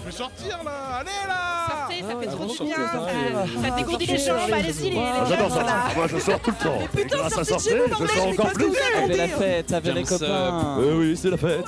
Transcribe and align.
Je 0.00 0.06
vais 0.06 0.16
sortir 0.16 0.62
là 0.64 0.98
Allez 1.00 1.10
là 1.26 1.66
Sortez, 1.68 2.00
ça 2.02 2.08
fait 2.08 2.26
Ah, 2.28 2.32
trop 2.32 2.38
bon, 2.38 2.50
du 2.50 2.56
sortez, 2.56 2.74
bien. 2.74 2.92
sortez. 2.92 3.12
Ça, 3.62 3.62
ça 3.68 3.76
dégourdit 3.76 4.06
les 4.06 4.18
jambes, 4.18 4.52
allez-y 4.52 4.90
les, 4.90 4.98
Ah, 4.98 5.24
J'adore 5.28 5.56
là. 5.56 5.76
Moi, 5.94 6.06
je 6.08 6.18
sors 6.18 6.40
tout 6.40 6.50
le 6.50 6.64
temps. 6.64 6.78
Et 6.98 7.04
grâce 7.04 7.38
à 7.38 7.44
sortir, 7.44 7.76
je 8.00 8.06
sors 8.06 8.28
encore 8.28 8.52
plus. 8.52 8.72
Avec 8.96 9.16
la 9.16 9.28
fête, 9.28 9.72
avec 9.72 9.94
les 9.94 10.02
copains. 10.04 10.78
Euh, 10.78 10.98
oui, 10.98 11.16
c'est 11.16 11.30
la 11.30 11.36
fête. 11.36 11.66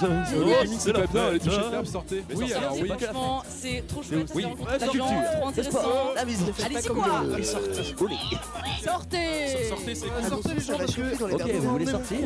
C'est 0.79 0.93
la 0.93 1.01
fête. 1.01 1.12
de 1.12 1.87
sortez 1.87 2.25
Mais 2.29 2.35
Oui, 2.35 2.49
sortez, 2.49 2.54
alors 2.65 2.75
c'est 2.75 2.83
oui. 2.83 2.88
Franchement, 2.88 3.43
c'est 3.49 3.87
trop 3.87 4.03
chouette. 4.03 4.31
oui. 4.35 4.47
c'est 4.79 4.88
trop 4.88 5.49
intéressant. 5.49 5.81
La 6.15 6.24
de 6.24 6.31
Allez-y 6.65 6.88
quoi 6.88 7.04
Sortez, 8.85 9.69
Sortez 9.69 9.95
c'est 9.95 10.29
Sortez 10.29 10.54
les 10.54 10.61
gens 10.61 10.79
parce 10.79 10.95
que... 10.95 11.35
Ok, 11.35 11.51
vous 11.53 11.71
voulez 11.71 11.87
sortir 11.87 12.19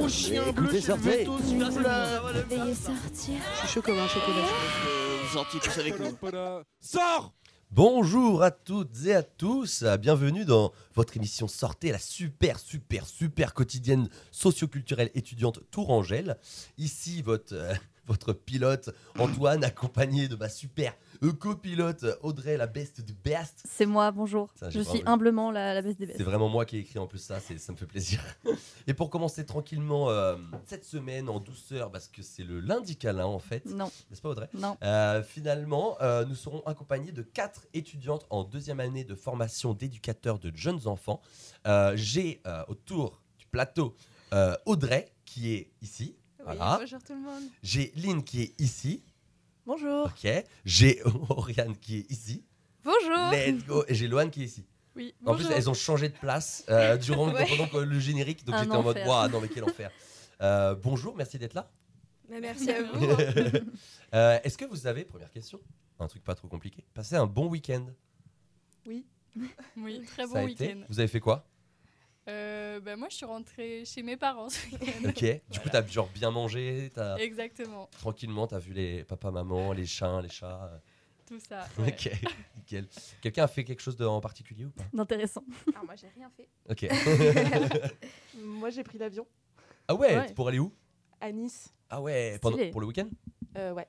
Écoutez, 0.48 0.80
sortez. 0.80 1.29
Veuillez 1.29 2.75
sortir. 2.75 3.35
Je 3.55 3.59
suis 3.59 3.69
chaud 3.69 3.82
comme 3.82 3.98
un 3.98 4.09
chocolat. 4.09 5.04
Vous 5.35 5.41
sortiez 5.41 5.59
tous 5.59 5.80
avec 5.80 5.98
nous. 5.98 6.16
Sors 6.79 7.34
Bonjour 7.73 8.45
à 8.45 8.52
toutes 8.52 9.05
et 9.05 9.16
à 9.16 9.24
tous, 9.24 9.83
bienvenue 9.98 10.45
dans 10.45 10.70
votre 10.95 11.16
émission 11.16 11.48
Sortez, 11.48 11.91
la 11.91 11.98
super, 11.98 12.60
super, 12.60 13.05
super 13.05 13.52
quotidienne 13.52 14.09
socioculturelle 14.30 15.10
étudiante 15.16 15.59
Tourangelle. 15.73 16.37
Ici, 16.79 17.20
votre, 17.20 17.52
euh, 17.52 17.74
votre 18.07 18.33
pilote 18.33 18.91
Antoine, 19.19 19.65
accompagné 19.65 20.29
de 20.29 20.37
ma 20.37 20.48
super 20.48 20.95
copilote 21.33 22.05
Audrey, 22.23 22.56
la 22.56 22.66
best 22.66 23.01
du 23.01 23.12
best. 23.12 23.62
C'est 23.69 23.87
moi, 23.87 24.10
bonjour. 24.10 24.51
Ça, 24.55 24.70
je 24.70 24.80
suis 24.80 25.02
humblement 25.06 25.51
la, 25.51 25.74
la 25.74 25.82
baisse 25.82 25.96
des 25.96 26.06
C'est 26.06 26.12
baisses. 26.19 26.23
vraiment 26.27 26.48
moi 26.48 26.65
qui 26.65 26.77
ai 26.77 26.80
écrit 26.80 26.98
en 26.98 27.06
plus 27.06 27.19
ça, 27.19 27.41
c'est- 27.41 27.59
ça 27.59 27.73
me 27.73 27.77
fait 27.77 27.87
plaisir. 27.87 28.20
Et 28.87 28.95
pour 28.95 29.10
commencer 29.10 29.45
tranquillement 29.46 30.10
euh, 30.10 30.37
cette 30.66 30.84
semaine 30.84 31.29
en 31.29 31.41
douceur, 31.41 31.91
parce 31.91 32.09
que 32.09 32.23
c'est 32.23 32.45
le 32.45 32.60
lundi 32.60 32.96
câlin 32.96 33.27
en 33.27 33.38
fait, 33.38 33.65
Non, 33.66 33.91
n'est-ce 34.10 34.20
pas 34.23 34.29
Audrey? 34.30 34.48
Non. 34.55 34.77
Euh, 34.82 35.23
finalement, 35.23 35.96
euh, 36.01 36.24
nous 36.24 36.34
serons 36.34 36.60
accompagnés 36.66 37.12
de 37.12 37.23
quatre 37.23 37.66
étudiantes 37.74 38.27
en 38.30 38.45
deuxième 38.45 38.80
année 38.80 39.04
de 39.04 39.15
formation 39.15 39.73
d'éducateurs 39.74 40.38
de 40.38 40.52
jeunes 40.54 40.87
enfants. 40.87 41.21
Euh, 41.66 41.93
J'ai 41.96 42.40
euh, 42.46 42.62
autour 42.68 43.21
du 43.38 43.46
plateau 43.46 43.95
euh, 44.32 44.56
Audrey 44.66 45.12
qui 45.24 45.52
est 45.54 45.71
ici. 45.80 46.16
Voilà. 46.45 46.77
Bonjour 46.80 47.02
tout 47.02 47.15
le 47.15 47.21
monde. 47.21 47.43
J'ai 47.62 47.93
Lynn 47.96 48.23
qui 48.23 48.43
est 48.43 48.60
ici. 48.60 49.02
Bonjour. 49.66 50.07
Ok. 50.07 50.30
J'ai 50.65 51.01
Oriane 51.29 51.76
qui 51.76 51.98
est 51.98 52.10
ici. 52.10 52.45
Bonjour. 52.84 53.30
Let's 53.32 53.65
go. 53.65 53.84
Et 53.88 53.95
j'ai 53.95 54.09
Loane 54.09 54.30
qui 54.30 54.43
est 54.43 54.46
ici. 54.46 54.65
Oui, 54.96 55.15
En 55.24 55.34
plus, 55.34 55.43
bonjour. 55.45 55.56
elles 55.56 55.71
ont 55.71 55.74
changé 55.74 56.09
de 56.09 56.15
place 56.16 56.65
euh, 56.68 56.96
durant 56.98 57.32
Ouais. 57.32 57.46
pendant 57.48 57.66
que 57.66 57.79
le 57.79 57.98
générique. 57.98 58.45
Donc 58.45 58.56
j'étais 58.59 58.71
en 58.76 58.82
mode. 58.82 58.98
Ouah, 59.06 59.29
non 59.29 59.40
mais 59.40 59.48
quel 59.48 59.65
enfer. 59.65 59.90
Euh, 60.40 60.74
bonjour, 60.74 61.16
merci 61.16 61.38
d'être 61.38 61.54
là. 61.54 61.71
Bah, 62.29 62.37
merci 62.40 62.71
à 62.71 62.82
vous. 62.82 63.06
Euh, 64.15 64.38
Est-ce 64.44 64.56
que 64.56 64.65
vous 64.65 64.87
avez, 64.87 65.04
première 65.04 65.32
question, 65.32 65.60
un 65.99 66.06
truc 66.06 66.22
pas 66.22 66.37
trop 66.37 66.47
compliqué, 66.47 66.84
passé 66.94 67.16
un 67.16 67.26
bon 67.26 67.49
week-end? 67.49 67.84
Oui, 68.87 69.04
très 70.06 70.22
Ça 70.22 70.26
bon 70.28 70.37
a 70.37 70.43
été 70.49 70.66
week-end. 70.69 70.81
Vous 70.88 71.00
avez 71.00 71.09
fait 71.09 71.19
quoi? 71.19 71.44
Euh, 72.28 72.81
bah, 72.81 72.97
moi, 72.97 73.09
je 73.11 73.17
suis 73.17 73.27
rentrée 73.27 73.84
chez 73.84 74.03
mes 74.03 74.17
parents 74.17 74.49
ce 74.49 74.65
week-end. 74.67 75.09
Ok. 75.09 75.43
Du 75.50 75.61
coup, 75.61 75.69
t'as 75.71 75.87
genre 75.87 76.09
bien 76.09 76.31
mangé, 76.31 76.91
t'as 76.94 77.17
Exactement, 77.17 77.89
tranquillement, 77.99 78.47
t'as 78.47 78.59
vu 78.59 78.72
les 78.72 79.05
papa, 79.05 79.31
maman, 79.31 79.72
les 79.72 79.87
chiens, 79.87 80.22
les 80.22 80.31
chats. 80.31 80.71
euh, 80.72 80.78
tout 81.27 81.39
ça. 81.39 81.67
ouais. 81.78 81.89
Ok, 81.89 82.11
nickel. 82.56 82.87
Quelqu'un 83.21 83.45
a 83.45 83.49
fait 83.49 83.65
quelque 83.65 83.81
chose 83.81 83.97
de, 83.97 84.05
en 84.06 84.21
particulier 84.21 84.65
ou 84.67 84.71
pas? 84.71 84.84
D'intéressant. 84.93 85.45
Alors, 85.72 85.84
moi, 85.84 85.95
j'ai 85.97 86.09
rien 86.09 86.31
fait. 86.31 86.49
Ok. 86.69 86.87
Moi, 88.43 88.71
j'ai 88.71 88.83
pris 88.83 88.99
l'avion 88.99 89.27
ah 89.87 89.95
ouais, 89.95 90.17
Ouais. 90.17 90.33
Pour 90.34 90.49
aller 90.49 90.59
où? 90.59 90.72
À 91.21 91.31
Nice. 91.31 91.72
Ah 91.91 92.00
ouais, 92.00 92.39
pendant, 92.41 92.59
pour 92.71 92.81
le 92.81 92.87
week-end? 92.87 93.09
Euh, 93.56 93.72
ouais, 93.72 93.87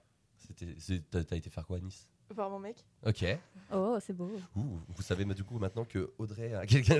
t'as 1.10 1.36
été 1.36 1.50
faire 1.50 1.66
quoi 1.66 1.78
à 1.78 1.80
Nice? 1.80 2.08
Voir 2.34 2.50
mon 2.50 2.60
mec. 2.60 2.78
Ok. 3.06 3.26
Oh, 3.74 3.98
c'est 4.06 4.14
beau. 4.14 4.32
Ouh, 4.56 4.80
vous 4.96 5.02
savez 5.02 5.26
mais 5.26 5.34
du 5.34 5.44
coup 5.44 5.58
maintenant 5.60 5.86
que 5.86 6.12
Audrey 6.18 6.54
a 6.54 6.66
quelqu'un. 6.66 7.00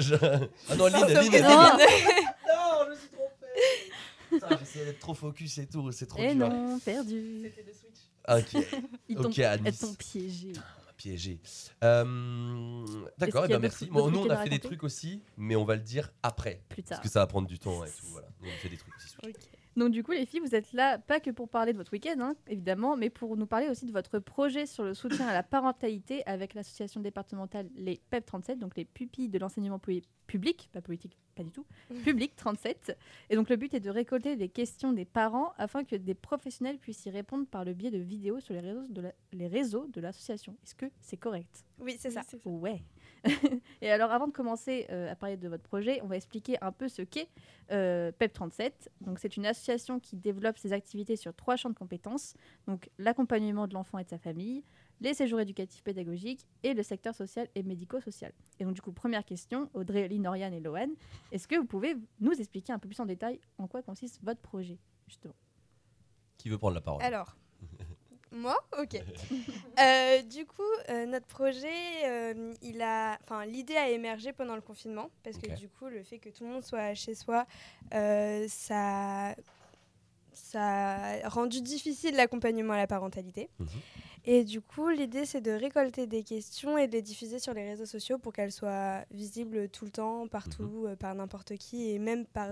Ah 0.70 0.76
non, 0.76 0.88
Lynn, 0.88 1.08
Lynn, 1.08 1.34
elle- 1.34 1.44
Non. 1.44 1.50
Non, 1.50 2.86
je 2.86 2.90
me 2.92 2.96
suis 2.96 3.10
trompé. 3.10 3.46
Putain, 4.30 4.50
J'essayais 4.60 4.86
d'être 4.86 5.00
trop 5.00 5.14
focus 5.14 5.58
et 5.60 5.68
tout, 5.68 5.92
c'est 5.92 6.06
trop 6.08 6.20
Et 6.20 6.34
dur. 6.36 6.46
Eh 6.46 6.50
non, 6.50 6.80
perdu. 6.80 7.42
C'était 7.44 7.64
le 7.64 7.74
Switch. 7.74 8.56
Ok, 8.58 8.68
Ils 9.10 9.16
t'ont 9.18 9.26
ok, 9.26 9.40
à 9.40 9.54
elles 9.56 9.62
Nice. 9.64 9.80
t'ont 9.80 9.94
piégé. 9.94 10.54
piégé. 10.98 11.40
Euh, 11.84 12.86
D'accord, 13.18 13.48
ben 13.48 13.60
merci. 13.60 13.86
Bon, 13.88 14.10
nous, 14.10 14.20
on 14.22 14.30
a 14.30 14.38
fait 14.38 14.50
des 14.50 14.60
trucs 14.60 14.84
aussi, 14.84 15.22
mais 15.38 15.56
on 15.56 15.64
va 15.66 15.76
le 15.76 15.82
dire 15.82 16.12
après. 16.24 16.62
Plus 16.70 16.82
tard. 16.84 16.98
Parce 16.98 17.08
que 17.08 17.14
ça 17.14 17.20
va 17.20 17.28
prendre 17.28 17.48
du 17.48 17.60
temps 17.60 17.84
et 17.86 17.90
tout. 17.90 18.08
Voilà. 18.12 18.28
Nous, 18.42 18.50
on 18.50 18.58
fait 18.62 18.70
des 18.70 18.78
trucs 18.78 18.96
aussi. 18.96 19.10
sur- 19.10 19.20
Donc 19.76 19.92
du 19.92 20.04
coup, 20.04 20.12
les 20.14 20.26
filles, 20.26 20.40
vous 20.40 20.56
êtes 20.56 20.72
là 20.72 20.98
pas 21.00 21.20
que 21.20 21.32
pour 21.32 21.50
parler 21.50 21.74
de 21.74 21.78
votre 21.78 21.92
week-end, 21.92 22.16
hein, 22.20 22.36
évidemment, 22.48 22.96
mais 22.96 23.10
pour 23.10 23.36
nous 23.36 23.46
parler 23.46 23.68
aussi 23.70 23.86
de 23.86 23.92
votre 23.92 24.20
projet 24.20 24.66
sur 24.66 24.86
le 24.86 24.94
soutien 24.94 25.28
à 25.28 25.34
la 25.34 25.44
parentalité 25.44 26.26
avec 26.26 26.54
l'association 26.54 27.02
départementale 27.02 27.70
les 27.76 28.00
PEP 28.10 28.26
37, 28.26 28.58
donc 28.60 28.78
les 28.78 28.86
pupilles 28.86 29.28
de 29.28 29.38
l'enseignement 29.38 29.78
pu- 29.80 30.02
public, 30.28 30.70
pas 30.72 30.82
politique, 30.82 31.18
pas 31.36 31.44
du 31.44 31.52
tout, 31.52 31.66
public 32.06 32.36
37. 32.38 32.98
Et 33.30 33.36
donc 33.36 33.50
le 33.50 33.58
but 33.58 33.74
est 33.74 33.82
de 33.82 33.90
récolter 33.90 34.38
des 34.38 34.48
questions 34.48 34.94
des 34.94 35.04
parents 35.06 35.52
afin 35.58 35.84
que 35.84 35.98
des 35.98 36.16
professionnels 36.16 36.78
puissent 36.78 37.06
y 37.06 37.10
répondre 37.10 37.46
par 37.46 37.66
le 37.66 37.74
biais 37.74 37.92
de 37.92 37.98
vidéos 37.98 38.40
sur 38.40 38.54
les 38.54 38.62
réseaux 38.62 38.88
de 38.88 39.02
la- 39.02 39.14
les 39.34 39.48
réseaux 39.48 39.88
de 39.88 40.00
l'association. 40.00 40.56
Est-ce 40.64 40.76
que 40.76 40.86
c'est 41.02 41.18
correct? 41.18 41.66
Oui, 41.80 41.98
c'est 42.00 42.12
ça. 42.12 42.22
Ouais. 42.46 42.82
Et 43.82 43.92
alors, 43.92 44.12
avant 44.12 44.28
de 44.28 44.32
commencer 44.32 44.86
euh, 44.90 45.12
à 45.12 45.16
parler 45.16 45.38
de 45.38 45.48
votre 45.48 45.64
projet, 45.64 46.00
on 46.04 46.08
va 46.08 46.16
expliquer 46.16 46.58
un 46.62 46.72
peu 46.72 46.88
ce 46.88 47.02
qu'est 47.02 47.30
euh, 47.72 48.12
PEP37. 48.20 48.72
Donc, 49.02 49.20
c'est 49.20 49.38
une 49.38 49.46
association 49.46 50.00
qui 50.00 50.16
développe 50.16 50.58
ses 50.58 50.74
activités 50.74 51.16
sur 51.16 51.34
trois 51.34 51.56
champs 51.56 51.70
de 51.70 51.76
compétences. 51.76 52.36
Donc, 52.68 52.90
l'accompagnement 52.98 53.68
de 53.68 53.74
l'enfant 53.74 53.98
et 53.98 54.04
de 54.04 54.10
sa 54.10 54.18
famille, 54.18 54.64
les 55.02 55.14
séjours 55.14 55.40
éducatifs 55.40 55.84
pédagogiques 55.84 56.46
et 56.64 56.74
le 56.74 56.84
secteur 56.84 57.14
social 57.14 57.48
et 57.56 57.64
médico-social. 57.64 58.32
Et 58.60 58.66
donc, 58.66 58.76
du 58.76 58.82
coup, 58.82 58.92
première 58.92 59.26
question, 59.26 59.70
Audrey, 59.74 60.08
Lynn, 60.08 60.28
Oriane 60.28 60.54
et 60.54 60.60
Loane, 60.60 60.94
est-ce 61.32 61.48
que 61.48 61.56
vous 61.56 61.66
pouvez 61.66 61.96
nous 62.20 62.34
expliquer 62.34 62.74
un 62.74 62.80
peu 62.80 62.88
plus 62.88 63.00
en 63.00 63.06
détail 63.06 63.40
en 63.58 63.68
quoi 63.68 63.82
consiste 63.82 64.20
votre 64.24 64.42
projet, 64.42 64.80
justement? 65.08 65.36
Qui 66.38 66.50
veut 66.50 66.58
prendre 66.58 66.76
la 66.76 66.82
parole? 66.82 67.02
Alors, 67.02 67.36
moi, 68.36 68.58
ok. 68.80 69.02
Euh, 69.78 70.22
du 70.22 70.46
coup, 70.46 70.62
euh, 70.88 71.06
notre 71.06 71.26
projet, 71.28 71.68
euh, 72.06 72.54
il 72.62 72.82
a, 72.82 73.20
enfin, 73.24 73.46
l'idée 73.46 73.76
a 73.76 73.90
émergé 73.90 74.32
pendant 74.32 74.56
le 74.56 74.62
confinement 74.62 75.10
parce 75.22 75.38
que 75.38 75.54
du 75.54 75.68
coup, 75.68 75.88
le 75.88 76.02
fait 76.02 76.18
que 76.18 76.30
tout 76.30 76.46
le 76.46 76.50
monde 76.50 76.64
soit 76.64 76.94
chez 76.94 77.14
soi, 77.14 77.46
ça, 77.92 79.36
ça 80.32 80.62
a 80.62 81.28
rendu 81.28 81.62
difficile 81.62 82.16
l'accompagnement 82.16 82.72
à 82.72 82.78
la 82.78 82.88
parentalité. 82.88 83.50
Mhm. 83.60 83.68
Et 84.24 84.46
du 84.46 84.62
coup, 84.62 84.88
l'idée, 84.88 85.26
c'est 85.26 85.42
de 85.42 85.52
récolter 85.52 86.08
des 86.08 86.24
questions 86.24 86.78
et 86.78 86.88
de 86.88 86.94
les 86.94 87.02
diffuser 87.02 87.40
sur 87.40 87.54
les 87.54 87.68
réseaux 87.70 87.86
sociaux 87.86 88.18
pour 88.18 88.32
qu'elles 88.32 88.54
soient 88.54 89.04
visibles 89.12 89.68
tout 89.68 89.84
le 89.84 89.92
temps, 89.92 90.30
partout, 90.30 90.86
euh, 90.88 90.96
par 90.96 91.14
n'importe 91.16 91.58
qui, 91.58 91.92
et 91.92 92.00
même 92.00 92.26
par 92.26 92.48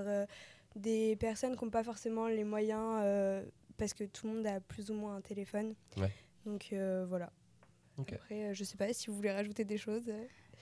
des 0.75 1.15
personnes 1.15 1.55
qui 1.55 1.63
n'ont 1.63 1.71
pas 1.71 1.85
forcément 1.85 2.27
les 2.27 2.43
moyens, 2.43 3.01
parce 3.83 3.93
que 3.93 4.05
tout 4.05 4.27
le 4.27 4.35
monde 4.35 4.47
a 4.47 4.61
plus 4.61 4.89
ou 4.91 4.93
moins 4.93 5.17
un 5.17 5.21
téléphone. 5.21 5.75
Ouais. 5.97 6.11
Donc 6.45 6.69
euh, 6.71 7.05
voilà. 7.09 7.31
Après, 7.99 8.45
euh, 8.45 8.53
je 8.53 8.63
sais 8.63 8.77
pas 8.77 8.93
si 8.93 9.07
vous 9.07 9.15
voulez 9.15 9.31
rajouter 9.31 9.65
des 9.65 9.77
choses. 9.77 10.09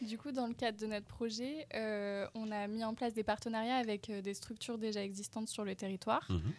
Du 0.02 0.18
coup, 0.18 0.32
dans 0.32 0.48
le 0.48 0.56
cadre 0.56 0.80
de 0.80 0.88
notre 0.88 1.06
projet, 1.06 1.68
euh, 1.76 2.28
on 2.34 2.52
a 2.52 2.68
mis 2.68 2.84
en 2.84 2.96
place 2.96 3.14
des 3.14 3.24
partenariats 3.24 3.76
avec 3.78 4.10
euh, 4.10 4.22
des 4.24 4.34
structures 4.34 4.80
déjà 4.80 5.04
existantes 5.04 5.48
sur 5.48 5.64
le 5.64 5.76
territoire 5.76 6.26
Mhm. 6.32 6.52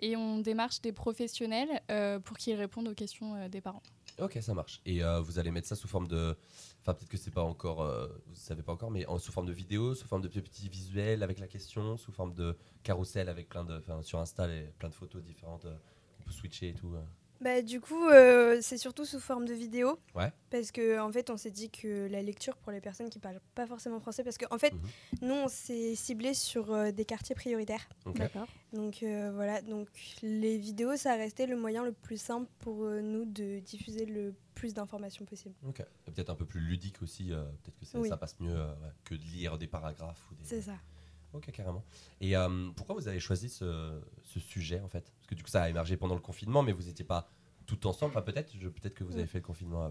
et 0.00 0.16
on 0.16 0.38
démarche 0.40 0.80
des 0.80 0.92
professionnels 0.92 1.80
euh, 1.92 2.18
pour 2.18 2.36
qu'ils 2.36 2.56
répondent 2.56 2.88
aux 2.88 2.94
questions 2.94 3.36
euh, 3.36 3.48
des 3.48 3.60
parents. 3.60 3.82
Ok, 4.18 4.36
ça 4.42 4.52
marche. 4.52 4.80
Et 4.84 5.04
euh, 5.04 5.20
vous 5.20 5.38
allez 5.38 5.52
mettre 5.52 5.68
ça 5.68 5.76
sous 5.76 5.86
forme 5.86 6.08
de. 6.08 6.36
Enfin, 6.82 6.92
peut-être 6.94 7.08
que 7.08 7.16
c'est 7.16 7.30
pas 7.30 7.44
encore. 7.44 7.82
euh, 7.82 8.08
vous 8.26 8.34
savez 8.34 8.62
pas 8.64 8.72
encore, 8.72 8.90
mais 8.90 9.06
en, 9.06 9.16
sous 9.18 9.30
forme 9.30 9.46
de 9.46 9.52
vidéo, 9.52 9.94
sous 9.94 10.08
forme 10.08 10.22
de 10.22 10.28
petits 10.28 10.68
visuels 10.68 11.22
avec 11.22 11.38
la 11.38 11.46
question, 11.46 11.96
sous 11.96 12.10
forme 12.10 12.34
de 12.34 12.56
carrousel 12.82 13.28
avec 13.28 13.48
plein 13.48 13.64
de. 13.64 13.78
Enfin, 13.78 14.02
sur 14.02 14.18
Insta, 14.18 14.48
les- 14.48 14.64
plein 14.78 14.88
de 14.88 14.94
photos 14.94 15.22
différentes. 15.22 15.66
Switcher 16.32 16.68
et 16.70 16.74
tout. 16.74 16.92
euh. 16.94 17.00
Bah, 17.40 17.62
du 17.62 17.80
coup, 17.80 18.08
euh, 18.08 18.58
c'est 18.60 18.78
surtout 18.78 19.04
sous 19.04 19.20
forme 19.20 19.44
de 19.46 19.54
vidéo. 19.54 20.00
Ouais. 20.16 20.32
Parce 20.50 20.72
que 20.72 20.98
en 20.98 21.12
fait, 21.12 21.30
on 21.30 21.36
s'est 21.36 21.52
dit 21.52 21.70
que 21.70 22.08
la 22.10 22.20
lecture 22.20 22.56
pour 22.56 22.72
les 22.72 22.80
personnes 22.80 23.10
qui 23.10 23.20
parlent 23.20 23.40
pas 23.54 23.64
forcément 23.64 24.00
français, 24.00 24.24
parce 24.24 24.36
qu'en 24.38 24.52
en 24.52 24.58
fait, 24.58 24.72
Mhm. 24.74 24.80
nous, 25.22 25.34
on 25.34 25.46
s'est 25.46 25.94
ciblé 25.94 26.34
sur 26.34 26.72
euh, 26.72 26.90
des 26.90 27.04
quartiers 27.04 27.36
prioritaires. 27.36 27.88
D'accord. 28.06 28.48
Donc 28.72 29.04
euh, 29.04 29.30
voilà, 29.32 29.62
donc 29.62 29.86
les 30.22 30.58
vidéos, 30.58 30.96
ça 30.96 31.12
a 31.12 31.14
resté 31.16 31.46
le 31.46 31.56
moyen 31.56 31.84
le 31.84 31.92
plus 31.92 32.20
simple 32.20 32.50
pour 32.58 32.82
euh, 32.82 33.00
nous 33.02 33.24
de 33.24 33.60
diffuser 33.60 34.04
le 34.04 34.34
plus 34.56 34.74
d'informations 34.74 35.24
possible. 35.24 35.54
Ok. 35.64 35.80
Peut-être 36.06 36.30
un 36.30 36.34
peu 36.34 36.44
plus 36.44 36.60
ludique 36.60 37.00
aussi. 37.02 37.32
euh, 37.32 37.44
peut-être 37.62 37.78
que 37.78 37.84
ça, 37.86 38.00
Oui. 38.00 38.08
ça 38.08 38.16
passe 38.16 38.34
mieux 38.40 38.50
euh, 38.50 38.66
ouais, 38.80 38.90
que 39.04 39.14
de 39.14 39.22
lire 39.22 39.56
des 39.58 39.68
paragraphes 39.68 40.28
ou 40.32 40.34
des. 40.34 40.44
C'est 40.44 40.62
ça. 40.62 40.74
Ok, 41.34 41.50
carrément. 41.52 41.84
Et 42.20 42.36
euh, 42.36 42.70
pourquoi 42.76 42.94
vous 42.94 43.06
avez 43.08 43.20
choisi 43.20 43.48
ce, 43.48 44.00
ce 44.22 44.40
sujet 44.40 44.80
en 44.80 44.88
fait? 44.88 45.12
Parce 45.16 45.26
que 45.28 45.34
du 45.34 45.42
coup, 45.42 45.50
ça 45.50 45.62
a 45.62 45.68
émergé 45.68 45.96
pendant 45.96 46.14
le 46.14 46.20
confinement, 46.20 46.62
mais 46.62 46.72
vous 46.72 46.84
n'étiez 46.84 47.04
pas 47.04 47.28
tout 47.66 47.86
ensemble. 47.86 48.12
Enfin, 48.12 48.22
peut-être. 48.22 48.52
que 48.94 49.04
vous 49.04 49.16
avez 49.16 49.26
fait 49.26 49.38
le 49.38 49.44
confinement 49.44 49.84
à 49.84 49.90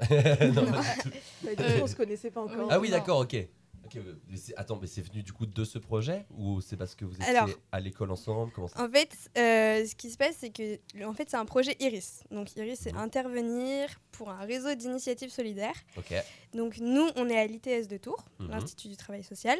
Non, 0.10 0.66
pas 0.72 0.82
du 0.82 1.02
tout. 1.02 1.10
Bah, 1.42 1.54
du 1.54 1.62
coup, 1.62 1.80
on 1.82 1.86
se 1.86 1.94
connaissait 1.96 2.30
pas 2.30 2.42
encore. 2.42 2.68
Ah 2.70 2.80
oui, 2.80 2.88
Non. 2.90 2.96
d'accord, 2.96 3.20
ok. 3.20 3.36
Ok, 3.84 3.96
euh, 3.96 4.14
mais 4.30 4.38
attends, 4.56 4.78
mais 4.80 4.86
c'est 4.86 5.02
venu 5.02 5.22
du 5.22 5.34
coup 5.34 5.44
de 5.44 5.62
ce 5.62 5.78
projet 5.78 6.24
ou 6.30 6.62
c'est 6.62 6.78
parce 6.78 6.94
que 6.94 7.04
vous 7.04 7.14
étiez 7.16 7.26
Alors- 7.36 7.50
à 7.70 7.80
l'école 7.80 8.10
ensemble? 8.10 8.50
Comment 8.54 8.66
ça 8.68 8.82
En 8.82 8.88
fait, 8.90 9.10
euh, 9.36 9.84
ce 9.84 9.94
qui 9.94 10.08
se 10.10 10.16
passe, 10.16 10.36
c'est 10.38 10.48
que 10.48 10.78
en 11.04 11.12
fait, 11.12 11.28
c'est 11.28 11.36
un 11.36 11.44
projet 11.44 11.76
Iris. 11.80 12.22
Donc 12.30 12.56
Iris, 12.56 12.78
c'est 12.80 12.92
Mhm. 12.94 12.98
intervenir 13.00 13.90
pour 14.10 14.30
un 14.30 14.38
réseau 14.46 14.74
d'initiatives 14.74 15.28
solidaires. 15.30 15.76
Ok. 15.98 16.14
Donc 16.54 16.78
nous, 16.78 17.06
on 17.16 17.28
est 17.28 17.38
à 17.38 17.46
l'ITS 17.46 17.86
de 17.86 17.98
Tours, 17.98 18.24
Mhm. 18.38 18.48
l'Institut 18.52 18.88
du 18.88 18.96
Travail 18.96 19.22
Social. 19.22 19.58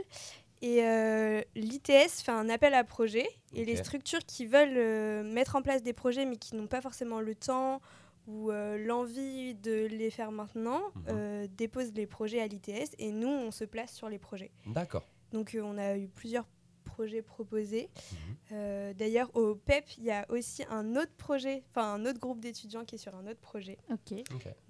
Et 0.67 0.83
euh, 0.83 1.43
l'ITS 1.55 2.23
fait 2.23 2.33
un 2.33 2.49
appel 2.49 2.73
à 2.73 2.85
projets. 2.85 3.29
Et 3.53 3.67
les 3.67 3.77
structures 3.77 4.25
qui 4.27 4.47
veulent 4.47 4.77
euh, 4.79 5.23
mettre 5.23 5.57
en 5.57 5.63
place 5.63 5.83
des 5.83 5.93
projets, 5.93 6.25
mais 6.25 6.37
qui 6.37 6.57
n'ont 6.57 6.67
pas 6.67 6.81
forcément 6.81 7.21
le 7.21 7.35
temps 7.35 7.83
ou 8.27 8.51
euh, 8.51 8.79
l'envie 8.79 9.55
de 9.55 9.85
les 9.85 10.09
faire 10.11 10.33
maintenant, 10.33 10.81
Mhm. 10.95 11.03
euh, 11.11 11.47
déposent 11.59 11.93
les 11.93 12.07
projets 12.07 12.41
à 12.41 12.47
l'ITS. 12.47 12.95
Et 12.99 13.11
nous, 13.13 13.29
on 13.29 13.51
se 13.51 13.65
place 13.65 13.93
sur 13.95 14.09
les 14.09 14.19
projets. 14.19 14.51
D'accord. 14.67 15.05
Donc 15.33 15.55
euh, 15.55 15.61
on 15.63 15.77
a 15.77 15.99
eu 15.99 16.09
plusieurs 16.09 16.47
projets 16.85 17.21
proposés. 17.21 17.91
Mhm. 18.13 18.37
Euh, 18.53 18.95
D'ailleurs, 18.95 19.31
au 19.37 19.55
PEP, 19.57 19.99
il 19.99 20.05
y 20.05 20.11
a 20.11 20.25
aussi 20.31 20.63
un 20.71 20.97
autre 20.97 21.13
projet, 21.19 21.63
enfin 21.71 21.93
un 21.95 22.07
autre 22.07 22.21
groupe 22.21 22.41
d'étudiants 22.41 22.87
qui 22.87 22.95
est 22.95 22.99
sur 22.99 23.15
un 23.15 23.27
autre 23.27 23.41
projet. 23.41 23.77
Ok. 23.91 24.15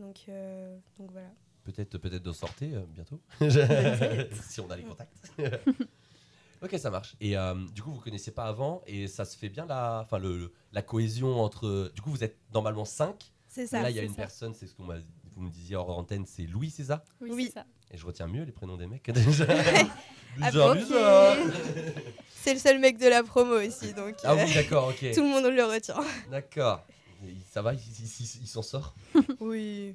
Donc, 0.00 0.24
euh, 0.28 0.76
donc 0.98 1.12
voilà. 1.12 1.28
Peut-être 1.64 1.96
peut-être 1.98 2.22
de 2.22 2.32
sortir 2.32 2.78
euh, 2.78 2.84
bientôt. 2.88 3.20
si 4.48 4.60
on 4.60 4.70
a 4.70 4.76
les 4.76 4.82
contacts. 4.82 5.32
ok, 6.62 6.78
ça 6.78 6.90
marche. 6.90 7.16
Et 7.20 7.36
euh, 7.36 7.54
du 7.74 7.82
coup, 7.82 7.92
vous 7.92 8.00
connaissiez 8.00 8.32
pas 8.32 8.44
avant 8.44 8.82
et 8.86 9.08
ça 9.08 9.24
se 9.24 9.36
fait 9.36 9.48
bien 9.48 9.66
la, 9.66 10.00
enfin 10.04 10.18
le, 10.18 10.36
le- 10.36 10.52
la 10.72 10.82
cohésion 10.82 11.40
entre. 11.40 11.90
Du 11.94 12.02
coup, 12.02 12.10
vous 12.10 12.22
êtes 12.24 12.36
normalement 12.52 12.84
5 12.84 13.32
C'est 13.48 13.66
ça. 13.66 13.82
Là, 13.82 13.90
il 13.90 13.96
y 13.96 13.98
a 13.98 14.02
une 14.02 14.10
ça. 14.10 14.16
personne, 14.16 14.54
c'est 14.54 14.66
ce 14.66 14.74
qu'on 14.74 14.84
m'a, 14.84 14.96
vous 15.34 15.40
me 15.42 15.50
disiez 15.50 15.76
hors 15.76 15.96
antenne, 15.98 16.26
c'est 16.26 16.42
Louis, 16.46 16.70
c'est 16.70 16.84
ça? 16.84 17.02
Oui, 17.20 17.30
Oui. 17.32 17.44
c'est 17.46 17.54
ça. 17.60 17.66
Et 17.90 17.96
je 17.96 18.04
retiens 18.06 18.26
mieux 18.26 18.42
les 18.44 18.52
prénoms 18.52 18.76
des 18.76 18.86
mecs 18.86 19.10
déjà. 19.10 19.46
Bizarre, 20.36 20.74
bizarre. 20.74 21.36
C'est 22.42 22.52
le 22.54 22.58
seul 22.58 22.78
mec 22.80 22.98
de 22.98 23.06
la 23.06 23.22
promo 23.22 23.54
aussi, 23.54 23.94
donc 23.94 24.16
Ah 24.24 24.32
euh, 24.32 24.44
oui, 24.44 24.52
d'accord, 24.54 24.88
ok. 24.88 24.98
tout 25.14 25.22
le 25.22 25.28
monde 25.28 25.44
le 25.46 25.64
retient. 25.64 25.94
D'accord. 26.30 26.84
Ça 27.50 27.62
va, 27.62 27.72
il, 27.72 27.78
il- 27.78 28.04
il- 28.20 28.40
il 28.42 28.46
s'en 28.48 28.60
sort? 28.62 28.94
Oui. 29.40 29.94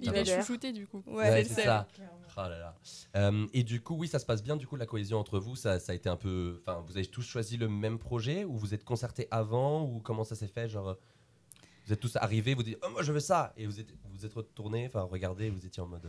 Il 0.00 0.10
va. 0.12 0.24
chouchouter 0.24 0.72
du 0.72 0.86
coup. 0.86 1.02
Ouais, 1.06 1.28
Ouais, 1.30 1.44
c'est 1.44 1.62
ça. 1.62 1.86
Oh 2.36 2.40
là 2.42 2.58
là. 2.58 2.74
Euh, 3.16 3.46
et 3.52 3.62
du 3.64 3.80
coup, 3.82 3.94
oui, 3.96 4.08
ça 4.08 4.18
se 4.18 4.24
passe 4.26 4.42
bien. 4.42 4.56
Du 4.56 4.66
coup, 4.66 4.76
la 4.76 4.86
cohésion 4.86 5.18
entre 5.18 5.38
vous, 5.38 5.56
ça, 5.56 5.78
ça 5.80 5.92
a 5.92 5.94
été 5.94 6.08
un 6.08 6.16
peu. 6.16 6.62
Enfin, 6.62 6.82
vous 6.86 6.96
avez 6.96 7.06
tous 7.06 7.22
choisi 7.22 7.56
le 7.56 7.68
même 7.68 7.98
projet 7.98 8.44
ou 8.44 8.56
vous 8.56 8.72
êtes 8.72 8.84
concertés 8.84 9.26
avant 9.30 9.82
ou 9.84 10.00
comment 10.00 10.24
ça 10.24 10.34
s'est 10.34 10.46
fait 10.46 10.68
Genre, 10.68 10.88
euh, 10.90 10.94
vous 11.86 11.92
êtes 11.92 12.00
tous 12.00 12.16
arrivés, 12.16 12.54
vous 12.54 12.62
dites, 12.62 12.78
oh, 12.84 12.90
moi 12.90 13.02
je 13.02 13.12
veux 13.12 13.20
ça, 13.20 13.52
et 13.56 13.66
vous 13.66 13.80
êtes 13.80 13.88
vous 14.12 14.24
êtes 14.24 14.32
retournés, 14.34 14.86
enfin, 14.86 15.02
regardez, 15.02 15.50
vous 15.50 15.66
étiez 15.66 15.82
en 15.82 15.86
mode. 15.86 16.06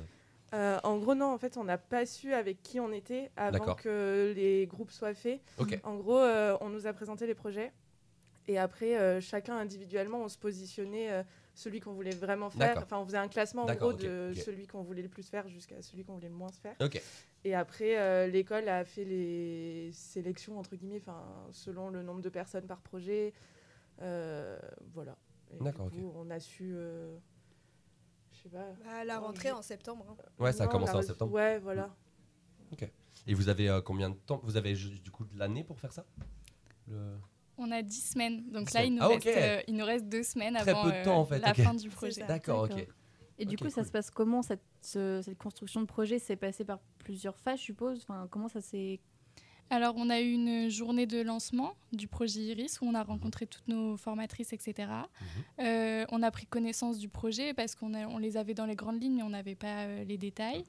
euh, 0.53 0.77
en 0.83 0.97
gros, 0.97 1.15
non, 1.15 1.33
en 1.33 1.37
fait, 1.37 1.57
on 1.57 1.63
n'a 1.63 1.77
pas 1.77 2.05
su 2.05 2.33
avec 2.33 2.61
qui 2.61 2.79
on 2.79 2.91
était 2.91 3.31
avant 3.35 3.73
que 3.75 4.33
les 4.35 4.67
groupes 4.67 4.91
soient 4.91 5.13
faits. 5.13 5.41
Ok. 5.57 5.79
En 5.83 5.95
gros, 5.95 6.17
euh, 6.19 6.55
on 6.61 6.69
nous 6.69 6.85
a 6.87 6.93
présenté 6.93 7.25
les 7.25 7.35
projets. 7.35 7.71
Et 8.47 8.57
après, 8.57 8.97
euh, 8.97 9.21
chacun 9.21 9.55
individuellement, 9.57 10.21
on 10.23 10.27
se 10.27 10.37
positionnait 10.37 11.11
euh, 11.11 11.23
celui 11.53 11.79
qu'on 11.79 11.93
voulait 11.93 12.15
vraiment 12.15 12.49
faire. 12.49 12.77
Enfin, 12.77 12.99
on 12.99 13.05
faisait 13.05 13.17
un 13.17 13.27
classement 13.27 13.65
en 13.65 13.75
gros 13.75 13.91
ok, 13.93 14.01
de 14.01 14.31
ok. 14.33 14.37
celui 14.41 14.67
qu'on 14.67 14.81
voulait 14.81 15.01
le 15.01 15.09
plus 15.09 15.27
faire 15.29 15.47
jusqu'à 15.47 15.81
celui 15.81 16.03
qu'on 16.03 16.13
voulait 16.15 16.29
le 16.29 16.35
moins 16.35 16.51
se 16.51 16.59
faire. 16.59 16.75
Ok. 16.81 17.01
Et 17.43 17.55
après, 17.55 17.97
euh, 17.97 18.27
l'école 18.27 18.67
a 18.69 18.85
fait 18.85 19.03
les 19.03 19.91
sélections, 19.93 20.59
entre 20.59 20.75
guillemets, 20.75 20.99
enfin, 21.01 21.23
selon 21.51 21.89
le 21.89 22.03
nombre 22.03 22.21
de 22.21 22.29
personnes 22.29 22.67
par 22.67 22.81
projet. 22.81 23.33
Euh, 24.01 24.57
voilà. 24.93 25.17
Et 25.51 25.57
du 25.57 25.69
ok. 25.69 25.75
coup, 25.89 26.13
On 26.15 26.29
a 26.29 26.39
su. 26.39 26.73
euh, 26.75 27.17
je 28.31 28.43
sais 28.43 28.49
pas. 28.49 28.67
À 28.89 29.03
la 29.03 29.19
rentrée 29.19 29.51
en 29.51 29.61
septembre. 29.61 30.05
hein. 30.09 30.15
Ouais, 30.39 30.51
ça 30.53 30.63
a 30.63 30.65
Non, 30.67 30.71
commencé 30.73 30.93
on 30.93 30.99
en 30.99 31.01
septembre. 31.01 31.33
Ouais, 31.33 31.59
voilà. 31.59 31.95
Et 33.27 33.33
vous 33.33 33.49
avez 33.49 33.69
euh, 33.69 33.81
combien 33.81 34.09
de 34.09 34.15
temps? 34.15 34.39
Vous 34.43 34.57
avez 34.57 34.73
du 34.73 35.11
coup 35.11 35.25
de 35.25 35.37
l'année 35.37 35.63
pour 35.63 35.79
faire 35.79 35.93
ça? 35.93 36.05
Le- 36.87 37.17
On 37.63 37.71
a 37.71 37.81
10 37.81 38.11
semaines. 38.13 38.43
Donc 38.51 38.67
Dix 38.67 38.73
là, 38.73 38.83
il 38.83 38.87
semaines. 38.87 38.99
nous, 38.99 39.03
Ah, 39.05 39.07
reste, 39.07 39.27
euh, 39.27 39.61
il 39.67 39.75
nous 39.75 39.85
reste 39.85 40.05
deux 40.09 40.23
semaines 40.23 40.55
Très 40.55 40.69
avant 40.71 40.83
peu 40.83 40.91
de 40.91 41.03
temps, 41.03 41.19
en 41.19 41.21
euh, 41.21 41.25
fait, 41.25 41.39
la 41.39 41.53
fin 41.53 41.73
du 41.73 41.89
projet. 41.89 42.23
D'accord, 42.27 42.63
ok. 42.63 42.87
Et 43.39 43.45
du 43.45 43.57
coup, 43.57 43.69
ça 43.69 43.83
se 43.83 43.91
passe 43.91 44.11
comment 44.11 44.41
cette, 44.41 44.61
ce- 44.81 45.21
cette 45.23 45.37
construction 45.37 45.81
de 45.81 45.85
projet 45.85 46.19
s'est 46.19 46.35
passée 46.35 46.63
par 46.65 46.79
plusieurs 46.99 47.37
phases, 47.39 47.59
je 47.59 47.63
suppose? 47.65 47.99
Enfin, 48.07 48.27
Comment 48.29 48.47
ça 48.47 48.61
s'est. 48.61 48.99
Alors, 49.69 49.93
on 49.97 50.09
a 50.09 50.19
eu 50.19 50.31
une 50.33 50.69
journée 50.69 51.05
de 51.07 51.21
lancement 51.21 51.75
du 51.93 52.07
projet 52.07 52.41
Iris 52.41 52.81
où 52.81 52.85
on 52.85 52.93
a 52.93 53.03
rencontré 53.03 53.47
toutes 53.47 53.67
nos 53.69 53.95
formatrices, 53.95 54.51
etc. 54.53 54.89
Mhm. 54.89 55.65
Euh, 55.65 56.05
on 56.11 56.21
a 56.23 56.29
pris 56.29 56.45
connaissance 56.45 56.97
du 56.99 57.07
projet 57.07 57.53
parce 57.53 57.73
qu'on 57.75 57.93
on 57.95 58.17
les 58.17 58.35
avait 58.37 58.53
dans 58.53 58.65
les 58.65 58.75
grandes 58.75 59.01
lignes, 59.01 59.15
mais 59.15 59.23
on 59.23 59.29
n'avait 59.29 59.55
pas 59.55 59.85
euh, 59.85 60.03
les 60.03 60.17
détails. 60.17 60.65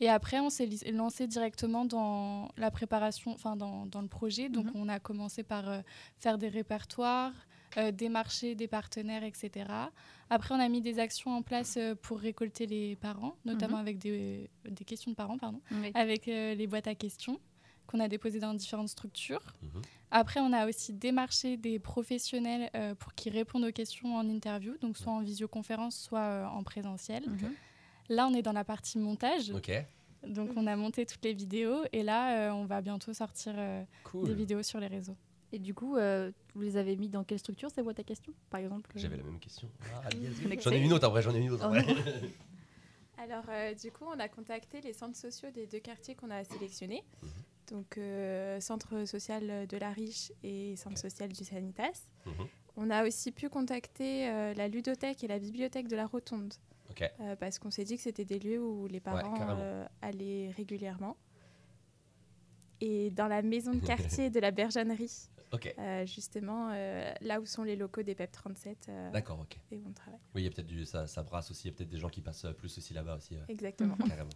Et 0.00 0.08
après, 0.08 0.40
on 0.40 0.50
s'est 0.50 0.68
lancé 0.92 1.26
directement 1.26 1.84
dans 1.84 2.48
la 2.56 2.70
préparation, 2.70 3.32
enfin 3.32 3.56
dans, 3.56 3.86
dans 3.86 4.02
le 4.02 4.08
projet. 4.08 4.48
Donc, 4.48 4.66
Mhm. 4.66 4.72
on 4.74 4.88
a 4.88 4.98
commencé 4.98 5.42
par 5.42 5.68
euh, 5.68 5.80
faire 6.18 6.36
des 6.38 6.48
répertoires, 6.48 7.32
euh, 7.76 7.90
démarcher 7.92 8.54
des 8.54 8.66
partenaires, 8.68 9.22
etc. 9.24 9.66
Après, 10.30 10.54
on 10.54 10.58
a 10.60 10.68
mis 10.68 10.80
des 10.80 10.98
actions 10.98 11.30
en 11.36 11.42
place 11.42 11.76
euh, 11.76 11.94
pour 11.94 12.18
récolter 12.18 12.66
les 12.66 12.96
parents, 12.96 13.36
notamment 13.44 13.76
Mhm. 13.76 13.82
avec 13.82 13.98
des, 13.98 14.50
des 14.68 14.84
questions 14.84 15.10
de 15.12 15.16
parents, 15.16 15.38
pardon 15.38 15.60
Oui. 15.70 15.90
avec 15.94 16.26
euh, 16.28 16.54
les 16.54 16.66
boîtes 16.66 16.86
à 16.88 16.94
questions 16.94 17.38
qu'on 17.86 18.00
a 18.00 18.08
déposées 18.08 18.40
dans 18.40 18.54
différentes 18.54 18.88
structures. 18.88 19.42
Mhm. 19.62 19.82
Après, 20.10 20.40
on 20.40 20.52
a 20.52 20.66
aussi 20.68 20.92
démarché 20.92 21.56
des 21.56 21.78
professionnels 21.78 22.70
euh, 22.74 22.94
pour 22.94 23.14
qu'ils 23.14 23.32
répondent 23.32 23.64
aux 23.64 23.72
questions 23.72 24.16
en 24.16 24.28
interview, 24.28 24.76
donc 24.80 24.96
soit 24.96 25.12
en 25.12 25.20
visioconférence, 25.20 25.96
soit 25.96 26.20
euh, 26.20 26.46
en 26.46 26.62
présentiel. 26.62 27.24
Là, 28.08 28.26
on 28.26 28.34
est 28.34 28.42
dans 28.42 28.52
la 28.52 28.64
partie 28.64 28.98
montage, 28.98 29.50
Ok. 29.50 29.70
donc 30.26 30.50
on 30.56 30.66
a 30.66 30.76
monté 30.76 31.06
toutes 31.06 31.24
les 31.24 31.32
vidéos 31.32 31.84
et 31.92 32.02
là, 32.02 32.48
euh, 32.48 32.52
on 32.52 32.66
va 32.66 32.80
bientôt 32.82 33.12
sortir 33.12 33.54
euh, 33.56 33.82
Cool. 34.04 34.28
des 34.28 34.34
vidéos 34.34 34.62
sur 34.62 34.78
les 34.80 34.88
réseaux. 34.88 35.16
Et 35.52 35.58
du 35.58 35.72
coup, 35.72 35.96
euh, 35.96 36.32
vous 36.54 36.62
les 36.62 36.76
avez 36.76 36.96
mis 36.96 37.08
dans 37.08 37.22
quelle 37.24 37.38
structure 37.38 37.70
ces 37.70 37.82
boîtes 37.82 38.00
à 38.00 38.02
questions, 38.04 38.34
par 38.50 38.60
exemple 38.60 38.90
euh, 38.96 39.00
J'avais 39.00 39.16
la 39.16 39.22
même 39.22 39.38
question. 39.38 39.68
Ah. 40.04 40.08
J'en 40.60 40.70
ai 40.72 40.80
une 40.80 40.92
autre 40.92 41.06
après, 41.06 41.22
j'en 41.22 41.34
ai 41.34 41.38
une 41.38 41.52
autre 41.52 41.64
après. 41.64 41.84
Alors, 43.18 43.44
euh, 43.48 43.72
du 43.74 43.90
coup, 43.92 44.04
on 44.06 44.18
a 44.18 44.28
contacté 44.28 44.80
les 44.80 44.92
centres 44.92 45.16
sociaux 45.16 45.50
des 45.50 45.66
deux 45.66 45.78
quartiers 45.78 46.14
qu'on 46.14 46.30
a 46.30 46.42
sélectionnés. 46.44 47.04
Mhm. 47.22 47.28
Donc, 47.70 47.96
euh, 47.98 48.60
centre 48.60 49.06
social 49.06 49.66
de 49.66 49.76
la 49.78 49.90
Riche 49.90 50.32
et 50.42 50.74
centre 50.76 50.98
social 50.98 51.30
du 51.32 51.44
Sanitas. 51.44 52.02
Mhm. 52.26 52.32
On 52.76 52.90
a 52.90 53.06
aussi 53.06 53.30
pu 53.30 53.48
contacter 53.48 54.28
euh, 54.28 54.52
la 54.54 54.66
ludothèque 54.68 55.22
et 55.22 55.28
la 55.28 55.38
bibliothèque 55.38 55.86
de 55.88 55.94
la 55.96 56.06
Rotonde. 56.06 56.52
Euh, 57.02 57.36
parce 57.36 57.58
qu'on 57.58 57.70
s'est 57.70 57.84
dit 57.84 57.96
que 57.96 58.02
c'était 58.02 58.24
des 58.24 58.38
lieux 58.38 58.62
où 58.62 58.86
les 58.86 59.00
parents 59.00 59.34
euh, 59.58 59.86
allaient 60.02 60.50
régulièrement. 60.56 61.16
Et 62.80 63.10
dans 63.10 63.28
la 63.28 63.42
maison 63.42 63.72
de 63.72 63.80
quartier 63.86 64.30
de 64.30 64.40
la 64.40 64.50
Bergennerie, 64.50 65.28
Ok. 65.52 65.72
euh, 65.78 66.04
justement, 66.06 66.68
là 67.20 67.40
où 67.40 67.46
sont 67.46 67.62
les 67.62 67.76
locaux 67.76 68.02
des 68.02 68.14
PEP 68.14 68.32
37 68.32 68.86
euh, 68.88 69.10
D'accord, 69.10 69.40
ok. 69.40 69.58
et 69.70 69.76
où 69.78 69.84
on 69.88 69.92
travaille. 69.92 70.20
Oui, 70.34 70.42
il 70.42 70.44
y 70.44 70.48
a 70.48 70.50
peut-être 70.50 70.66
du 70.66 70.84
ça, 70.84 71.06
ça 71.06 71.22
brasse 71.22 71.50
aussi. 71.50 71.68
Il 71.68 71.70
y 71.70 71.74
a 71.74 71.76
peut-être 71.76 71.90
des 71.90 71.98
gens 71.98 72.08
qui 72.08 72.20
passent 72.20 72.46
plus 72.58 72.76
aussi 72.76 72.92
là-bas 72.92 73.16
aussi. 73.16 73.36
Exactement. 73.48 73.96
carrément. 74.08 74.30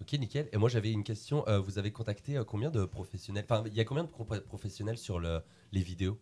Ok, 0.00 0.12
nickel. 0.14 0.48
Et 0.52 0.56
moi, 0.56 0.68
j'avais 0.68 0.90
une 0.90 1.04
question. 1.04 1.44
Vous 1.60 1.78
avez 1.78 1.92
contacté 1.92 2.40
combien 2.46 2.70
de 2.70 2.84
professionnels 2.84 3.44
Enfin, 3.48 3.62
il 3.66 3.74
y 3.74 3.80
a 3.80 3.84
combien 3.84 4.04
de 4.04 4.08
professionnels 4.08 4.98
sur 4.98 5.20
le, 5.20 5.42
les 5.70 5.82
vidéos? 5.82 6.18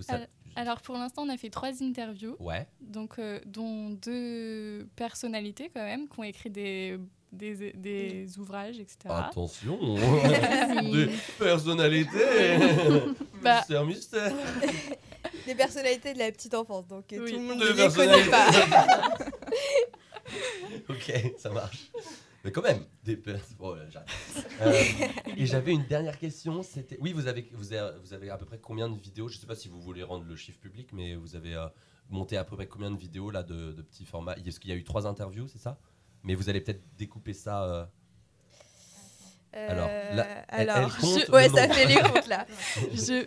Vous 0.00 0.06
savez- 0.06 0.26
Alors, 0.56 0.80
pour 0.82 0.96
l'instant, 0.96 1.22
on 1.22 1.28
a 1.28 1.36
fait 1.36 1.50
trois 1.50 1.82
interviews, 1.82 2.36
Ouais. 2.40 2.66
donc, 2.80 3.18
euh, 3.18 3.38
dont 3.46 3.90
deux 3.90 4.88
personnalités 4.96 5.70
quand 5.74 5.82
même, 5.84 6.08
qui 6.08 6.18
ont 6.20 6.24
écrit 6.24 6.50
des, 6.50 6.98
des, 7.32 7.72
des 7.74 8.38
ouvrages, 8.38 8.78
etc. 8.80 8.96
Attention, 9.08 9.78
des 10.92 11.08
personnalités. 11.38 12.58
Bah- 13.42 13.62
C'est 13.66 13.76
un 13.76 13.84
mystère. 13.84 14.32
Des 15.46 15.54
personnalités 15.54 16.12
de 16.14 16.18
la 16.18 16.30
petite 16.32 16.54
enfance, 16.54 16.86
donc 16.88 17.10
euh, 17.12 17.20
Oui. 17.22 17.30
tout 17.32 17.38
le 17.38 17.42
monde 17.44 17.58
ne 17.60 17.72
les 17.72 17.94
connaît 17.94 18.28
pas. 18.30 18.50
ok, 20.88 21.34
ça 21.38 21.50
marche. 21.50 21.90
Mais 22.44 22.52
quand 22.52 22.62
même, 22.62 22.84
des 23.04 23.20
j'arrête. 23.90 24.08
Euh, 24.60 24.72
et 25.38 25.46
j'avais 25.46 25.72
une 25.72 25.86
dernière 25.86 26.18
question. 26.18 26.62
C'était, 26.62 26.98
oui, 27.00 27.12
vous 27.14 27.26
avez, 27.26 27.48
vous 27.52 27.72
avez, 27.72 27.98
vous 28.02 28.12
avez 28.12 28.28
à 28.30 28.36
peu 28.36 28.44
près 28.44 28.58
combien 28.58 28.88
de 28.90 28.98
vidéos 28.98 29.28
Je 29.28 29.38
sais 29.38 29.46
pas 29.46 29.56
si 29.56 29.68
vous 29.68 29.80
voulez 29.80 30.02
rendre 30.02 30.24
le 30.26 30.36
chiffre 30.36 30.58
public, 30.58 30.90
mais 30.92 31.14
vous 31.14 31.34
avez 31.34 31.54
euh, 31.54 31.66
monté 32.10 32.36
à 32.36 32.44
peu 32.44 32.56
près 32.56 32.66
combien 32.66 32.90
de 32.90 32.96
vidéos 32.98 33.30
là 33.30 33.42
de, 33.42 33.72
de 33.72 33.82
petits 33.82 34.04
formats? 34.04 34.34
Est-ce 34.44 34.60
qu'il 34.60 34.70
y 34.70 34.74
a 34.74 34.76
eu 34.76 34.84
trois 34.84 35.06
interviews, 35.06 35.48
c'est 35.48 35.58
ça? 35.58 35.78
Mais 36.24 36.34
vous 36.34 36.50
allez 36.50 36.60
peut-être 36.60 36.82
découper 36.98 37.32
ça. 37.32 37.64
euh, 37.64 37.84
Alors, 39.68 39.88
Euh, 39.90 40.14
là, 40.14 40.44
alors, 40.48 40.76
elle 40.76 40.84
compte 41.00 41.20
je- 41.26 41.32
ouais, 41.32 41.48
ça 41.48 41.68
fait 41.68 41.86
les 41.86 41.94
comptes 42.02 42.26
là. 42.28 42.46
je, 42.92 43.26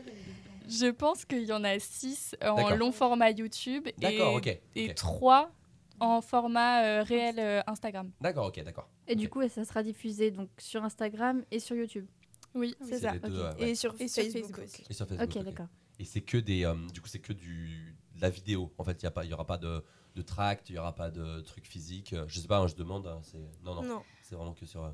je 0.69 0.91
pense 0.91 1.25
qu'il 1.25 1.43
y 1.45 1.51
en 1.53 1.63
a 1.63 1.79
six 1.79 2.35
en 2.41 2.75
long 2.75 2.91
format 2.91 3.31
YouTube 3.31 3.87
et, 3.87 3.95
D'accord, 3.97 4.35
ok. 4.35 4.59
et 4.75 4.93
trois 4.93 5.51
en 5.99 6.21
format 6.21 6.83
euh, 6.83 7.03
réel 7.03 7.39
euh, 7.39 7.61
Instagram. 7.67 8.11
D'accord, 8.21 8.47
ok, 8.47 8.63
d'accord. 8.63 8.89
Et 9.07 9.15
du 9.15 9.29
coup, 9.29 9.47
ça 9.49 9.63
sera 9.65 9.83
diffusé 9.83 10.31
donc 10.31 10.49
sur 10.57 10.83
Instagram 10.83 11.43
et 11.51 11.59
sur 11.59 11.75
YouTube. 11.75 12.07
Oui, 12.55 12.75
C'est 12.81 12.99
ça. 12.99 13.17
deux, 13.17 13.39
euh, 13.39 13.53
ouais. 13.55 13.69
Et 13.71 13.75
sur 13.75 13.93
Et 13.99 14.07
sur 14.07 14.23
Facebook, 14.23 14.41
Facebook. 14.43 14.63
aussi. 14.65 14.83
Et 14.89 14.93
sur 14.93 15.07
Facebook. 15.07 15.35
Ok, 15.37 15.43
d'accord. 15.43 15.67
Et 15.99 16.05
c'est 16.05 16.21
que 16.21 16.37
des, 16.37 16.65
euh, 16.65 16.75
du 16.93 17.01
coup, 17.01 17.07
c'est 17.07 17.19
que 17.19 17.33
du 17.33 17.95
de 18.15 18.21
la 18.21 18.29
vidéo. 18.29 18.71
En 18.77 18.83
fait, 18.83 19.01
il 19.01 19.03
y 19.03 19.07
a 19.07 19.11
pas, 19.11 19.23
il 19.25 19.31
y 19.31 19.33
aura 19.33 19.45
pas 19.47 19.57
de, 19.57 19.83
de 20.15 20.21
tract, 20.21 20.69
il 20.69 20.75
y 20.75 20.77
aura 20.77 20.93
pas 20.93 21.09
de 21.09 21.41
trucs 21.41 21.65
physiques. 21.65 22.13
Euh, 22.13 22.25
Je 22.27 22.39
sais 22.39 22.47
pas, 22.47 22.59
hein, 22.59 22.67
je 22.67 22.75
demande. 22.75 23.07
hein, 23.07 23.19
c'est 23.23 23.39
non, 23.63 23.73
non, 23.75 23.83
Non. 23.83 24.03
c'est 24.21 24.35
vraiment 24.35 24.53
que 24.53 24.65
sur. 24.67 24.83
euh, 24.83 24.91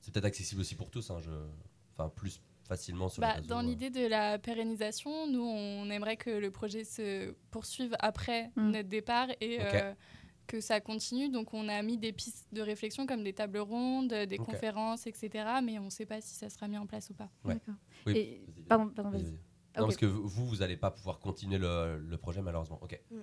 C'est 0.00 0.12
peut-être 0.12 0.24
accessible 0.24 0.60
aussi 0.62 0.74
pour 0.76 0.90
tous, 0.90 1.10
hein, 1.10 1.18
je... 1.20 1.30
enfin 1.92 2.08
plus 2.08 2.40
facilement 2.66 3.08
sur 3.08 3.20
Bah, 3.20 3.28
les 3.28 3.40
réseaux. 3.40 3.48
dans 3.48 3.60
euh. 3.60 3.62
l'idée 3.62 3.90
de 3.90 4.06
la 4.06 4.38
pérennisation, 4.38 5.26
nous, 5.30 5.42
on 5.44 5.88
aimerait 5.90 6.16
que 6.16 6.30
le 6.30 6.50
projet 6.50 6.84
se 6.84 7.32
poursuive 7.50 7.94
après 7.98 8.50
Mm. 8.56 8.70
notre 8.70 8.88
départ 8.88 9.28
et 9.40 9.58
euh, 9.60 9.94
que 10.46 10.60
ça 10.60 10.80
continue. 10.80 11.28
Donc, 11.28 11.54
on 11.54 11.68
a 11.68 11.82
mis 11.82 11.98
des 11.98 12.12
pistes 12.12 12.46
de 12.52 12.60
réflexion 12.62 13.06
comme 13.06 13.22
des 13.24 13.32
tables 13.32 13.58
rondes, 13.58 14.12
des 14.14 14.38
conférences, 14.38 15.06
etc. 15.06 15.30
Mais 15.62 15.78
on 15.78 15.84
ne 15.86 15.90
sait 15.90 16.06
pas 16.06 16.20
si 16.20 16.34
ça 16.34 16.48
sera 16.50 16.68
mis 16.68 16.78
en 16.78 16.86
place 16.86 17.10
ou 17.10 17.14
pas. 17.14 17.30
Ouais. 17.44 17.54
D'accord. 17.54 17.74
Oui, 18.06 18.16
Et- 18.16 18.42
vas-y, 18.46 18.62
Pardon, 18.64 18.88
pardon, 18.88 19.10
vas-y, 19.10 19.22
vas-y. 19.22 19.30
vas-y. 19.32 19.40
Non, 19.76 19.82
ok. 19.82 19.88
parce 19.88 19.96
que 19.96 20.06
vous, 20.06 20.46
vous 20.46 20.56
n'allez 20.56 20.76
pas 20.76 20.90
pouvoir 20.90 21.18
continuer 21.18 21.58
le, 21.58 21.98
le 21.98 22.16
projet 22.16 22.40
malheureusement. 22.42 22.78
Ok. 22.82 23.00
Mm. 23.10 23.16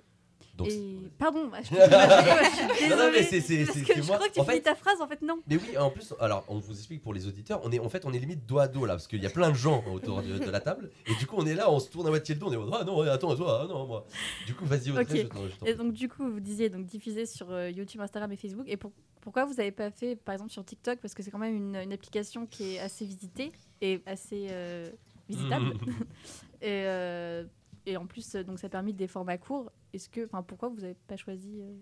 Donc, 0.55 0.67
Et 0.69 0.95
pardon, 1.17 1.50
je, 1.57 1.63
je 1.63 1.74
suis 1.74 1.79
désolée. 1.79 2.89
Non, 2.89 2.98
non, 2.98 3.12
mais 3.12 3.24
c'est- 3.24 3.41
c'est- 3.41 3.65
parce 3.65 3.79
que 3.79 3.86
c'est 3.88 4.01
je 4.01 4.07
moi. 4.07 4.17
crois 4.17 4.27
que 4.29 4.33
tu 4.36 4.39
En 4.39 4.43
finis 4.45 4.57
fait- 4.57 4.62
ta 4.62 4.75
phrase, 4.75 5.01
en 5.01 5.07
fait 5.07 5.22
non. 5.24 5.39
Mais 5.48 5.55
oui, 5.57 5.75
en 5.79 5.89
plus, 5.89 6.13
alors 6.19 6.45
on 6.48 6.60
vous 6.60 6.74
explique 6.74 7.01
pour 7.01 7.13
les 7.13 7.27
auditeurs, 7.27 7.60
on 7.63 7.72
est 7.72 7.79
en 7.79 7.89
fait 7.89 8.05
on 8.05 8.13
est 8.13 8.19
limite 8.19 8.45
dos 8.45 8.60
à 8.60 8.67
dos 8.67 8.86
là 8.86 8.93
parce 8.93 9.07
qu'il 9.07 9.22
y 9.24 9.25
a 9.25 9.31
plein 9.31 9.50
de 9.50 9.55
gens 9.55 9.83
autour 9.91 10.22
de, 10.22 10.38
de 10.38 10.50
la 10.51 10.60
table 10.60 10.91
et 11.07 11.15
du 11.15 11.25
coup 11.25 11.38
on 11.39 11.45
est 11.48 11.55
là, 11.55 11.72
on 11.72 11.79
se 11.79 11.89
tourne 11.89 12.05
à 12.05 12.10
moitié 12.12 12.36
le 12.36 12.39
dos, 12.41 12.48
on 12.50 12.53
est 12.53 12.75
ah 12.79 12.83
non 12.83 13.01
attends 13.01 13.36
toi, 13.36 13.62
ah 13.63 13.67
non 13.67 13.88
moi. 13.88 14.05
Du 14.45 14.53
coup 14.53 14.65
vas-y 14.65 14.91
Audrey, 14.91 15.01
Ok. 15.25 15.31
je 15.33 15.65
je 15.65 15.72
Et 15.72 15.74
donc 15.74 15.91
du 15.93 16.07
coup, 16.07 16.29
vous 16.29 16.39
disiez 16.39 16.69
donc 16.69 16.86
diffuser 16.86 17.25
sur 17.25 17.50
euh, 17.51 17.72
YouTube, 17.72 18.01
Instagram 18.01 18.31
et 18.31 18.38
Facebook. 18.38 18.65
Et 18.67 18.77
pour- 18.77 18.91
pourquoi 19.22 19.45
vous 19.45 19.53
n'avez 19.55 19.72
pas 19.72 19.89
fait, 19.89 20.15
par 20.17 20.33
exemple, 20.33 20.51
sur 20.51 20.63
TikTok 20.65 21.00
Parce 21.00 21.13
que 21.15 21.24
c'est 21.24 21.31
quand 21.31 21.39
même 21.39 21.55
une, 21.55 21.75
une 21.77 21.93
application 21.93 22.45
qui 22.45 22.75
est 22.75 22.79
assez 22.79 23.05
visitée 23.05 23.51
et 23.81 24.01
assez 24.05 24.48
euh, 24.51 24.89
visitable. 25.29 25.74
et, 26.62 26.83
euh, 26.86 27.43
et 27.85 27.97
en 27.97 28.05
plus, 28.05 28.35
donc 28.35 28.59
ça 28.59 28.67
a 28.67 28.69
permis 28.69 28.93
des 28.93 29.07
formats 29.07 29.37
courts. 29.37 29.71
Est-ce 29.93 30.09
que, 30.09 30.25
enfin, 30.25 30.43
pourquoi 30.43 30.69
vous 30.69 30.81
n'avez 30.81 30.95
pas 31.07 31.17
choisi 31.17 31.61
euh, 31.61 31.73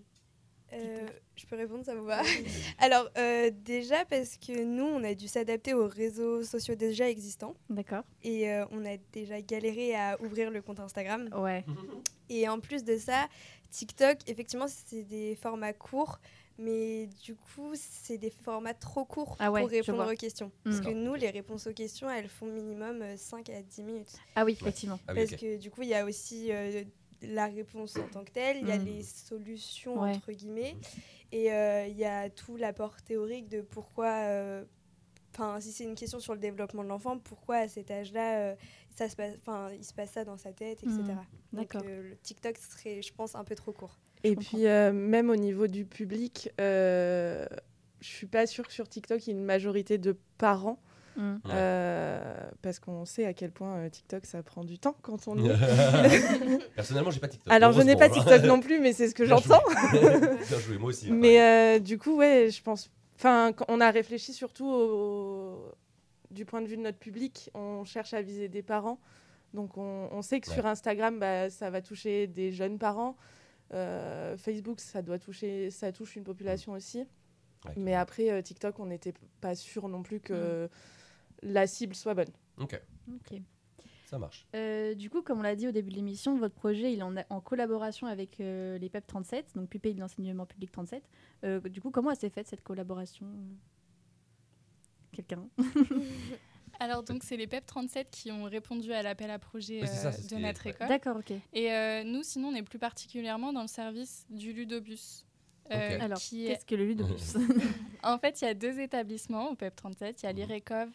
Euh, 0.72 1.06
je 1.36 1.46
peux 1.46 1.56
répondre, 1.56 1.84
ça 1.84 1.94
vous 1.94 2.04
va? 2.04 2.22
Alors, 2.78 3.08
euh, 3.18 3.50
déjà 3.64 4.04
parce 4.04 4.36
que 4.36 4.64
nous, 4.64 4.84
on 4.84 5.04
a 5.04 5.14
dû 5.14 5.28
s'adapter 5.28 5.74
aux 5.74 5.86
réseaux 5.86 6.42
sociaux 6.42 6.74
déjà 6.74 7.08
existants. 7.08 7.54
D'accord. 7.68 8.02
Et 8.22 8.50
euh, 8.50 8.64
on 8.70 8.84
a 8.84 8.96
déjà 9.12 9.40
galéré 9.40 9.94
à 9.94 10.20
ouvrir 10.20 10.50
le 10.50 10.62
compte 10.62 10.80
Instagram. 10.80 11.28
Ouais. 11.36 11.64
Et 12.28 12.48
en 12.48 12.58
plus 12.60 12.84
de 12.84 12.96
ça, 12.96 13.28
TikTok, 13.70 14.18
effectivement, 14.26 14.66
c'est 14.68 15.04
des 15.04 15.36
formats 15.36 15.72
courts. 15.72 16.20
Mais 16.58 17.06
du 17.24 17.34
coup, 17.34 17.72
c'est 17.74 18.18
des 18.18 18.30
formats 18.30 18.74
trop 18.74 19.04
courts 19.04 19.36
Ah 19.38 19.50
ouais, 19.50 19.62
pour 19.62 19.70
répondre 19.70 20.12
aux 20.12 20.16
questions. 20.16 20.48
Mm. 20.64 20.70
Parce 20.70 20.80
que 20.80 20.90
nous, 20.90 21.14
les 21.14 21.30
réponses 21.30 21.66
aux 21.66 21.72
questions, 21.72 22.10
elles 22.10 22.28
font 22.28 22.46
minimum 22.46 23.02
euh, 23.02 23.16
5 23.16 23.48
à 23.50 23.62
10 23.62 23.82
minutes. 23.82 24.12
Ah 24.36 24.44
oui, 24.44 24.52
effectivement. 24.52 24.98
Ah 25.08 25.12
oui, 25.14 25.26
Parce 25.26 25.40
que 25.40 25.56
du 25.56 25.70
coup, 25.70 25.82
il 25.82 25.88
y 25.88 25.94
a 25.94 26.04
aussi 26.04 26.52
euh, 26.52 26.84
la 27.22 27.46
réponse 27.46 27.96
en 27.96 28.06
tant 28.08 28.24
que 28.24 28.30
telle, 28.30 28.58
il 28.58 28.68
y 28.68 28.72
a 28.72 28.78
Mm. 28.78 28.84
les 28.84 29.02
solutions, 29.02 30.00
Ouais. 30.02 30.10
entre 30.14 30.32
guillemets, 30.32 30.76
et 31.32 31.52
euh, 31.52 31.86
il 31.86 31.96
y 31.96 32.04
a 32.04 32.28
tout 32.28 32.56
l'apport 32.56 33.00
théorique 33.02 33.48
de 33.48 33.62
pourquoi, 33.62 34.08
euh, 34.28 34.64
enfin, 35.34 35.58
si 35.60 35.72
c'est 35.72 35.84
une 35.84 35.94
question 35.94 36.20
sur 36.20 36.34
le 36.34 36.40
développement 36.40 36.84
de 36.84 36.88
l'enfant, 36.88 37.18
pourquoi 37.18 37.56
à 37.56 37.68
cet 37.68 37.90
âge-là, 37.90 38.38
euh, 38.40 38.54
ça 38.94 39.08
se 39.08 39.16
passe, 39.16 39.34
enfin, 39.40 39.70
il 39.72 39.84
se 39.84 39.94
passe 39.94 40.10
ça 40.12 40.24
dans 40.24 40.36
sa 40.36 40.52
tête, 40.52 40.82
etc. 40.82 40.98
Mm. 41.00 41.56
Donc, 41.56 41.72
D'accord. 41.72 41.82
euh, 41.86 42.10
le 42.10 42.16
TikTok 42.18 42.58
serait, 42.58 43.00
je 43.00 43.12
pense, 43.14 43.34
un 43.34 43.44
peu 43.44 43.54
trop 43.54 43.72
court. 43.72 43.98
Et 44.24 44.34
comprends. 44.34 44.50
puis, 44.56 44.66
euh, 44.66 44.92
même 44.92 45.30
au 45.30 45.36
niveau 45.36 45.66
du 45.66 45.84
public, 45.84 46.50
euh, 46.60 47.46
je 48.00 48.06
suis 48.08 48.26
pas 48.26 48.46
sûre 48.46 48.66
que 48.66 48.72
sur 48.72 48.88
TikTok, 48.88 49.26
il 49.26 49.30
y 49.30 49.32
ait 49.32 49.36
une 49.38 49.44
majorité 49.44 49.98
de 49.98 50.16
parents. 50.38 50.78
Mm. 51.14 51.32
Ouais. 51.44 51.50
euh, 51.52 52.34
parce 52.62 52.78
qu'on 52.78 53.04
sait 53.04 53.26
à 53.26 53.34
quel 53.34 53.50
point 53.50 53.76
euh, 53.76 53.88
TikTok 53.90 54.24
ça 54.24 54.42
prend 54.42 54.64
du 54.64 54.78
temps 54.78 54.96
quand 55.02 55.28
on 55.28 55.36
y 55.44 55.46
est. 55.46 56.68
Personnellement 56.74 57.10
j'ai 57.10 57.20
pas 57.20 57.28
TikTok. 57.28 57.52
Alors 57.52 57.72
je 57.72 57.82
n'ai 57.82 57.96
pas. 57.96 58.08
TikTok 58.08 58.42
non 58.44 58.60
plus, 58.60 58.80
mais 58.80 58.94
c'est 58.94 59.08
ce 59.10 59.14
que 59.14 59.26
j'entends. 59.26 59.60
Bien 59.92 60.58
joué, 60.60 60.78
moi 60.78 60.88
aussi. 60.88 61.08
hein, 61.10 61.14
Mais 61.14 61.42
euh, 61.42 61.78
du 61.80 61.98
coup, 61.98 62.16
ouais, 62.16 62.48
je 62.50 62.62
pense. 62.62 62.90
Enfin, 63.16 63.52
on 63.68 63.80
a 63.82 63.90
réfléchi 63.90 64.32
surtout 64.32 64.66
au- 64.66 65.70
du 66.30 66.46
point 66.46 66.62
de 66.62 66.66
vue 66.66 66.78
de 66.78 66.82
notre 66.82 66.98
public. 66.98 67.50
On 67.54 67.84
cherche 67.84 68.14
à 68.14 68.22
viser 68.22 68.48
des 68.48 68.62
parents. 68.62 68.98
Donc, 69.52 69.76
on, 69.76 70.08
on 70.12 70.22
sait 70.22 70.40
que 70.40 70.48
Ouais. 70.48 70.54
sur 70.54 70.64
Instagram, 70.66 71.18
bah, 71.18 71.50
ça 71.50 71.68
va 71.68 71.82
toucher 71.82 72.26
des 72.26 72.52
jeunes 72.52 72.78
parents. 72.78 73.16
Euh, 73.72 74.36
Facebook, 74.36 74.80
ça 74.80 75.02
doit 75.02 75.18
toucher, 75.18 75.70
ça 75.70 75.92
touche 75.92 76.16
une 76.16 76.24
population 76.24 76.72
aussi. 76.72 76.98
Ouais, 77.64 77.72
Mais 77.76 77.94
après, 77.94 78.30
euh, 78.30 78.42
TikTok, 78.42 78.78
on 78.80 78.86
n'était 78.86 79.14
pas 79.40 79.54
sûr 79.54 79.88
non 79.88 80.02
plus 80.02 80.20
que 80.20 80.68
la 81.42 81.66
cible 81.66 81.94
soit 81.94 82.14
bonne. 82.14 82.28
Ok, 82.58 82.80
Ok. 83.14 83.40
ça 84.04 84.18
marche. 84.18 84.46
Euh, 84.54 84.94
du 84.94 85.08
coup, 85.10 85.22
comme 85.22 85.38
on 85.38 85.42
l'a 85.42 85.56
dit 85.56 85.66
au 85.68 85.72
début 85.72 85.90
de 85.90 85.96
l'émission, 85.96 86.36
votre 86.36 86.54
projet 86.54 86.92
il 86.92 86.98
est 86.98 87.02
en, 87.02 87.14
en 87.30 87.40
collaboration 87.40 88.06
avec 88.06 88.40
euh, 88.40 88.76
les 88.78 88.88
PEP 88.90 89.06
37, 89.06 89.54
donc 89.54 89.68
pupilles 89.68 89.94
de 89.94 90.00
l'enseignement 90.00 90.44
public 90.44 90.70
37. 90.72 91.02
Euh, 91.44 91.60
du 91.60 91.80
coup, 91.80 91.90
comment 91.90 92.14
s'est 92.14 92.30
faite 92.30 92.48
cette 92.48 92.62
collaboration? 92.62 93.26
Quelqu'un? 95.12 95.46
Alors, 96.82 97.02
donc, 97.04 97.22
c'est 97.22 97.36
les 97.36 97.46
PEP 97.46 97.64
37 97.64 98.08
qui 98.10 98.32
ont 98.32 98.44
répondu 98.44 98.92
à 98.92 99.02
l'appel 99.02 99.30
à 99.30 99.38
projet 99.38 99.86
ça, 99.86 100.08
euh, 100.08 100.12
de 100.30 100.36
notre 100.36 100.66
école. 100.66 100.88
D'accord, 100.88 101.16
ok. 101.18 101.32
Et 101.52 101.72
euh, 101.72 102.02
nous, 102.02 102.22
sinon, 102.24 102.48
on 102.48 102.54
est 102.54 102.62
plus 102.62 102.78
particulièrement 102.80 103.52
dans 103.52 103.62
le 103.62 103.68
service 103.68 104.26
du 104.30 104.52
ludobus. 104.52 105.24
euh. 105.70 105.98
Alors, 106.00 106.18
qu'est-ce 106.18 106.64
que 106.66 106.74
le 106.74 106.86
ludobus 106.86 107.34
En 108.02 108.18
fait, 108.18 108.40
il 108.40 108.46
y 108.46 108.48
a 108.48 108.54
deux 108.54 108.80
établissements 108.80 109.50
au 109.50 109.54
PEP 109.54 109.76
37. 109.76 110.22
Il 110.22 110.26
y 110.26 110.28
a 110.28 110.32
Mhm. 110.32 110.38
l'IRECOV 110.40 110.88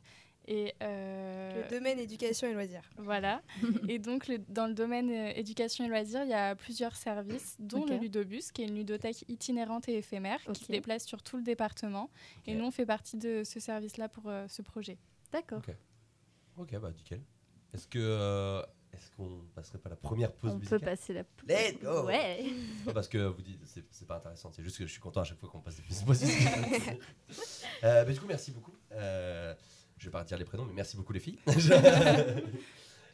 et... 0.49 0.73
euh, 0.83 1.63
Le 1.63 1.69
domaine 1.69 1.99
éducation 1.99 2.47
et 2.49 2.53
loisirs. 2.53 2.89
Voilà. 2.97 3.41
et 3.89 3.97
donc, 3.99 4.27
le- 4.27 4.39
dans 4.49 4.67
le 4.67 4.73
domaine 4.73 5.09
euh, 5.09 5.31
éducation 5.37 5.85
et 5.85 5.87
loisirs, 5.87 6.23
il 6.23 6.29
y 6.29 6.33
a 6.33 6.53
plusieurs 6.55 6.97
services, 6.97 7.55
dont 7.59 7.85
le 7.85 7.95
Ludobus, 7.95 8.51
qui 8.53 8.63
est 8.63 8.65
une 8.67 8.75
ludothèque 8.75 9.23
itinérante 9.29 9.87
et 9.87 9.95
éphémère, 9.97 10.39
qui 10.53 10.65
se 10.65 10.71
déplace 10.73 11.05
sur 11.05 11.23
tout 11.23 11.37
le 11.37 11.43
département. 11.43 12.09
Et 12.45 12.55
nous, 12.55 12.65
on 12.65 12.71
fait 12.71 12.85
partie 12.85 13.15
de 13.15 13.43
ce 13.45 13.61
service-là 13.61 14.09
pour 14.09 14.23
euh, 14.27 14.45
ce 14.49 14.61
projet. 14.61 14.97
D'accord. 15.31 15.61
Ok, 16.57 16.75
bah 16.79 16.91
nickel. 16.91 17.21
Est-ce 17.73 17.87
que 17.87 17.99
euh, 17.99 18.61
est-ce 18.93 19.11
qu'on 19.11 19.43
passerait 19.53 19.77
pas 19.77 19.89
la 19.89 19.95
première 19.95 20.31
pause 20.31 20.51
On 20.55 20.59
peut 20.59 20.79
passer 20.79 21.13
la. 21.13 21.23
Let's 21.47 21.79
go 21.81 22.05
Ouais. 22.05 22.45
Pas 22.85 22.93
parce 22.93 23.07
que 23.07 23.17
vous 23.17 23.41
dites 23.41 23.59
c'est 23.65 23.85
c'est 23.91 24.07
pas 24.07 24.17
intéressant, 24.17 24.51
c'est 24.51 24.63
juste 24.63 24.77
que 24.77 24.85
je 24.85 24.91
suis 24.91 25.01
content 25.01 25.21
à 25.21 25.23
chaque 25.23 25.37
fois 25.39 25.49
qu'on 25.49 25.59
passe 25.59 25.75
des 25.75 25.83
pauses 25.83 26.23
musicales. 26.23 26.65
euh, 27.83 28.05
bah, 28.05 28.11
du 28.11 28.19
coup, 28.19 28.25
merci 28.27 28.51
beaucoup. 28.51 28.75
Euh, 28.93 29.53
je 29.97 30.05
vais 30.05 30.11
pas 30.11 30.19
redire 30.19 30.37
les 30.37 30.45
prénoms, 30.45 30.65
mais 30.65 30.73
merci 30.73 30.95
beaucoup 30.95 31.13
les 31.13 31.19
filles. 31.19 31.39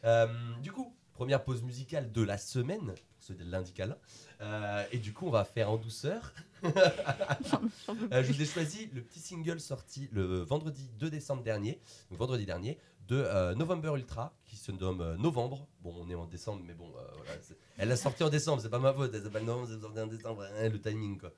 Euh, 0.06 0.26
du 0.60 0.70
coup, 0.70 0.94
première 1.14 1.42
pause 1.44 1.62
musicale 1.62 2.12
de 2.12 2.22
la 2.22 2.36
semaine, 2.36 2.94
de 3.32 3.44
lundi 3.44 3.72
câlin. 3.72 3.96
Euh, 4.42 4.84
et 4.92 4.98
du 4.98 5.14
coup, 5.14 5.26
on 5.26 5.30
va 5.30 5.44
faire 5.44 5.70
en 5.70 5.76
douceur. 5.76 6.34
Euh, 8.10 8.22
je 8.22 8.32
vous 8.32 8.40
ai 8.40 8.46
choisi 8.46 8.88
le 8.94 9.02
petit 9.02 9.20
single 9.20 9.60
sorti 9.60 10.08
le 10.12 10.38
vendredi 10.40 10.88
2 10.98 11.10
décembre 11.10 11.42
dernier, 11.42 11.78
donc 12.10 12.18
vendredi 12.18 12.46
dernier, 12.46 12.78
de 13.06 13.16
euh, 13.16 13.54
November 13.54 13.92
Ultra, 13.96 14.34
qui 14.46 14.56
se 14.56 14.72
nomme 14.72 15.16
Novembre. 15.16 15.68
Bon, 15.82 15.94
on 16.00 16.08
est 16.08 16.14
en 16.14 16.24
décembre, 16.24 16.62
mais 16.66 16.72
bon, 16.72 16.88
voilà, 16.88 17.10
elle 17.76 17.92
a 17.92 17.96
sorti 17.96 18.24
en 18.24 18.30
décembre, 18.30 18.62
c'est 18.62 18.70
pas 18.70 18.78
ma 18.78 18.94
faute, 18.94 19.10
elle 19.12 19.22
s'appelle 19.22 19.44
Novembre, 19.44 19.68
c'est 19.70 19.80
sorti 19.80 20.00
en 20.00 20.06
décembre, 20.06 20.42
hein, 20.42 20.68
le 20.70 20.80
timing 20.80 21.18
quoi. 21.18 21.32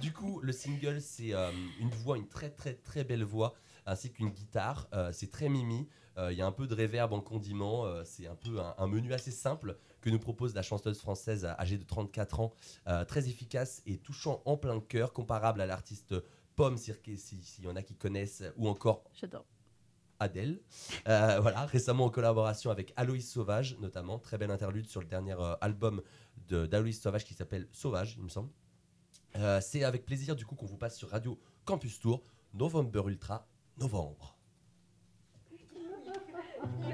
Du 0.00 0.12
coup, 0.12 0.38
le 0.40 0.52
single, 0.52 1.00
c'est 1.00 1.32
une 1.80 1.90
voix, 1.90 2.16
une 2.16 2.28
très 2.28 2.50
très 2.50 2.74
très 2.74 3.02
belle 3.02 3.24
voix, 3.24 3.54
ainsi 3.84 4.12
qu'une 4.12 4.30
guitare. 4.30 4.88
C'est 5.12 5.32
très 5.32 5.48
mimi, 5.48 5.88
il 6.30 6.36
y 6.36 6.42
a 6.42 6.46
un 6.46 6.52
peu 6.52 6.66
de 6.66 6.74
réverb 6.74 7.12
en 7.12 7.20
condiment, 7.20 7.86
euh, 7.86 8.02
c'est 8.04 8.26
un 8.26 8.34
peu 8.34 8.60
un, 8.60 8.74
un 8.78 8.86
menu 8.86 9.12
assez 9.14 9.30
simple 9.30 9.76
que 10.00 10.10
nous 10.10 10.18
propose 10.18 10.54
la 10.54 10.62
chanteuse 10.62 10.98
française 11.00 11.44
euh, 11.44 11.52
âgée 11.58 11.78
de 11.78 11.84
34 11.84 12.40
ans, 12.40 12.52
euh, 12.88 13.04
très 13.04 13.28
efficace 13.28 13.82
et 13.86 13.96
touchant 13.98 14.42
en 14.44 14.56
plein 14.56 14.80
cœur, 14.80 15.12
comparable 15.12 15.60
à 15.60 15.66
l'artiste 15.66 16.14
Pomme, 16.56 16.76
si- 16.76 16.92
s'il 17.16 17.64
y 17.64 17.68
en 17.68 17.76
a 17.76 17.82
qui 17.82 17.94
connaissent, 17.94 18.42
ou 18.56 18.68
encore 18.68 19.04
J'adore. 19.14 19.46
Adèle. 20.18 20.60
Euh, 21.08 21.38
voilà, 21.40 21.64
récemment 21.64 22.04
en 22.04 22.10
collaboration 22.10 22.70
avec 22.70 22.92
Aloïs 22.96 23.26
Sauvage, 23.30 23.78
notamment. 23.78 24.18
Très 24.18 24.36
belle 24.36 24.50
interlude 24.50 24.86
sur 24.86 25.00
le 25.00 25.06
dernier 25.06 25.32
euh, 25.32 25.54
album 25.62 26.02
de- 26.48 26.66
d'Aloïs 26.66 27.00
Sauvage 27.00 27.24
qui 27.24 27.32
s'appelle 27.32 27.66
Sauvage, 27.72 28.16
il 28.18 28.24
me 28.24 28.28
semble. 28.28 28.50
Euh, 29.36 29.60
C'est 29.62 29.84
avec 29.84 30.04
plaisir 30.04 30.36
du 30.36 30.44
coup 30.44 30.56
qu'on 30.56 30.66
vous 30.66 30.76
passe 30.76 30.98
sur 30.98 31.08
Radio 31.08 31.38
Campus 31.64 31.98
Tour, 32.00 32.22
November 32.52 33.02
Ultra, 33.06 33.46
novembre. 33.78 34.36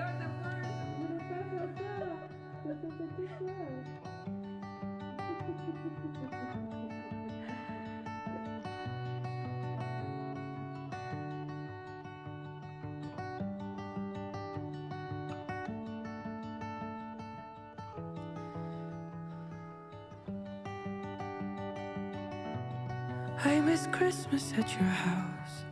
I 23.45 23.61
miss 23.61 23.87
Christmas 23.93 24.52
at 24.59 24.73
your 24.73 24.83
house. 24.83 25.65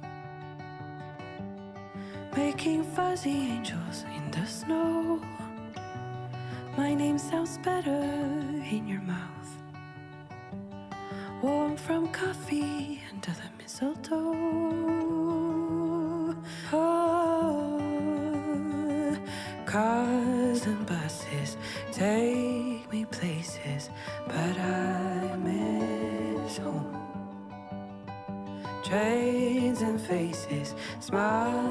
Making 2.55 2.85
fuzzy 2.85 3.31
angels 3.31 4.05
in 4.15 4.31
the 4.31 4.47
snow. 4.47 5.21
My 6.77 6.95
name 6.95 7.19
sounds 7.19 7.59
better 7.59 8.01
in 8.71 8.87
your 8.87 9.01
mouth. 9.01 9.51
Warm 11.43 11.77
from 11.77 12.07
coffee 12.13 13.03
under 13.11 13.33
the 13.33 13.51
mistletoe. 13.59 14.37
Oh, 16.73 17.81
cars 19.67 20.65
and 20.67 20.87
buses 20.87 21.57
take 21.91 22.89
me 22.93 23.05
places, 23.11 23.91
but 24.29 24.57
I 24.61 25.37
miss 25.43 26.59
home. 26.59 27.01
Trains 28.85 29.81
and 29.81 30.01
faces, 30.01 30.75
smiles 31.01 31.64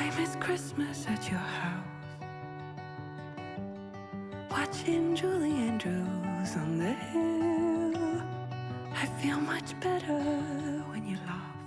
I 0.00 0.10
miss 0.16 0.36
Christmas 0.36 1.06
at 1.08 1.28
your 1.28 1.40
house. 1.40 1.84
Watching 4.48 5.16
Julie 5.16 5.50
Andrews 5.50 6.56
on 6.56 6.78
the 6.78 6.92
hill. 6.92 8.22
I 8.94 9.06
feel 9.20 9.40
much 9.40 9.78
better 9.80 10.20
when 10.90 11.04
you 11.04 11.16
laugh. 11.26 11.58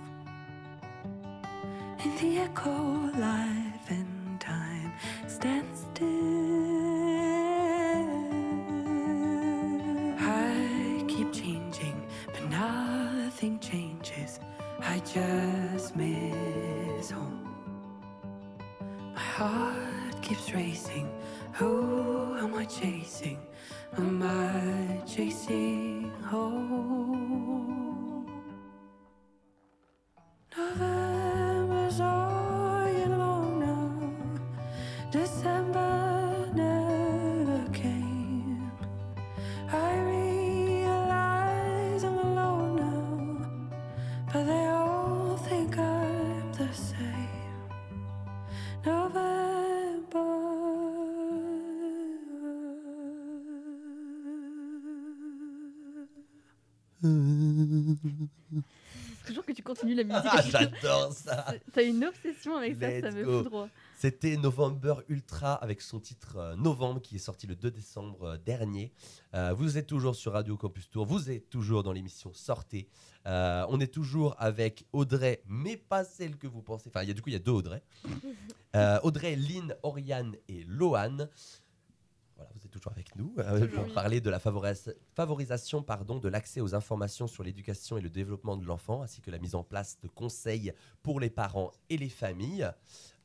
In 2.02 2.16
the 2.16 2.38
echo, 2.38 3.10
life 3.18 3.61
La 59.84 60.04
musique. 60.04 60.30
Ah, 60.30 60.42
j'adore 60.42 61.12
ça. 61.12 61.54
T'as 61.72 61.84
une 61.84 62.04
obsession 62.04 62.56
avec 62.56 62.76
ça, 62.80 63.00
ça 63.00 63.10
me 63.10 63.24
go. 63.24 63.42
fout 63.42 63.50
droit. 63.50 63.68
C'était 64.02 64.36
November 64.36 64.94
Ultra 65.08 65.54
avec 65.54 65.80
son 65.80 66.00
titre 66.00 66.36
euh, 66.36 66.56
Novembre 66.56 67.00
qui 67.00 67.14
est 67.14 67.20
sorti 67.20 67.46
le 67.46 67.54
2 67.54 67.70
décembre 67.70 68.30
euh, 68.30 68.36
dernier. 68.36 68.90
Euh, 69.32 69.52
vous 69.52 69.78
êtes 69.78 69.86
toujours 69.86 70.16
sur 70.16 70.32
Radio 70.32 70.56
Campus 70.56 70.90
Tour, 70.90 71.06
vous 71.06 71.30
êtes 71.30 71.48
toujours 71.48 71.84
dans 71.84 71.92
l'émission 71.92 72.32
Sortez. 72.34 72.88
On 73.24 73.78
est 73.78 73.94
toujours 73.94 74.34
avec 74.40 74.86
Audrey, 74.92 75.44
mais 75.46 75.76
pas 75.76 76.02
celle 76.02 76.36
que 76.36 76.48
vous 76.48 76.62
pensez. 76.62 76.88
Enfin, 76.88 77.04
il 77.04 77.08
y 77.08 77.10
a, 77.12 77.14
du 77.14 77.22
coup, 77.22 77.30
il 77.30 77.34
y 77.34 77.36
a 77.36 77.38
deux 77.38 77.52
Audrey. 77.52 77.80
Audrey, 79.04 79.36
Lynn, 79.36 79.76
Oriane 79.84 80.34
et 80.48 80.64
Loane. 80.64 81.28
Voilà, 82.42 82.48
vous 82.56 82.64
êtes 82.64 82.72
toujours 82.72 82.92
avec 82.92 83.14
nous 83.14 83.34
euh, 83.38 83.68
pour 83.68 83.84
oui. 83.84 83.92
parler 83.92 84.20
de 84.20 84.28
la 84.28 84.38
favoris- 84.38 84.92
favorisation 85.14 85.82
pardon, 85.82 86.18
de 86.18 86.28
l'accès 86.28 86.60
aux 86.60 86.74
informations 86.74 87.28
sur 87.28 87.44
l'éducation 87.44 87.96
et 87.98 88.00
le 88.00 88.10
développement 88.10 88.56
de 88.56 88.66
l'enfant, 88.66 89.02
ainsi 89.02 89.20
que 89.20 89.30
la 89.30 89.38
mise 89.38 89.54
en 89.54 89.62
place 89.62 90.00
de 90.00 90.08
conseils 90.08 90.72
pour 91.02 91.20
les 91.20 91.30
parents 91.30 91.70
et 91.88 91.96
les 91.96 92.08
familles. 92.08 92.68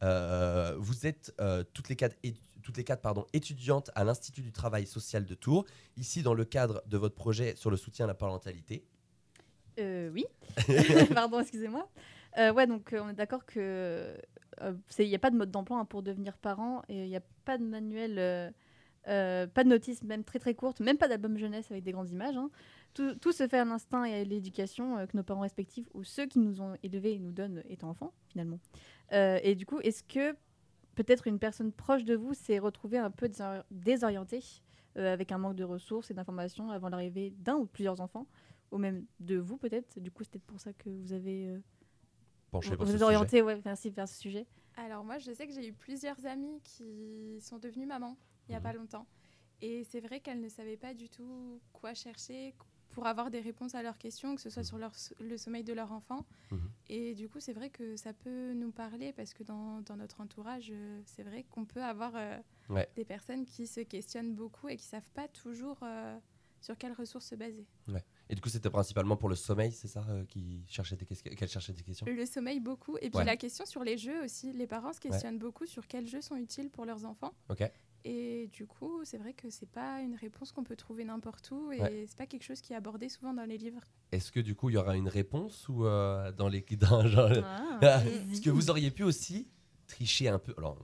Euh, 0.04 0.76
vous 0.78 1.08
êtes 1.08 1.34
euh, 1.42 1.64
toutes 1.74 1.90
les 1.90 1.96
quatre, 1.96 2.16
toutes 2.62 2.78
les 2.78 2.84
quatre 2.84 3.02
pardon, 3.02 3.26
étudiantes 3.34 3.90
à 3.96 4.04
l'Institut 4.04 4.44
du 4.44 4.52
travail 4.52 4.86
social 4.86 5.26
de 5.26 5.34
Tours, 5.34 5.66
ici 5.96 6.22
dans 6.22 6.36
le 6.36 6.46
cadre 6.46 6.84
de 6.86 6.98
votre 6.98 7.16
projet 7.16 7.56
sur 7.56 7.72
le 7.72 7.78
soutien 7.78 8.06
à 8.06 8.08
la 8.08 8.14
parentalité. 8.14 8.86
Euh, 9.80 10.12
oui. 10.12 10.26
Pardon, 11.16 11.40
excusez-moi. 11.40 11.90
Ouais, 12.38 12.68
donc 12.68 12.94
on 12.94 13.10
est 13.10 13.14
d'accord 13.14 13.46
que 13.46 14.16
il 15.00 15.08
n'y 15.08 15.16
a 15.16 15.20
pas 15.20 15.32
de 15.32 15.38
mode 15.38 15.50
d'emploi 15.50 15.80
hein, 15.80 15.86
pour 15.86 16.04
devenir 16.04 16.38
parent 16.38 16.84
et 16.88 17.06
il 17.06 17.10
n'y 17.10 17.16
a 17.16 17.24
pas 17.46 17.58
de 17.58 17.64
manuel, 17.64 18.54
euh, 19.08 19.48
pas 19.48 19.64
de 19.64 19.70
notice, 19.70 20.04
même 20.04 20.24
très 20.24 20.40
très 20.40 20.54
courte, 20.54 20.80
même 20.80 20.98
pas 20.98 21.08
d'album 21.08 21.38
jeunesse 21.38 21.72
avec 21.72 21.84
des 21.84 21.92
grandes 21.92 22.10
images. 22.10 22.38
hein. 22.38 22.50
Tout, 22.94 23.16
tout 23.16 23.32
se 23.32 23.48
fait 23.48 23.60
à 23.60 23.66
l'instinct 23.66 24.06
et 24.06 24.22
à 24.22 24.24
l'éducation 24.24 24.98
euh, 24.98 25.06
que 25.06 25.16
nos 25.16 25.24
parents 25.24 25.42
respectifs 25.42 25.88
ou 25.94 26.04
ceux 26.04 26.26
qui 26.26 26.40
nous 26.40 26.62
ont 26.62 26.76
élevés 26.84 27.14
et 27.14 27.20
nous 27.20 27.32
donnent 27.32 27.64
étant 27.70 27.90
enfants 27.90 28.14
finalement. 28.28 28.60
Euh, 29.14 29.40
et 29.44 29.56
du 29.56 29.66
coup, 29.66 29.80
est-ce 29.82 30.04
que 30.04 30.36
peut-être 30.96 31.28
une 31.28 31.38
personne 31.38 31.72
proche 31.72 32.06
de 32.06 32.16
vous 32.16 32.34
s'est 32.34 32.60
retrouvée 32.60 32.98
un 32.98 33.12
peu 33.12 33.28
désori- 33.28 33.64
désorientée 33.72 34.44
euh, 34.98 35.14
avec 35.14 35.32
un 35.32 35.38
manque 35.38 35.56
de 35.56 35.64
ressources 35.64 36.10
et 36.10 36.14
d'informations 36.16 36.72
avant 36.72 36.90
l'arrivée 36.90 37.34
d'un 37.38 37.56
ou 37.56 37.66
plusieurs 37.68 38.02
enfants 38.02 38.26
ou 38.72 38.80
même 38.80 39.06
de 39.20 39.38
vous 39.38 39.58
peut-être? 39.58 40.00
Du 40.00 40.10
coup, 40.12 40.24
c'est 40.24 40.32
peut-être 40.32 40.46
pour 40.48 40.60
ça 40.60 40.74
que 40.74 40.90
vous 40.90 41.14
avez 41.14 41.50
euh, 41.50 41.60
Penché 42.52 42.76
vous, 42.76 42.86
vous 42.86 42.96
êtes 42.96 43.02
orienté 43.02 43.42
ouais, 43.44 43.62
merci, 43.64 43.92
vers 43.92 44.08
ce 44.08 44.20
sujet. 44.20 44.48
Alors 44.76 45.04
moi, 45.04 45.18
je 45.20 45.32
sais 45.32 45.46
que 45.46 45.54
j'ai 45.54 45.68
eu 45.68 45.74
plusieurs 45.74 46.26
amies 46.26 46.60
qui 46.64 47.40
sont 47.42 47.60
devenues 47.60 47.86
mamans 47.86 48.18
il 48.48 48.52
n'y 48.52 48.56
a 48.58 48.62
pas 48.62 48.74
longtemps. 48.74 49.06
Et 49.62 49.84
c'est 49.86 50.00
vrai 50.02 50.20
qu'elles 50.20 50.40
ne 50.42 50.50
savaient 50.50 50.78
pas 50.78 50.94
du 50.94 51.10
tout 51.10 51.60
quoi 51.74 51.94
chercher 51.94 52.54
pour 52.92 53.06
avoir 53.06 53.30
des 53.30 53.42
réponses 53.42 53.76
à 53.76 53.84
leurs 53.84 53.98
questions, 53.98 54.36
que 54.36 54.42
ce 54.42 54.50
soit 54.50 54.64
sur 54.64 54.78
leur, 54.78 54.96
so- 54.96 55.14
le 55.20 55.38
sommeil 55.38 55.64
de 55.64 55.74
leur 55.74 55.92
enfant. 55.92 56.26
Mhm. 56.52 56.70
Et 56.90 57.16
du 57.16 57.28
coup, 57.28 57.40
c'est 57.40 57.54
vrai 57.54 57.70
que 57.70 57.96
ça 57.96 58.14
peut 58.14 58.54
nous 58.54 58.72
parler 58.72 59.14
parce 59.14 59.34
que 59.34 59.44
dans, 59.44 59.82
dans 59.82 59.98
notre 59.98 60.22
entourage, 60.22 60.70
euh, 60.72 61.02
c'est 61.06 61.24
vrai 61.24 61.44
qu'on 61.50 61.66
peut 61.66 61.84
avoir 61.84 62.14
euh, 62.16 62.38
Ouais. 62.70 62.88
des 62.96 63.06
personnes 63.06 63.46
qui 63.46 63.66
se 63.68 63.82
questionnent 63.82 64.34
beaucoup 64.34 64.68
et 64.70 64.78
qui 64.78 64.86
savent 64.86 65.10
pas 65.14 65.28
toujours 65.28 65.78
euh, 65.84 66.18
sur 66.62 66.78
quelles 66.78 66.94
ressources 66.94 67.28
se 67.28 67.36
baser. 67.36 67.66
Ouais. 67.88 68.04
Et 68.30 68.36
du 68.36 68.42
coup, 68.42 68.50
c'était 68.50 68.70
principalement 68.70 69.16
pour 69.16 69.30
le 69.30 69.36
sommeil, 69.36 69.72
c'est 69.72 69.88
ça, 69.88 70.06
qui 70.28 70.64
cherchait 70.68 70.96
des 70.98 71.06
qu'elle 71.06 71.48
cherchait 71.50 71.74
des 71.74 71.84
questions? 71.84 72.06
Le 72.08 72.26
sommeil 72.26 72.60
beaucoup. 72.60 72.98
Et 72.98 73.10
puis 73.10 73.20
Ouais. 73.20 73.26
la 73.26 73.38
question 73.38 73.66
sur 73.66 73.84
les 73.84 73.98
jeux 73.98 74.24
aussi. 74.24 74.52
Les 74.54 74.68
parents 74.68 74.92
se 74.94 75.00
questionnent 75.00 75.40
beaucoup 75.40 75.66
sur 75.66 75.88
quels 75.88 76.08
jeux 76.08 76.22
sont 76.22 76.36
utiles 76.36 76.70
pour 76.70 76.86
leurs 76.86 77.06
enfants. 77.06 77.34
Et 78.10 78.48
du 78.54 78.66
coup, 78.66 79.02
c'est 79.04 79.18
vrai 79.18 79.34
que 79.34 79.50
c'est 79.50 79.70
pas 79.70 80.00
une 80.00 80.16
réponse 80.16 80.54
qu'on 80.54 80.64
peut 80.64 80.78
trouver 80.78 81.04
n'importe 81.04 81.52
où 81.52 81.74
et 81.74 81.82
Ouais. 81.82 82.06
c'est 82.08 82.18
pas 82.18 82.26
quelque 82.26 82.44
chose 82.44 82.62
qui 82.62 82.72
est 82.72 82.76
abordé 82.78 83.10
souvent 83.10 83.34
dans 83.34 83.44
les 83.44 83.58
livres. 83.58 83.82
Est-ce 84.14 84.32
que 84.32 84.40
du 84.40 84.56
coup, 84.56 84.70
il 84.70 84.74
y 84.76 84.78
aura 84.78 84.96
une 84.96 85.10
réponse 85.10 85.68
ou 85.68 85.86
euh, 85.86 86.32
dans 86.32 86.48
les 86.48 86.62
dans, 86.80 87.06
genre- 87.06 87.32
Ah. 87.44 87.78
Parce 87.82 88.40
que 88.40 88.50
vous 88.50 88.70
auriez 88.70 88.92
pu 88.92 89.04
aussi 89.04 89.50
tricher 89.88 90.30
un 90.30 90.40
peu. 90.40 90.54
Alors, 90.58 90.78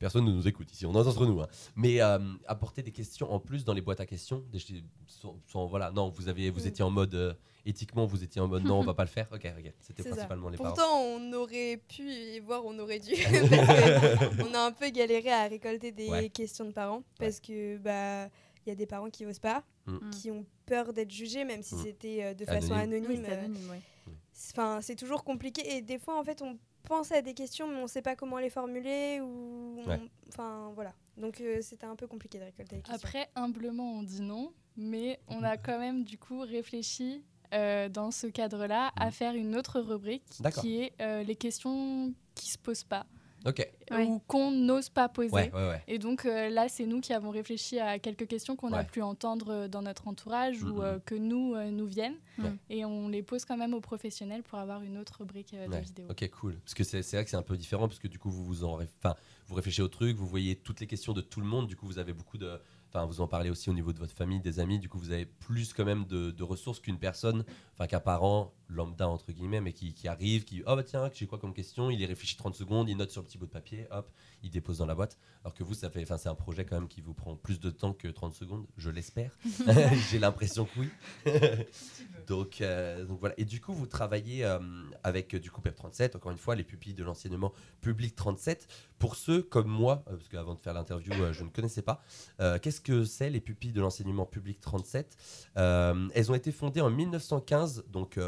personne 0.00 0.24
ne 0.24 0.32
nous 0.32 0.48
écoute 0.48 0.72
ici, 0.72 0.84
on 0.86 0.92
est 0.94 1.06
entre 1.06 1.24
nous. 1.26 1.40
hein. 1.40 1.46
Mais 1.76 2.00
euh, 2.02 2.18
apporter 2.48 2.82
des 2.82 2.90
questions 2.90 3.30
en 3.32 3.38
plus 3.38 3.64
dans 3.64 3.72
les 3.74 3.80
boîtes 3.82 4.00
à 4.00 4.06
questions. 4.06 4.42
Des, 4.50 4.58
sans, 5.06 5.36
sans- 5.46 5.66
voilà, 5.66 5.92
non, 5.92 6.08
vous 6.08 6.28
aviez, 6.28 6.50
vous 6.50 6.62
Mm. 6.64 6.66
étiez 6.68 6.84
en 6.84 6.90
mode 6.90 7.14
euh, 7.14 7.34
éthiquement, 7.64 8.06
vous 8.06 8.24
étiez 8.24 8.40
en 8.40 8.48
mode 8.48 8.64
non, 8.64 8.80
on 8.80 8.82
va 8.82 8.94
pas 8.94 9.04
le 9.04 9.08
faire. 9.10 9.28
Ok, 9.32 9.46
ok. 9.56 9.72
C'était 9.78 10.02
C'est 10.02 10.08
ça. 10.08 10.14
principalement 10.16 10.48
les 10.48 10.56
parents. 10.56 10.70
Pourtant, 10.74 10.98
on 11.00 11.32
aurait 11.34 11.76
pu 11.88 12.02
y 12.10 12.40
voir, 12.40 12.64
on 12.64 12.76
aurait 12.80 12.98
dû. 12.98 13.12
parce 13.12 13.30
que 14.40 14.42
on 14.50 14.54
a 14.54 14.66
un 14.66 14.72
peu 14.72 14.88
galéré 14.90 15.30
à 15.30 15.46
récolter 15.46 15.92
des 15.92 16.08
Ouais. 16.08 16.28
questions 16.30 16.64
de 16.64 16.72
parents 16.72 17.04
parce 17.18 17.38
que 17.38 17.76
bah 17.78 18.26
il 18.66 18.68
y 18.68 18.72
a 18.72 18.74
des 18.74 18.86
parents 18.86 19.10
qui 19.10 19.24
osent 19.26 19.38
pas, 19.38 19.62
Mm. 19.86 20.10
qui 20.10 20.30
ont 20.30 20.44
peur 20.66 20.92
d'être 20.92 21.10
jugés, 21.10 21.44
même 21.44 21.62
si 21.62 21.74
Mm. 21.74 21.82
c'était 21.82 22.24
euh, 22.24 22.34
de 22.34 22.44
façon 22.44 22.72
Anonyme. 22.74 23.04
anonyme. 23.04 23.10
Oui, 23.10 23.22
c'est 23.24 23.32
euh, 23.32 23.38
anonyme, 23.44 23.70
ouais. 23.70 23.80
Enfin, 24.52 24.78
c'est 24.82 24.96
toujours 24.96 25.22
compliqué 25.24 25.76
et 25.76 25.82
des 25.82 25.98
fois 25.98 26.18
en 26.18 26.24
fait 26.24 26.40
on 26.42 26.56
pense 26.90 27.12
à 27.12 27.22
des 27.22 27.34
questions, 27.34 27.68
mais 27.68 27.76
on 27.76 27.82
ne 27.82 27.86
sait 27.86 28.02
pas 28.02 28.16
comment 28.16 28.38
les 28.38 28.50
formuler. 28.50 29.20
ou 29.20 29.76
on-. 29.78 30.08
Enfin, 30.28 30.72
voilà. 30.74 30.92
Donc, 31.16 31.40
euh, 31.40 31.58
c'était 31.62 31.86
un 31.86 31.94
peu 31.94 32.08
compliqué 32.08 32.38
de 32.38 32.44
récolter 32.44 32.76
les 32.76 32.82
questions. 32.82 32.94
Après, 32.94 33.28
humblement, 33.36 33.92
on 33.92 34.02
dit 34.02 34.20
non, 34.20 34.52
mais 34.76 35.20
on 35.28 35.44
a 35.44 35.56
quand 35.56 35.78
même 35.78 36.02
du 36.02 36.18
coup 36.18 36.40
réfléchi 36.40 37.22
euh, 37.54 37.88
dans 37.88 38.10
ce 38.10 38.26
cadre-là 38.26 38.90
à 38.96 39.10
faire 39.12 39.34
une 39.34 39.54
autre 39.56 39.80
rubrique 39.80 40.24
qui 40.60 40.80
est 40.80 40.92
euh, 41.00 41.22
les 41.22 41.36
questions 41.36 42.12
qui 42.34 42.50
se 42.50 42.58
posent 42.58 42.84
pas 42.84 43.06
Ok. 43.46 43.66
Ouais. 43.90 44.06
ou 44.06 44.20
qu'on 44.26 44.50
n'ose 44.50 44.88
pas 44.90 45.08
poser. 45.08 45.32
Ouais, 45.32 45.50
ouais, 45.52 45.68
ouais. 45.68 45.82
Et 45.88 45.98
donc 45.98 46.26
euh, 46.26 46.50
là, 46.50 46.68
c'est 46.68 46.84
nous 46.86 47.00
qui 47.00 47.12
avons 47.12 47.30
réfléchi 47.30 47.78
à 47.80 47.98
quelques 47.98 48.26
questions 48.28 48.54
qu'on 48.54 48.72
a 48.72 48.84
pu 48.84 49.02
entendre 49.02 49.50
euh, 49.50 49.68
dans 49.68 49.82
notre 49.82 50.08
entourage 50.08 50.62
ou 50.62 50.82
euh, 50.82 50.98
que 51.04 51.14
nous 51.14 51.54
euh, 51.54 51.70
nous 51.70 51.86
viennent, 51.86 52.16
et 52.68 52.84
on 52.84 53.08
les 53.08 53.22
pose 53.22 53.44
quand 53.44 53.56
même 53.56 53.74
aux 53.74 53.80
professionnels 53.80 54.42
pour 54.42 54.58
avoir 54.58 54.82
une 54.82 54.98
autre 54.98 55.18
rubrique 55.20 55.54
euh, 55.54 55.66
de 55.68 55.76
vidéo. 55.78 56.06
Ok, 56.10 56.28
cool. 56.30 56.56
Parce 56.60 56.74
que 56.74 56.84
c'est 56.84 57.00
vrai 57.00 57.24
que 57.24 57.30
c'est 57.30 57.36
un 57.36 57.42
peu 57.42 57.56
différent, 57.56 57.88
parce 57.88 57.98
que 57.98 58.08
du 58.08 58.18
coup, 58.18 58.30
vous, 58.30 58.44
vous, 58.44 58.64
en, 58.64 58.78
enfin, 58.82 59.14
vous 59.46 59.54
réfléchissez 59.54 59.82
au 59.82 59.88
truc, 59.88 60.16
vous 60.16 60.26
voyez 60.26 60.56
toutes 60.56 60.80
les 60.80 60.86
questions 60.86 61.12
de 61.12 61.20
tout 61.20 61.40
le 61.40 61.46
monde, 61.46 61.66
du 61.66 61.76
coup, 61.76 61.86
vous 61.86 61.98
avez 61.98 62.12
beaucoup 62.12 62.38
de. 62.38 62.60
Enfin, 62.92 63.04
vous 63.06 63.20
en 63.20 63.28
parlez 63.28 63.50
aussi 63.50 63.70
au 63.70 63.72
niveau 63.72 63.92
de 63.92 63.98
votre 63.98 64.14
famille, 64.14 64.40
des 64.40 64.58
amis, 64.58 64.78
du 64.80 64.88
coup, 64.88 64.98
vous 64.98 65.12
avez 65.12 65.24
plus 65.24 65.72
quand 65.72 65.84
même 65.84 66.06
de, 66.06 66.30
de 66.32 66.42
ressources 66.42 66.80
qu'une 66.80 66.98
personne, 66.98 67.44
enfin, 67.74 67.86
qu'un 67.86 68.00
parent 68.00 68.52
lambda, 68.70 69.08
entre 69.08 69.32
guillemets, 69.32 69.60
mais 69.60 69.72
qui, 69.72 69.92
qui 69.94 70.08
arrive, 70.08 70.44
qui. 70.44 70.62
Oh, 70.66 70.76
bah 70.76 70.82
tiens, 70.82 71.10
j'ai 71.12 71.26
quoi 71.26 71.38
comme 71.38 71.52
question? 71.54 71.90
Il 71.90 72.00
y 72.00 72.06
réfléchit 72.06 72.36
30 72.36 72.54
secondes, 72.54 72.88
il 72.88 72.96
note 72.96 73.10
sur 73.10 73.20
le 73.22 73.26
petit 73.26 73.38
bout 73.38 73.46
de 73.46 73.50
papier, 73.50 73.86
hop, 73.90 74.10
il 74.42 74.50
dépose 74.50 74.78
dans 74.78 74.86
la 74.86 74.94
boîte. 74.94 75.18
Alors 75.42 75.54
que 75.54 75.62
vous, 75.64 75.74
ça 75.74 75.90
fait. 75.90 76.02
Enfin, 76.02 76.18
c'est 76.18 76.28
un 76.28 76.34
projet 76.34 76.64
quand 76.64 76.78
même 76.78 76.88
qui 76.88 77.00
vous 77.00 77.14
prend 77.14 77.34
plus 77.36 77.60
de 77.60 77.70
temps 77.70 77.92
que 77.94 78.08
30 78.08 78.34
secondes, 78.34 78.66
je 78.76 78.90
l'espère. 78.90 79.36
j'ai 80.10 80.18
l'impression 80.18 80.66
que 80.66 80.80
oui. 80.80 80.88
donc, 82.26 82.60
euh, 82.60 83.04
donc 83.04 83.20
voilà. 83.20 83.34
Et 83.38 83.44
du 83.44 83.60
coup, 83.60 83.72
vous 83.72 83.86
travaillez 83.86 84.44
euh, 84.44 84.58
avec 85.02 85.34
du 85.36 85.50
coup 85.50 85.60
PEP37, 85.60 86.16
encore 86.16 86.32
une 86.32 86.38
fois, 86.38 86.54
les 86.56 86.64
pupilles 86.64 86.94
de 86.94 87.04
l'enseignement 87.04 87.52
public 87.80 88.14
37. 88.14 88.68
Pour 88.98 89.16
ceux 89.16 89.42
comme 89.42 89.68
moi, 89.68 90.04
euh, 90.08 90.16
parce 90.16 90.28
qu'avant 90.28 90.54
de 90.54 90.60
faire 90.60 90.74
l'interview, 90.74 91.12
je 91.32 91.42
ne 91.42 91.48
connaissais 91.48 91.82
pas, 91.82 92.02
qu'est-ce 92.60 92.80
que 92.80 93.04
c'est 93.04 93.30
les 93.30 93.40
pupilles 93.40 93.72
de 93.72 93.80
l'enseignement 93.80 94.26
public 94.26 94.60
37 94.60 95.16
Euh, 95.56 96.08
Elles 96.14 96.30
ont 96.30 96.34
été 96.34 96.52
fondées 96.52 96.80
en 96.80 96.90
1915, 96.90 97.84
donc 97.88 98.18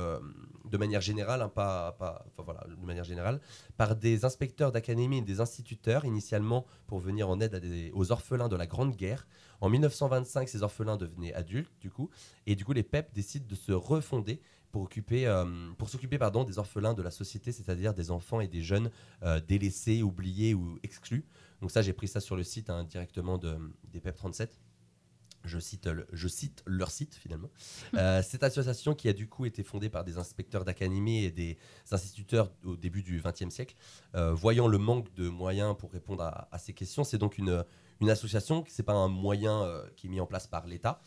de 0.64 0.78
manière 0.78 1.00
générale, 1.00 1.42
hein, 1.42 1.48
pas, 1.48 1.96
voilà, 2.38 2.64
de 2.68 2.86
manière 2.86 3.04
générale, 3.04 3.40
par 3.76 3.94
des 3.94 4.24
inspecteurs 4.24 4.72
d'académie 4.72 5.18
et 5.18 5.22
des 5.22 5.40
instituteurs, 5.40 6.04
initialement 6.04 6.66
pour 6.86 6.98
venir 6.98 7.28
en 7.28 7.40
aide 7.40 7.62
aux 7.92 8.10
orphelins 8.10 8.48
de 8.48 8.56
la 8.56 8.66
Grande 8.66 8.96
Guerre. 8.96 9.26
En 9.60 9.68
1925, 9.68 10.48
ces 10.48 10.62
orphelins 10.62 10.96
devenaient 10.96 11.34
adultes, 11.34 11.72
du 11.80 11.90
coup, 11.90 12.10
et 12.46 12.56
du 12.56 12.64
coup, 12.64 12.72
les 12.72 12.82
PEP 12.82 13.12
décident 13.12 13.46
de 13.46 13.54
se 13.54 13.72
refonder 13.72 14.40
pour 14.72 14.82
occuper, 14.82 15.26
euh, 15.26 15.44
pour 15.76 15.90
s'occuper 15.90 16.18
pardon 16.18 16.44
des 16.44 16.58
orphelins 16.58 16.94
de 16.94 17.02
la 17.02 17.10
société, 17.10 17.52
c'est-à-dire 17.52 17.92
des 17.92 18.10
enfants 18.10 18.40
et 18.40 18.48
des 18.48 18.62
jeunes 18.62 18.90
euh, 19.22 19.40
délaissés, 19.40 20.02
oubliés 20.02 20.54
ou 20.54 20.78
exclus. 20.82 21.26
Donc 21.60 21.70
ça, 21.70 21.82
j'ai 21.82 21.92
pris 21.92 22.08
ça 22.08 22.20
sur 22.20 22.34
le 22.34 22.42
site 22.42 22.70
hein, 22.70 22.84
directement 22.84 23.36
de, 23.36 23.58
des 23.92 24.00
PEP 24.00 24.16
37. 24.16 24.58
Je 25.44 25.58
cite, 25.58 25.86
le- 25.86 26.06
je 26.12 26.28
cite 26.28 26.62
leur 26.66 26.90
site 26.90 27.14
finalement. 27.14 27.50
Euh, 27.94 28.22
cette 28.22 28.42
association 28.42 28.94
qui 28.94 29.08
a 29.08 29.12
du 29.12 29.28
coup 29.28 29.44
été 29.44 29.62
fondée 29.62 29.90
par 29.90 30.02
des 30.04 30.16
inspecteurs 30.16 30.64
d'académie 30.64 31.24
et 31.24 31.30
des 31.30 31.58
instituteurs 31.90 32.50
au 32.64 32.76
début 32.76 33.02
du 33.02 33.20
XXe 33.22 33.50
siècle, 33.50 33.74
euh, 34.14 34.32
voyant 34.32 34.66
le 34.66 34.78
manque 34.78 35.12
de 35.14 35.28
moyens 35.28 35.76
pour 35.76 35.92
répondre 35.92 36.22
à, 36.22 36.48
à 36.52 36.58
ces 36.58 36.72
questions, 36.72 37.04
c'est 37.04 37.18
donc 37.18 37.36
une, 37.38 37.64
une 38.00 38.08
association, 38.10 38.64
c'est 38.68 38.82
pas 38.82 38.94
un 38.94 39.08
moyen 39.08 39.62
euh, 39.62 39.86
qui 39.96 40.06
est 40.06 40.10
mis 40.10 40.20
en 40.20 40.26
place 40.26 40.46
par 40.46 40.66
l'État. 40.66 41.00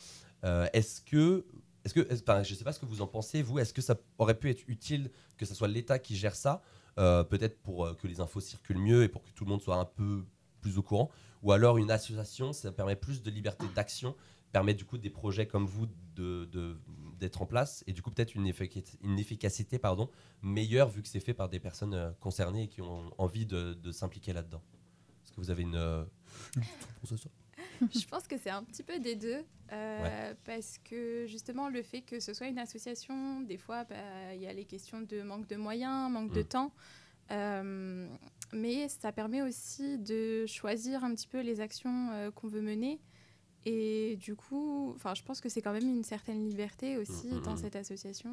Est-ce 0.73 1.01
que, 1.01 1.43
est-ce 1.83 1.93
que, 1.95 2.01
est-ce- 2.11 2.21
enfin, 2.21 2.43
je 2.43 2.53
sais 2.53 2.63
pas 2.63 2.71
ce 2.73 2.79
que 2.79 2.85
vous 2.85 3.01
en 3.01 3.07
pensez, 3.07 3.41
vous, 3.41 3.57
est-ce 3.57 3.73
que 3.73 3.81
ça 3.81 3.95
aurait 4.19 4.37
pu 4.37 4.49
être 4.51 4.63
utile 4.67 5.09
que 5.37 5.45
ce 5.45 5.55
soit 5.55 5.67
l'État 5.67 5.97
qui 5.97 6.15
gère 6.15 6.35
ça, 6.35 6.61
peut-être 6.95 7.57
pour 7.63 7.97
que 7.97 8.07
les 8.07 8.19
infos 8.21 8.41
circulent 8.41 8.77
mieux 8.77 9.03
et 9.03 9.07
pour 9.09 9.23
que 9.23 9.31
tout 9.31 9.43
le 9.45 9.49
monde 9.49 9.61
soit 9.61 9.77
un 9.77 9.85
peu 9.85 10.23
plus 10.61 10.77
au 10.77 10.83
courant, 10.83 11.09
ou 11.45 11.51
alors 11.53 11.77
une 11.77 11.91
association, 11.91 12.51
ça 12.51 12.71
permet 12.73 12.97
plus 12.97 13.21
de 13.21 13.31
liberté 13.31 13.65
d'action, 13.73 14.15
permet 14.51 14.73
du 14.73 14.83
coup 14.83 14.97
des 14.97 15.09
projets 15.09 15.47
comme 15.47 15.65
vous 15.65 15.87
de, 16.15 16.45
de- 16.51 16.77
d'être 17.19 17.41
en 17.41 17.45
place 17.45 17.83
et 17.87 17.93
du 17.93 18.01
coup 18.01 18.09
peut-être 18.11 18.35
une, 18.35 18.47
effic- 18.47 18.97
une 19.01 19.19
efficacité 19.19 19.79
pardon, 19.79 20.09
meilleure 20.41 20.89
vu 20.89 21.01
que 21.01 21.07
c'est 21.07 21.19
fait 21.19 21.33
par 21.33 21.47
des 21.49 21.59
personnes 21.59 21.93
euh, 21.93 22.11
concernées 22.19 22.63
et 22.63 22.67
qui 22.67 22.81
ont 22.81 23.11
envie 23.17 23.45
de, 23.45 23.73
de 23.73 23.91
s'impliquer 23.91 24.33
là-dedans. 24.33 24.61
Est-ce 25.23 25.31
que 25.31 25.37
vous 25.37 25.49
avez 25.51 25.63
une... 25.63 25.75
euh, 25.75 26.03
Je 27.93 28.05
pense 28.07 28.27
que 28.27 28.37
c'est 28.37 28.49
un 28.49 28.63
petit 28.63 28.83
peu 28.83 28.99
des 28.99 29.15
deux, 29.15 29.43
euh, 29.71 30.33
parce 30.45 30.77
que 30.83 31.25
justement 31.27 31.67
le 31.69 31.81
fait 31.83 32.01
que 32.01 32.19
ce 32.19 32.33
soit 32.33 32.47
une 32.47 32.59
association, 32.59 33.41
des 33.41 33.57
fois 33.57 33.83
bah, 33.83 34.33
il 34.33 34.41
y 34.41 34.47
a 34.47 34.53
les 34.53 34.65
questions 34.65 35.01
de 35.01 35.21
manque 35.21 35.47
de 35.47 35.57
moyens, 35.57 36.09
manque 36.11 36.31
de 36.31 36.41
Mm. 36.41 36.45
temps, 36.45 36.73
euh, 37.31 38.07
mais 38.55 38.87
ça 38.89 39.11
permet 39.11 39.41
aussi 39.41 39.97
de 39.99 40.45
choisir 40.47 41.03
un 41.03 41.13
petit 41.13 41.27
peu 41.27 41.41
les 41.41 41.59
actions 41.61 42.09
euh, 42.11 42.31
qu'on 42.31 42.47
veut 42.47 42.61
mener. 42.61 43.01
Et 43.65 44.15
du 44.17 44.35
coup, 44.35 44.91
enfin, 44.95 45.13
je 45.15 45.23
pense 45.23 45.41
que 45.41 45.49
c'est 45.49 45.61
quand 45.61 45.73
même 45.73 45.87
une 45.89 46.03
certaine 46.03 46.47
liberté 46.47 46.97
aussi 46.97 47.27
Mm, 47.27 47.37
mm, 47.37 47.41
dans 47.41 47.53
mm. 47.53 47.57
cette 47.57 47.75
association. 47.75 48.31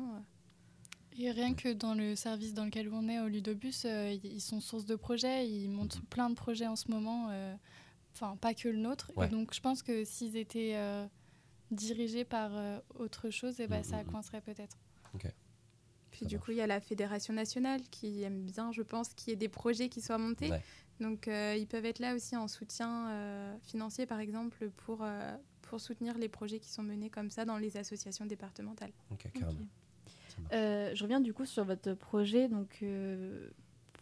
Et 1.19 1.31
rien 1.31 1.55
que 1.55 1.73
dans 1.73 1.95
le 1.95 2.17
service 2.17 2.55
dans 2.55 2.65
lequel 2.65 2.89
on 2.93 3.09
est 3.09 3.21
au 3.21 3.29
Ludobus, 3.29 3.85
euh, 3.85 4.17
ils 4.25 4.41
sont 4.41 4.61
source 4.61 4.87
de 4.87 4.97
projets, 4.97 5.47
ils 5.49 5.69
montent 5.69 5.97
Mhm. 5.99 6.07
plein 6.07 6.31
de 6.31 6.35
projets 6.35 6.67
en 6.67 6.77
ce 6.77 6.91
moment, 6.91 7.29
euh, 7.31 7.55
enfin 8.15 8.37
pas 8.37 8.55
que 8.55 8.69
le 8.69 8.79
nôtre. 8.79 9.11
Ouais. 9.17 9.27
Et 9.27 9.29
donc 9.31 9.53
je 9.55 9.61
pense 9.61 9.83
que 9.83 10.05
s'ils 10.05 10.37
étaient 10.37 10.73
euh, 10.77 11.07
dirigés 11.71 12.25
par 12.25 12.51
euh, 12.55 12.79
autre 12.95 13.29
chose, 13.31 13.61
et 13.61 13.67
ben 13.67 13.83
ça 13.83 14.05
coincerait 14.05 14.41
peut-être. 14.41 14.79
Puis 16.13 16.21
Ça 16.21 16.27
du 16.27 16.37
marche. 16.37 16.45
coup, 16.47 16.51
il 16.53 16.59
y 16.59 16.61
a 16.61 16.67
la 16.69 16.79
Fédération 16.81 17.35
nationale 17.35 17.81
qui 17.91 18.23
aime 18.23 18.43
bien, 18.45 18.71
je 18.71 18.83
pense, 18.83 19.13
qu'il 19.15 19.31
y 19.31 19.33
ait 19.33 19.37
des 19.37 19.49
projets 19.49 19.89
qui 19.89 20.01
soient 20.01 20.19
montés. 20.19 20.51
Ouais. 20.51 20.63
Donc, 21.01 21.27
euh, 21.27 21.57
ils 21.59 21.67
peuvent 21.67 21.85
être 21.87 21.99
là 21.99 22.15
aussi 22.15 22.37
en 22.37 22.47
soutien 22.47 23.09
euh, 23.09 23.57
financier, 23.63 24.07
par 24.07 24.21
exemple, 24.21 24.71
pour, 24.85 25.03
euh, 25.03 25.37
pour 25.63 25.81
soutenir 25.81 26.17
les 26.19 26.29
projets 26.29 26.61
qui 26.61 26.69
sont 26.71 26.83
menés 26.85 27.11
comme 27.11 27.31
ça 27.31 27.45
dans 27.45 27.57
les 27.59 27.77
associations 27.77 28.27
départementales. 28.27 28.93
Ok, 29.11 29.27
carrément. 29.33 29.59
Ça 30.29 30.41
marche. 30.43 30.53
Euh, 30.55 30.95
je 30.95 31.03
reviens 31.03 31.21
du 31.21 31.33
coup 31.35 31.47
sur 31.47 31.65
votre 31.65 31.95
projet. 31.95 32.49
Donc, 32.49 32.79
euh, 32.83 33.49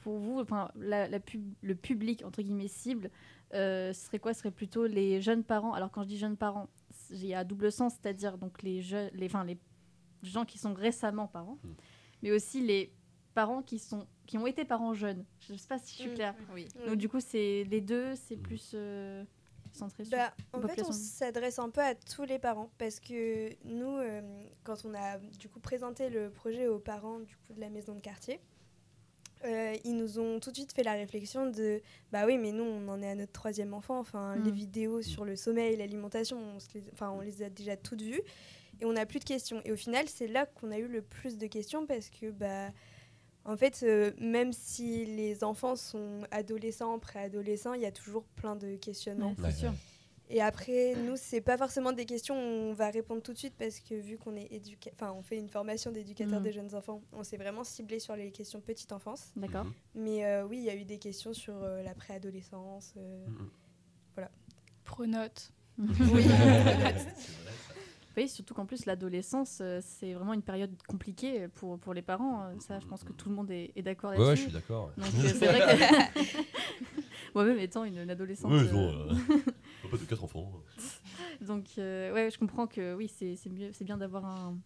pour 0.02 0.18
vous, 0.18 0.40
enfin, 0.40 0.70
la, 0.76 1.06
la 1.08 1.20
pub- 1.20 1.54
le 1.62 1.74
public 1.74 2.24
entre 2.24 2.42
guillemets 2.42 2.68
cible, 2.68 3.10
euh, 3.54 3.92
ce 3.92 4.06
serait 4.06 4.18
quoi? 4.18 4.34
Ce 4.34 4.40
serait 4.40 4.50
plutôt 4.50 4.86
les 4.86 5.20
jeunes 5.20 5.44
parents. 5.44 5.74
Alors, 5.74 5.90
quand 5.90 6.02
je 6.02 6.08
dis 6.08 6.18
jeunes 6.18 6.36
parents, 6.36 6.68
il 7.10 7.24
y 7.26 7.34
a 7.34 7.44
double 7.44 7.70
sens, 7.70 7.94
c'est-à-dire 8.00 8.36
donc 8.36 8.62
les 8.62 8.82
jeunes, 8.82 9.10
les, 9.14 9.26
enfin, 9.26 9.44
les 9.44 9.58
gens 10.22 10.44
qui 10.44 10.58
sont 10.58 10.74
récemment 10.74 11.28
parents, 11.28 11.58
Mm. 11.62 11.68
Mais 12.22 12.30
aussi 12.32 12.60
les 12.60 12.92
parents 13.34 13.62
qui 13.62 13.78
sont 13.78 14.06
qui 14.26 14.38
ont 14.38 14.46
été 14.46 14.64
parents 14.64 14.94
jeunes. 14.94 15.24
Je 15.40 15.52
ne 15.54 15.58
sais 15.58 15.66
pas 15.66 15.78
si 15.80 15.90
je 15.96 16.02
suis 16.02 16.10
Mm. 16.10 16.14
claire. 16.14 16.34
Oui. 16.54 16.68
Donc, 16.86 16.96
du 16.96 17.08
coup, 17.08 17.18
c'est 17.20 17.64
les 17.68 17.80
deux, 17.80 18.14
c'est 18.14 18.36
Mm. 18.36 18.42
plus 18.42 18.70
euh, 18.74 19.24
centré 19.72 20.04
sur. 20.04 20.16
Bah, 20.16 20.32
en 20.52 20.60
fait, 20.68 20.82
on 20.84 20.92
s'adresse 20.92 21.58
un 21.58 21.68
peu 21.68 21.80
à 21.80 21.96
tous 21.96 22.22
les 22.24 22.38
parents 22.38 22.70
parce 22.78 23.00
que 23.00 23.50
nous, 23.64 23.96
euh, 23.98 24.20
quand 24.62 24.84
on 24.84 24.94
a 24.94 25.18
du 25.18 25.48
coup 25.48 25.58
présenté 25.58 26.10
le 26.10 26.30
projet 26.30 26.68
aux 26.68 26.78
parents 26.78 27.18
du 27.18 27.34
coup 27.38 27.52
de 27.54 27.60
la 27.60 27.70
maison 27.70 27.94
de 27.96 28.00
quartier, 28.00 28.38
euh, 29.44 29.74
ils 29.84 29.96
nous 29.96 30.18
ont 30.18 30.38
tout 30.38 30.50
de 30.50 30.56
suite 30.56 30.72
fait 30.72 30.82
la 30.82 30.92
réflexion 30.92 31.50
de 31.50 31.80
bah 32.12 32.26
oui, 32.26 32.36
mais 32.36 32.52
nous 32.52 32.62
on 32.64 32.86
en 32.88 33.00
est 33.02 33.10
à 33.10 33.14
notre 33.14 33.32
troisième 33.32 33.72
enfant. 33.74 33.98
Enfin, 33.98 34.36
Mm. 34.36 34.44
les 34.44 34.50
vidéos 34.50 35.02
sur 35.02 35.24
le 35.24 35.34
sommeil, 35.34 35.76
l'alimentation, 35.76 36.38
on, 36.38 36.60
se 36.60 36.68
les, 36.74 36.84
enfin, 36.92 37.10
on 37.10 37.20
les 37.20 37.42
a 37.42 37.48
déjà 37.50 37.76
toutes 37.76 38.02
vues 38.02 38.20
et 38.80 38.84
on 38.86 38.92
n'a 38.92 39.06
plus 39.06 39.18
de 39.20 39.24
questions. 39.24 39.60
Et 39.64 39.72
au 39.72 39.76
final, 39.76 40.08
c'est 40.08 40.26
là 40.28 40.46
qu'on 40.46 40.70
a 40.70 40.78
eu 40.78 40.88
le 40.88 41.02
plus 41.02 41.38
de 41.38 41.46
questions 41.46 41.86
parce 41.86 42.10
que 42.10 42.30
bah 42.30 42.68
en 43.44 43.56
fait, 43.56 43.80
euh, 43.82 44.12
même 44.18 44.52
si 44.52 45.06
les 45.06 45.42
enfants 45.44 45.74
sont 45.76 46.20
adolescents, 46.30 46.98
préadolescents, 46.98 47.72
il 47.74 47.80
y 47.80 47.86
a 47.86 47.92
toujours 47.92 48.24
plein 48.36 48.54
de 48.56 48.76
questionnements. 48.76 49.34
Ouais, 49.42 49.50
sûr. 49.52 49.72
Et 50.32 50.40
après, 50.40 50.94
nous, 50.94 51.16
c'est 51.16 51.40
pas 51.40 51.56
forcément 51.58 51.90
des 51.92 52.04
questions 52.04 52.36
où 52.36 52.70
on 52.70 52.72
va 52.72 52.90
répondre 52.90 53.20
tout 53.20 53.32
de 53.32 53.38
suite 53.38 53.54
parce 53.58 53.80
que 53.80 53.94
vu 53.96 54.16
qu'on 54.16 54.36
est 54.36 54.46
éduca... 54.52 54.90
enfin, 54.94 55.10
on 55.12 55.22
fait 55.22 55.36
une 55.38 55.48
formation 55.48 55.90
d'éducateur 55.90 56.38
Mhm. 56.38 56.44
des 56.44 56.52
jeunes 56.52 56.74
enfants, 56.76 57.02
on 57.12 57.24
s'est 57.24 57.36
vraiment 57.38 57.64
ciblé 57.64 57.98
sur 57.98 58.14
les 58.14 58.30
questions 58.30 58.60
petite 58.60 58.92
enfance. 58.92 59.32
D'accord. 59.34 59.64
Mhm. 59.64 59.72
Mais 59.96 60.24
euh, 60.26 60.44
oui, 60.46 60.58
il 60.58 60.64
y 60.64 60.70
a 60.70 60.76
eu 60.76 60.84
des 60.84 60.98
questions 60.98 61.32
sur 61.32 61.54
euh, 61.62 61.82
la 61.82 61.94
préadolescence. 61.94 62.92
euh, 62.96 63.26
Mhm. 63.26 63.50
Pronote. 64.84 65.52
Oui. 65.78 66.24
Oui, 68.20 68.28
surtout 68.28 68.52
qu'en 68.52 68.66
plus, 68.66 68.84
l'adolescence, 68.84 69.60
euh, 69.62 69.80
c'est 69.82 70.12
vraiment 70.12 70.34
une 70.34 70.42
période 70.42 70.70
compliquée 70.86 71.48
pour, 71.48 71.78
pour 71.78 71.94
les 71.94 72.02
parents. 72.02 72.42
euh, 72.44 72.54
Ça, 72.60 72.78
je 72.78 72.86
pense 72.86 73.02
que 73.02 73.12
tout 73.12 73.30
le 73.30 73.34
monde 73.34 73.50
est, 73.50 73.72
est 73.76 73.82
d'accord 73.82 74.10
Ouais, 74.10 74.18
ouais, 74.18 74.24
je 74.24 74.28
là-dessus. 74.28 74.42
suis 74.44 74.52
d'accord. 74.52 74.90
Donc, 74.98 75.06
euh, 75.24 75.28
c'est 75.38 75.46
vrai 75.46 75.60
que. 75.60 76.40
Moi-même 77.34 77.58
étant 77.60 77.84
une, 77.84 77.96
une 77.98 78.10
adolescente. 78.10 78.52
Euh, 78.52 78.70
non, 78.72 78.88
euh, 79.10 79.14
pas 79.90 79.96
de 79.96 80.04
quatre 80.04 80.22
enfants. 80.24 80.52
Donc, 81.40 81.64
euh, 81.78 82.12
ouais, 82.12 82.30
je 82.30 82.38
comprends 82.38 82.66
que 82.66 82.94
oui, 82.94 83.08
c'est 83.08 83.36
c'est 83.36 83.48
mieux, 83.48 83.70
c'est 83.72 83.84
bien 83.84 83.96
d'avoir 83.96 84.24
un, 84.26 84.58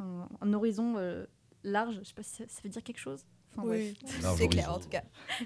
un, 0.00 0.28
un 0.42 0.52
horizon 0.52 0.94
euh, 0.98 1.24
large. 1.62 2.00
Je 2.02 2.08
sais 2.08 2.14
pas 2.14 2.22
si 2.22 2.34
ça, 2.34 2.44
ça 2.48 2.60
veut 2.62 2.68
dire 2.68 2.82
quelque 2.82 2.98
chose. 2.98 3.24
Enfin, 3.56 3.66
bref. 3.68 3.94
Large 4.22 4.38
c'est 4.38 4.48
clair 4.48 4.72
en 4.74 4.78
tout 4.80 4.88
cas. 4.88 5.04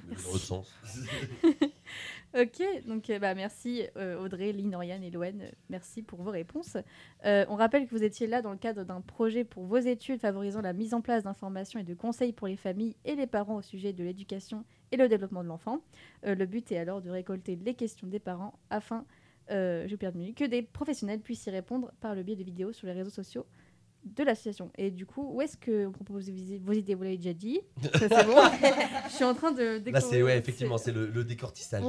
Mais 0.09 0.16
Dans 0.16 0.22
l'autre 0.33 0.38
sens. 0.38 0.66
Ok, 2.38 2.62
donc 2.87 3.09
euh, 3.09 3.18
bah, 3.18 3.35
merci 3.35 3.85
euh, 3.96 4.18
Audrey, 4.18 4.53
Lynn, 4.53 4.74
Oriane 4.74 5.03
et 5.03 5.11
Loane. 5.11 5.42
euh, 5.42 5.51
Merci 5.70 6.03
pour 6.03 6.22
vos 6.22 6.31
réponses. 6.31 6.77
On 7.24 7.55
rappelle 7.57 7.87
que 7.87 7.90
vous 7.94 8.05
étiez 8.05 8.27
là 8.27 8.42
dans 8.42 8.53
le 8.53 8.59
cadre 8.59 8.85
d'un 8.85 9.01
projet 9.01 9.44
pour 9.44 9.64
vos 9.64 9.79
études 9.79 10.20
favorisant 10.20 10.61
la 10.61 10.72
mise 10.72 10.94
en 10.94 11.01
place 11.01 11.24
d'informations 11.24 11.81
et 11.81 11.85
de 11.85 11.94
conseils 11.94 12.33
pour 12.33 12.46
les 12.46 12.57
familles 12.57 12.96
et 13.05 13.14
les 13.14 13.27
parents 13.27 13.57
au 13.57 13.62
sujet 13.62 13.92
de 13.92 14.05
l'éducation 14.05 14.64
et 14.92 14.96
le 14.96 15.09
développement 15.09 15.42
de 15.42 15.48
l'enfant. 15.48 15.81
Le 16.22 16.44
but 16.44 16.70
est 16.72 16.79
alors 16.79 17.01
de 17.01 17.11
récolter 17.11 17.57
les 17.57 17.74
questions 17.74 18.07
des 18.07 18.18
parents 18.18 18.59
afin, 18.70 19.05
perdu, 19.46 20.35
que 20.35 20.44
des 20.44 20.62
professionnels 20.62 21.20
puissent 21.20 21.46
y 21.46 21.51
répondre 21.51 21.92
par 22.01 22.14
le 22.14 22.22
biais 22.22 22.37
de 22.37 22.44
vidéos 22.44 22.72
sur 22.72 22.87
les 22.87 22.92
réseaux 22.92 23.11
sociaux 23.11 23.46
de 24.04 24.24
l'association. 24.24 24.70
Et 24.78 24.90
du 24.90 25.04
coup, 25.06 25.30
où 25.34 25.42
est-ce 25.42 25.56
que 25.56 25.84
vous 25.87 25.92
proposez 25.92 26.32
vos 26.32 26.66
vos 26.66 26.72
idées? 26.72 26.94
Vous 26.94 27.02
l'avez 27.02 27.16
déjà 27.16 27.32
dit. 27.34 27.61
Ça, 27.82 28.08
c'est 28.08 28.24
bon. 28.26 28.37
Je 29.08 29.12
suis 29.14 29.24
en 29.24 29.34
train 29.34 29.52
de 29.52 29.62
Là, 29.62 29.78
découvrir- 29.78 30.02
c'est 30.11 30.22
ouais, 30.22 30.38
effectivement, 30.38 30.78
c'est 30.78 30.92
le, 30.92 31.06
le 31.06 31.24
décortissage. 31.24 31.82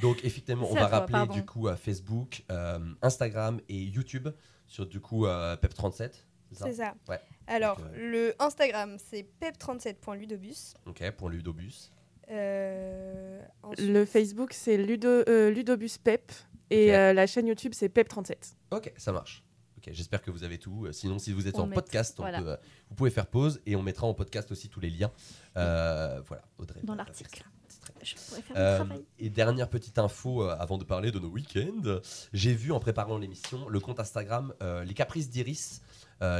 Donc, 0.00 0.24
effectivement, 0.24 0.66
on 0.70 0.74
va 0.74 0.80
toi, 0.80 0.88
rappeler 0.88 1.12
pardon. 1.12 1.34
du 1.34 1.44
coup 1.44 1.68
à 1.68 1.76
Facebook, 1.76 2.42
euh, 2.50 2.78
Instagram 3.02 3.60
et 3.68 3.78
YouTube 3.82 4.28
sur 4.66 4.86
du 4.86 5.00
coup 5.00 5.26
euh, 5.26 5.56
Pep37. 5.56 6.10
C'est 6.52 6.72
ça. 6.74 6.94
Ouais. 7.08 7.18
Alors, 7.46 7.76
Donc, 7.78 7.86
le 7.96 8.34
Instagram, 8.38 8.96
c'est 8.98 9.26
pep37.ludobus. 9.40 10.74
Ok, 10.86 11.10
pour 11.16 11.28
Ludobus. 11.28 11.90
Euh, 12.30 13.40
ensuite- 13.62 13.88
Le 13.88 14.04
Facebook, 14.04 14.52
c'est 14.52 14.76
Ludo, 14.76 15.08
euh, 15.08 15.50
Ludobus 15.50 15.98
Pep. 16.02 16.32
Et 16.70 16.94
euh, 16.94 17.12
la 17.12 17.26
chaîne 17.26 17.46
YouTube, 17.46 17.72
c'est 17.74 17.94
Pep37. 17.94 18.54
Ok, 18.70 18.92
ça 18.96 19.12
marche. 19.12 19.43
Ok, 19.86 19.92
j'espère 19.92 20.22
que 20.22 20.30
vous 20.30 20.44
avez 20.44 20.58
tout. 20.58 20.86
Euh, 20.86 20.92
Sinon, 20.92 21.18
si 21.18 21.32
vous 21.32 21.46
êtes 21.46 21.56
On 21.56 21.62
en 21.62 21.66
met- 21.66 21.74
podcast, 21.74 22.18
on 22.18 22.22
voilà. 22.22 22.40
peut, 22.40 22.48
euh, 22.50 22.56
vous 22.88 22.94
pouvez 22.94 23.10
faire 23.10 23.26
pause 23.26 23.60
et 23.66 23.76
on 23.76 23.82
mettra 23.82 24.06
en 24.06 24.14
podcast 24.14 24.50
aussi 24.50 24.68
tous 24.68 24.80
les 24.80 24.88
liens. 24.90 25.10
Euh, 25.56 26.20
voilà, 26.26 26.42
Audrey. 26.58 26.80
Dans 26.84 26.94
l'article. 26.94 27.38
ça. 27.38 27.44
C'est 27.68 27.80
très 27.80 27.92
bien. 27.92 28.02
Je 28.04 28.14
pourrais 28.14 28.42
faire 28.42 28.56
Euh, 28.56 28.76
travail. 28.76 29.04
et 29.18 29.28
dernière 29.30 29.68
petite 29.68 29.98
info 29.98 30.42
euh, 30.42 30.56
avant 30.58 30.78
de 30.78 30.84
parler 30.84 31.10
de 31.10 31.18
nos 31.18 31.28
week-ends, 31.28 31.98
j'ai 32.32 32.54
vu 32.54 32.72
en 32.72 32.80
préparant 32.80 33.18
l'émission 33.18 33.68
le 33.68 33.80
compte 33.80 34.00
Instagram 34.00 34.54
Les 34.86 34.94
Caprices 34.94 35.28
d'Iris, 35.28 35.82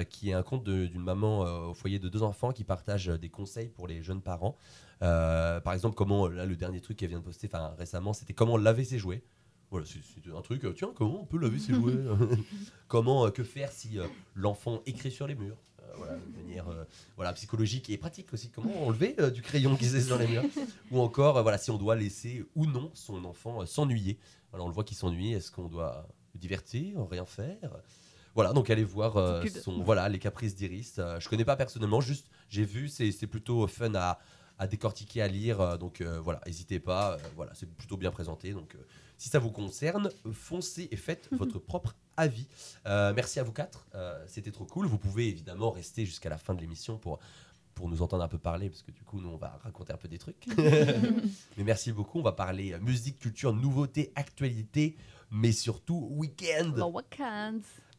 qui 0.08 0.30
est 0.30 0.34
un 0.34 0.42
compte 0.42 0.64
d'une 0.64 1.02
maman 1.02 1.40
au 1.68 1.74
foyer 1.74 1.98
de 1.98 2.08
deux 2.08 2.22
enfants 2.22 2.52
qui 2.52 2.64
partage 2.64 3.06
des 3.08 3.28
conseils 3.28 3.68
pour 3.68 3.86
les 3.88 4.02
jeunes 4.02 4.22
parents. 4.22 4.56
Par 5.00 5.72
exemple, 5.74 5.96
comment 5.96 6.28
là 6.28 6.46
le 6.46 6.56
dernier 6.56 6.80
truc 6.80 6.96
qu'elle 6.96 7.10
vient 7.10 7.18
de 7.18 7.24
poster, 7.24 7.48
enfin 7.52 7.74
récemment, 7.78 8.12
c'était 8.14 8.32
comment 8.32 8.56
laver 8.56 8.84
ses 8.84 8.98
jouets. 8.98 9.22
Voilà, 9.74 9.86
c'est 9.86 10.30
un 10.32 10.40
truc. 10.40 10.64
euh, 10.64 10.72
tiens, 10.72 10.92
comment 10.94 11.22
on 11.22 11.24
peut 11.24 11.38
laver 11.38 11.58
ses 11.58 11.74
jouets 11.74 11.94
Comment 12.88 13.26
euh, 13.26 13.30
que 13.30 13.42
faire 13.42 13.72
si 13.72 13.98
euh, 13.98 14.06
l'enfant 14.36 14.82
écrit 14.86 15.10
sur 15.10 15.26
les 15.26 15.34
murs 15.34 15.56
voilà, 15.96 16.14
de 16.14 16.42
manière 16.42 16.68
euh, 16.68 16.84
voilà, 17.16 17.32
psychologique 17.32 17.90
et 17.90 17.98
pratique 17.98 18.32
aussi. 18.32 18.50
Comment 18.50 18.86
enlever 18.86 19.14
euh, 19.20 19.30
du 19.30 19.42
crayon 19.42 19.76
qui 19.76 19.84
est 19.86 20.00
sur 20.00 20.18
les 20.18 20.26
murs 20.26 20.42
Ou 20.90 21.00
encore, 21.00 21.36
euh, 21.38 21.42
voilà, 21.42 21.58
si 21.58 21.70
on 21.70 21.76
doit 21.78 21.94
laisser 21.96 22.44
ou 22.54 22.66
non 22.66 22.90
son 22.94 23.24
enfant 23.24 23.64
s'ennuyer. 23.66 24.18
Alors 24.52 24.66
on 24.66 24.68
le 24.68 24.74
voit 24.74 24.84
qu'il 24.84 24.96
s'ennuie. 24.96 25.32
Est-ce 25.32 25.50
qu'on 25.50 25.68
doit 25.68 26.06
le 26.34 26.38
divertir, 26.40 27.06
rien 27.10 27.24
faire 27.24 27.70
Voilà, 28.34 28.52
donc 28.52 28.70
allez 28.70 28.84
voir 28.84 29.42
son, 29.62 29.82
voilà, 29.82 30.08
les 30.08 30.18
caprices 30.20 30.54
d'Iris. 30.54 31.00
Je 31.18 31.28
connais 31.28 31.44
pas 31.44 31.56
personnellement, 31.56 32.00
juste 32.00 32.28
j'ai 32.48 32.64
vu, 32.64 32.88
c'est 32.88 33.26
plutôt 33.28 33.66
fun 33.68 33.94
à, 33.94 34.18
à 34.58 34.66
décortiquer, 34.66 35.22
à 35.22 35.28
lire. 35.28 35.78
donc 35.78 36.02
voilà, 36.02 36.40
n'hésitez 36.46 36.80
pas. 36.80 37.18
voilà, 37.36 37.52
c'est 37.54 37.68
plutôt 37.72 37.96
bien 37.96 38.10
présenté. 38.10 38.52
Donc 38.52 38.76
si 39.16 39.28
ça 39.28 39.38
vous 39.38 39.50
concerne, 39.50 40.10
foncez 40.32 40.88
et 40.90 40.96
faites 40.96 41.28
votre 41.32 41.58
propre 41.58 41.94
avis. 42.16 42.46
Euh, 42.86 43.12
merci 43.14 43.40
à 43.40 43.42
vous 43.42 43.52
quatre, 43.52 43.86
euh, 43.94 44.22
c'était 44.26 44.50
trop 44.50 44.64
cool. 44.64 44.86
Vous 44.86 44.98
pouvez 44.98 45.28
évidemment 45.28 45.70
rester 45.70 46.04
jusqu'à 46.04 46.28
la 46.28 46.38
fin 46.38 46.54
de 46.54 46.60
l'émission 46.60 46.98
pour, 46.98 47.18
pour 47.74 47.88
nous 47.88 48.02
entendre 48.02 48.22
un 48.22 48.28
peu 48.28 48.38
parler, 48.38 48.68
parce 48.70 48.82
que 48.82 48.90
du 48.90 49.02
coup, 49.02 49.20
nous, 49.20 49.28
on 49.28 49.36
va 49.36 49.58
raconter 49.62 49.92
un 49.92 49.96
peu 49.96 50.08
des 50.08 50.18
trucs. 50.18 50.46
mais 50.56 51.64
merci 51.64 51.92
beaucoup. 51.92 52.20
On 52.20 52.22
va 52.22 52.32
parler 52.32 52.72
euh, 52.72 52.80
musique, 52.80 53.18
culture, 53.18 53.52
nouveautés, 53.52 54.12
actualité, 54.14 54.96
mais 55.30 55.52
surtout 55.52 56.08
week-end. 56.12 56.72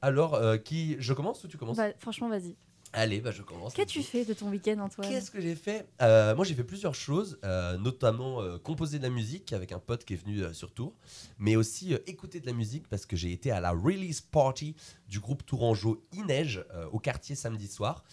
Alors, 0.02 0.36
euh, 0.36 0.58
qui 0.58 0.96
je 1.00 1.14
commence 1.14 1.44
ou 1.44 1.48
tu 1.48 1.58
commences? 1.58 1.78
Bah, 1.78 1.92
franchement, 1.98 2.30
vas-y. 2.30 2.56
Allez, 2.98 3.20
bah, 3.20 3.32
je 3.32 3.42
commence. 3.42 3.74
Qu'as-tu 3.74 4.02
fait 4.02 4.24
de 4.24 4.34
ton 4.34 4.50
week-end, 4.50 4.80
Antoine 4.80 5.10
Qu'est-ce 5.10 5.30
que 5.30 5.42
j'ai 5.42 5.56
fait? 5.56 5.86
Euh, 6.02 6.34
Moi, 6.34 6.46
j'ai 6.46 6.56
fait 6.56 6.64
plusieurs 6.64 6.96
choses, 6.96 7.38
euh, 7.44 7.78
notamment 7.78 8.42
euh, 8.42 8.58
composer 8.58 9.00
de 9.00 9.04
la 9.04 9.10
musique 9.10 9.52
avec 9.52 9.74
un 9.74 9.80
pote 9.80 10.06
qui 10.06 10.14
est 10.14 10.18
venu 10.18 10.42
sur 10.54 10.74
Tours, 10.74 10.94
mais 11.38 11.58
aussi 11.58 11.94
écouter 12.08 12.40
de 12.40 12.46
la 12.46 12.54
musique 12.54 12.88
parce 12.88 13.06
que 13.06 13.18
j'ai 13.18 13.34
été 13.34 13.52
à 13.52 13.60
la 13.60 13.72
release 13.72 14.22
party 14.22 14.76
du 15.10 15.20
groupe 15.20 15.46
Tourangeau 15.46 16.06
Ineige 16.14 16.64
au 16.94 17.00
quartier 17.00 17.36
samedi 17.36 17.68
soir. 17.68 18.06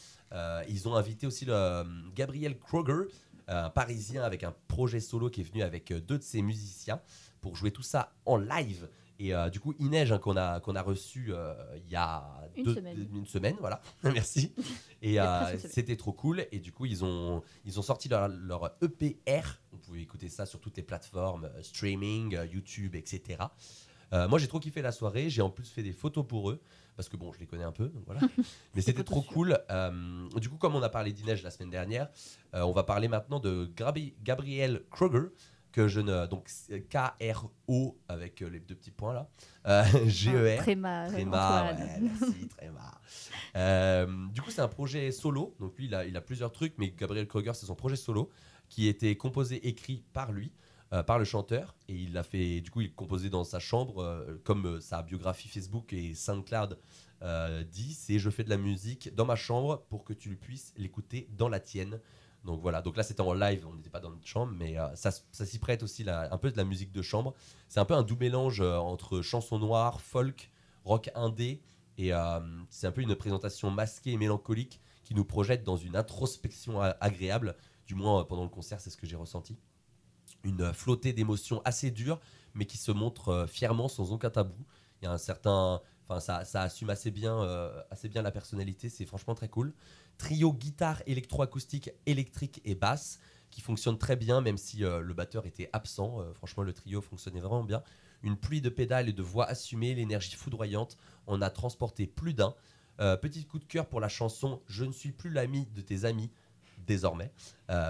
Ils 0.69 0.89
ont 0.89 0.97
invité 0.97 1.29
aussi 1.29 1.45
le, 1.45 1.85
Gabriel 2.15 2.59
Kroger, 2.59 3.05
un 3.47 3.71
Parisien 3.71 4.25
avec 4.25 4.43
un 4.43 4.55
projet 4.67 5.01
solo 5.01 5.31
qui 5.31 5.43
est 5.43 5.45
venu 5.45 5.63
avec 5.63 5.93
deux 5.93 6.19
de 6.19 6.25
ses 6.25 6.43
musiciens 6.43 7.01
pour 7.41 7.55
jouer 7.55 7.71
tout 7.71 7.83
ça 7.83 8.13
en 8.27 8.37
live. 8.37 8.89
Et 9.25 9.33
euh, 9.33 9.51
du 9.51 9.61
coup, 9.61 9.73
Ineige, 9.79 10.11
hein, 10.11 10.19
qu'on 10.19 10.37
a, 10.37 10.59
qu'on 10.59 10.75
a 10.75 10.83
reçu 10.83 11.27
euh, 11.29 11.55
il 11.85 11.89
y 11.89 11.95
a 11.95 12.25
Une 12.57 12.65
deux- 12.65 12.75
semaine. 12.75 13.09
une 13.15 13.25
semaine, 13.27 13.55
voilà. 13.61 13.81
Merci. 14.03 14.53
Et 15.01 15.21
euh, 15.21 15.57
c'était 15.59 15.95
trop 15.97 16.13
cool. 16.13 16.45
Et 16.51 16.59
du 16.59 16.73
coup, 16.73 16.87
ils 16.87 17.05
ont, 17.05 17.41
ils 17.65 17.79
ont 17.79 17.83
sorti 17.83 18.09
leur, 18.09 18.27
leur 18.27 18.75
EPR. 18.83 19.61
Vous 19.71 19.79
pouvez 19.79 20.01
écouter 20.01 20.29
ça 20.29 20.45
sur 20.45 20.59
toutes 20.61 20.77
les 20.77 20.83
plateformes, 20.83 21.49
streaming, 21.63 22.37
YouTube, 22.53 22.97
etc. 22.97 23.45
Moi, 24.13 24.39
j'ai 24.39 24.49
trop 24.49 24.59
kiffé 24.61 24.83
la 24.83 24.93
soirée. 24.93 25.31
J'ai 25.31 25.41
en 25.41 25.51
plus 25.51 25.71
fait 25.71 25.83
des 25.85 25.93
photos 25.93 26.27
pour 26.27 26.51
eux. 26.51 26.61
Parce 26.97 27.09
que 27.09 27.17
bon, 27.17 27.33
je 27.33 27.39
les 27.41 27.47
connais 27.47 27.65
un 27.65 27.73
peu. 27.73 27.87
donc 27.89 28.03
voilà. 28.05 28.21
Mais 28.75 28.83
c'était 28.83 29.05
trop 29.05 29.23
cool. 29.23 29.59
Du 30.41 30.49
coup, 30.51 30.57
comme 30.57 30.75
on 30.75 30.83
a 30.83 30.89
parlé 30.91 31.13
d'Inej 31.13 31.43
la 31.43 31.51
semaine 31.51 31.71
dernière, 31.71 32.09
on 32.53 32.73
va 32.73 32.83
parler 32.83 33.07
maintenant 33.09 33.39
de 33.41 33.71
Grabi- 33.77 34.15
Gabriel 34.23 34.83
Kroger. 34.91 35.29
Que 35.73 35.89
je 35.89 36.01
ne. 36.01 36.27
Donc, 36.27 36.51
K-R-O 36.91 37.99
avec 38.07 38.43
euh, 38.43 38.51
les 38.51 38.61
deux 38.61 38.75
petits 38.75 38.91
points 38.91 39.15
là. 39.15 39.29
Euh, 39.67 39.85
G-E-R. 40.07 40.57
Ah, 40.59 40.63
Tréma, 40.63 41.05
euh, 41.07 41.11
Tréma, 41.11 41.73
ouais, 41.73 42.01
merci, 42.01 42.49
Tréma. 42.57 43.01
Euh, 43.57 44.07
du 44.35 44.43
coup, 44.43 44.51
c'est 44.51 44.61
un 44.61 44.69
projet 44.69 45.11
solo. 45.13 45.55
Donc, 45.61 45.77
lui, 45.79 45.87
il 45.87 45.95
a, 45.95 46.05
il 46.05 46.15
a 46.17 46.21
plusieurs 46.21 46.53
trucs, 46.53 46.75
mais 46.77 46.91
Gabriel 46.91 47.27
Kroger, 47.27 47.53
c'est 47.55 47.67
son 47.67 47.75
projet 47.75 47.97
solo 47.97 48.31
qui 48.69 48.87
était 48.87 49.17
composé, 49.17 49.67
écrit 49.67 50.05
par 50.13 50.33
lui, 50.33 50.53
euh, 50.93 51.03
par 51.03 51.19
le 51.19 51.25
chanteur. 51.25 51.75
Et 51.89 51.95
il 51.95 52.13
l'a 52.13 52.23
fait, 52.23 52.61
du 52.61 52.71
coup, 52.71 52.83
il 52.83 52.93
composé 52.95 53.31
dans 53.31 53.45
sa 53.45 53.59
chambre, 53.59 54.27
comme 54.45 54.79
sa 54.81 55.03
biographie 55.03 55.49
Facebook 55.49 55.93
et 55.93 56.15
SoundCloud 56.15 56.79
dit 57.71 57.95
c'est 57.95 58.19
je 58.19 58.31
fais 58.31 58.43
de 58.43 58.51
la 58.51 58.57
musique 58.57 59.15
dans 59.15 59.25
ma 59.25 59.37
chambre 59.37 59.85
pour 59.89 60.03
que 60.03 60.13
tu 60.13 60.35
puisses 60.35 60.75
l'écouter 60.77 61.29
dans 61.39 61.49
la 61.49 61.61
tienne. 61.61 62.01
Donc 62.45 62.61
voilà, 62.61 62.83
donc 62.83 62.97
là 62.97 63.03
c'était 63.05 63.21
en 63.21 63.35
live, 63.35 63.67
on 63.69 63.75
n'était 63.75 63.91
pas 63.91 64.01
dans 64.01 64.11
notre 64.11 64.27
chambre, 64.27 64.53
mais 64.57 64.77
euh, 64.77 64.95
ça, 64.97 65.13
s'y 65.13 65.59
prête 65.59 65.83
aussi 65.83 66.05
un 66.09 66.39
peu 66.39 66.51
de 66.51 66.57
la 66.57 66.65
musique 66.65 66.91
de 66.91 67.03
chambre. 67.03 67.35
C'est 67.69 67.79
un 67.79 67.85
peu 67.85 67.95
un 67.95 68.03
doux 68.03 68.17
mélange 68.17 68.61
euh, 68.61 68.77
entre 68.79 69.23
chanson 69.23 69.59
noire, 69.59 70.01
folk, 70.01 70.51
rock 70.85 71.11
indé, 71.15 71.63
et 71.99 72.13
euh, 72.13 72.41
c'est 72.69 72.89
un 72.89 72.93
peu 72.93 73.03
une 73.03 73.15
présentation 73.15 73.71
masquée 73.71 74.13
et 74.13 74.17
mélancolique 74.17 74.81
qui 75.05 75.15
nous 75.15 75.25
projette 75.25 75.63
dans 75.63 75.77
une 75.77 75.95
introspection 75.95 76.81
agréable, 76.81 77.57
du 77.87 77.95
moins 77.95 78.25
pendant 78.25 78.45
le 78.45 78.49
concert, 78.49 78.81
c'est 78.81 78.91
ce 78.91 78.97
que 78.97 79.07
j'ai 79.07 79.17
ressenti. 79.17 79.57
Une 80.43 80.73
flottée 80.73 81.13
d'émotions 81.13 81.63
assez 81.65 81.93
dure, 81.93 82.19
mais 82.55 82.67
qui 82.67 82.77
se 82.77 82.91
montre 82.91 83.47
fièrement 83.49 83.89
sans 83.89 84.13
aucun 84.13 84.31
tabou. 84.31 84.65
Il 85.01 85.05
y 85.05 85.09
a 85.09 85.13
un 85.13 85.19
certain. 85.19 85.81
Enfin, 86.09 86.21
ça, 86.21 86.45
ça 86.45 86.63
assume 86.63 86.91
assez 86.91 87.11
bien, 87.11 87.37
assez 87.91 88.09
bien 88.09 88.23
la 88.23 88.31
personnalité, 88.31 88.89
c'est 88.89 89.07
franchement 89.07 89.35
très 89.35 89.49
cool. 89.49 89.75
Trio 90.19 90.53
guitare 90.53 91.03
électroacoustique, 91.07 91.91
électrique 92.07 92.61
et 92.65 92.75
basse 92.75 93.19
qui 93.53 93.61
fonctionne 93.61 93.99
très 93.99 94.17
bien, 94.17 94.41
même 94.41 94.57
si 94.57 94.83
euh, 94.83 95.01
le 95.01 95.15
batteur 95.15 95.47
était 95.47 95.71
absent. 95.73 96.21
Euh, 96.21 96.33
franchement, 96.33 96.65
le 96.65 96.73
trio 96.73 97.01
fonctionnait 97.01 97.41
vraiment 97.41 97.63
bien. 97.63 97.85
Une 98.25 98.37
pluie 98.37 98.61
de 98.61 98.71
pédales 98.71 99.09
et 99.09 99.13
de 99.13 99.23
voix 99.23 99.47
assumées, 99.47 99.95
l'énergie 99.95 100.35
foudroyante 100.35 100.97
en 101.27 101.41
a 101.41 101.51
transporté 101.51 102.07
plus 102.09 102.35
d'un. 102.35 102.55
Euh, 103.01 103.17
petit 103.17 103.45
coup 103.45 103.59
de 103.59 103.65
cœur 103.65 103.87
pour 103.87 104.01
la 104.01 104.09
chanson 104.09 104.63
Je 104.67 104.85
ne 104.85 104.93
suis 104.93 105.13
plus 105.13 105.31
l'ami 105.31 105.69
de 105.75 105.83
tes 105.83 106.05
amis, 106.05 106.31
désormais, 106.87 107.31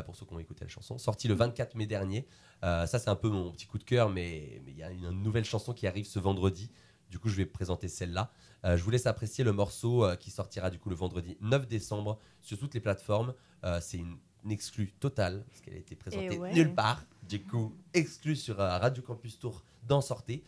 pour 0.05 0.17
ceux 0.17 0.27
qui 0.27 0.35
ont 0.35 0.39
écouté 0.39 0.65
la 0.65 0.69
chanson, 0.69 0.99
sortie 0.99 1.27
le 1.27 1.35
24 1.35 1.77
mai 1.77 1.87
dernier. 1.87 2.27
Ça, 2.63 2.87
c'est 2.87 3.09
un 3.09 3.17
peu 3.17 3.29
mon 3.29 3.51
petit 3.51 3.67
coup 3.67 3.79
de 3.79 3.85
cœur, 3.85 4.11
mais 4.11 4.63
il 4.67 4.77
y 4.77 4.83
a 4.83 4.91
une 4.91 5.11
nouvelle 5.11 5.45
chanson 5.45 5.73
qui 5.73 5.87
arrive 5.87 6.07
ce 6.07 6.19
vendredi. 6.19 6.71
Du 7.13 7.19
coup, 7.19 7.29
je 7.29 7.37
vais 7.37 7.45
présenter 7.45 7.89
celle-là. 7.89 8.33
Euh, 8.65 8.79
je 8.79 8.83
vous 8.83 8.89
laisse 8.89 9.05
apprécier 9.05 9.45
le 9.45 9.53
morceau 9.53 10.03
euh, 10.03 10.17
qui 10.17 10.31
sortira 10.31 10.71
du 10.71 10.79
coup 10.79 10.89
le 10.89 10.97
vendredi 10.97 11.37
9 11.43 11.69
décembre 11.69 12.19
sur 12.41 12.59
toutes 12.59 12.73
les 12.73 12.81
plateformes. 12.81 13.35
Euh, 13.65 13.81
c'est 13.83 13.99
une, 13.99 14.17
une 14.47 14.51
exclue 14.51 14.93
totale 14.99 15.45
parce 15.47 15.61
qu'elle 15.61 15.75
a 15.75 15.79
été 15.79 15.95
présentée 15.95 16.39
ouais. 16.39 16.55
nulle 16.55 16.75
part. 16.75 17.05
Du 17.29 17.43
coup, 17.43 17.77
exclue 17.93 18.35
sur 18.35 18.57
Radio 18.57 19.03
Campus 19.03 19.39
Tour 19.39 19.63
dans 19.87 20.01
Sortez. 20.01 20.43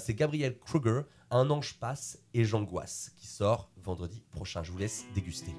C'est 0.00 0.14
Gabriel 0.14 0.58
Kruger, 0.58 1.02
Un 1.30 1.48
ange 1.50 1.78
passe 1.78 2.18
et 2.34 2.44
j'angoisse 2.44 3.12
qui 3.16 3.26
sort 3.26 3.70
vendredi 3.76 4.22
prochain. 4.32 4.62
Je 4.64 4.72
vous 4.72 4.78
laisse 4.78 5.04
déguster. 5.14 5.54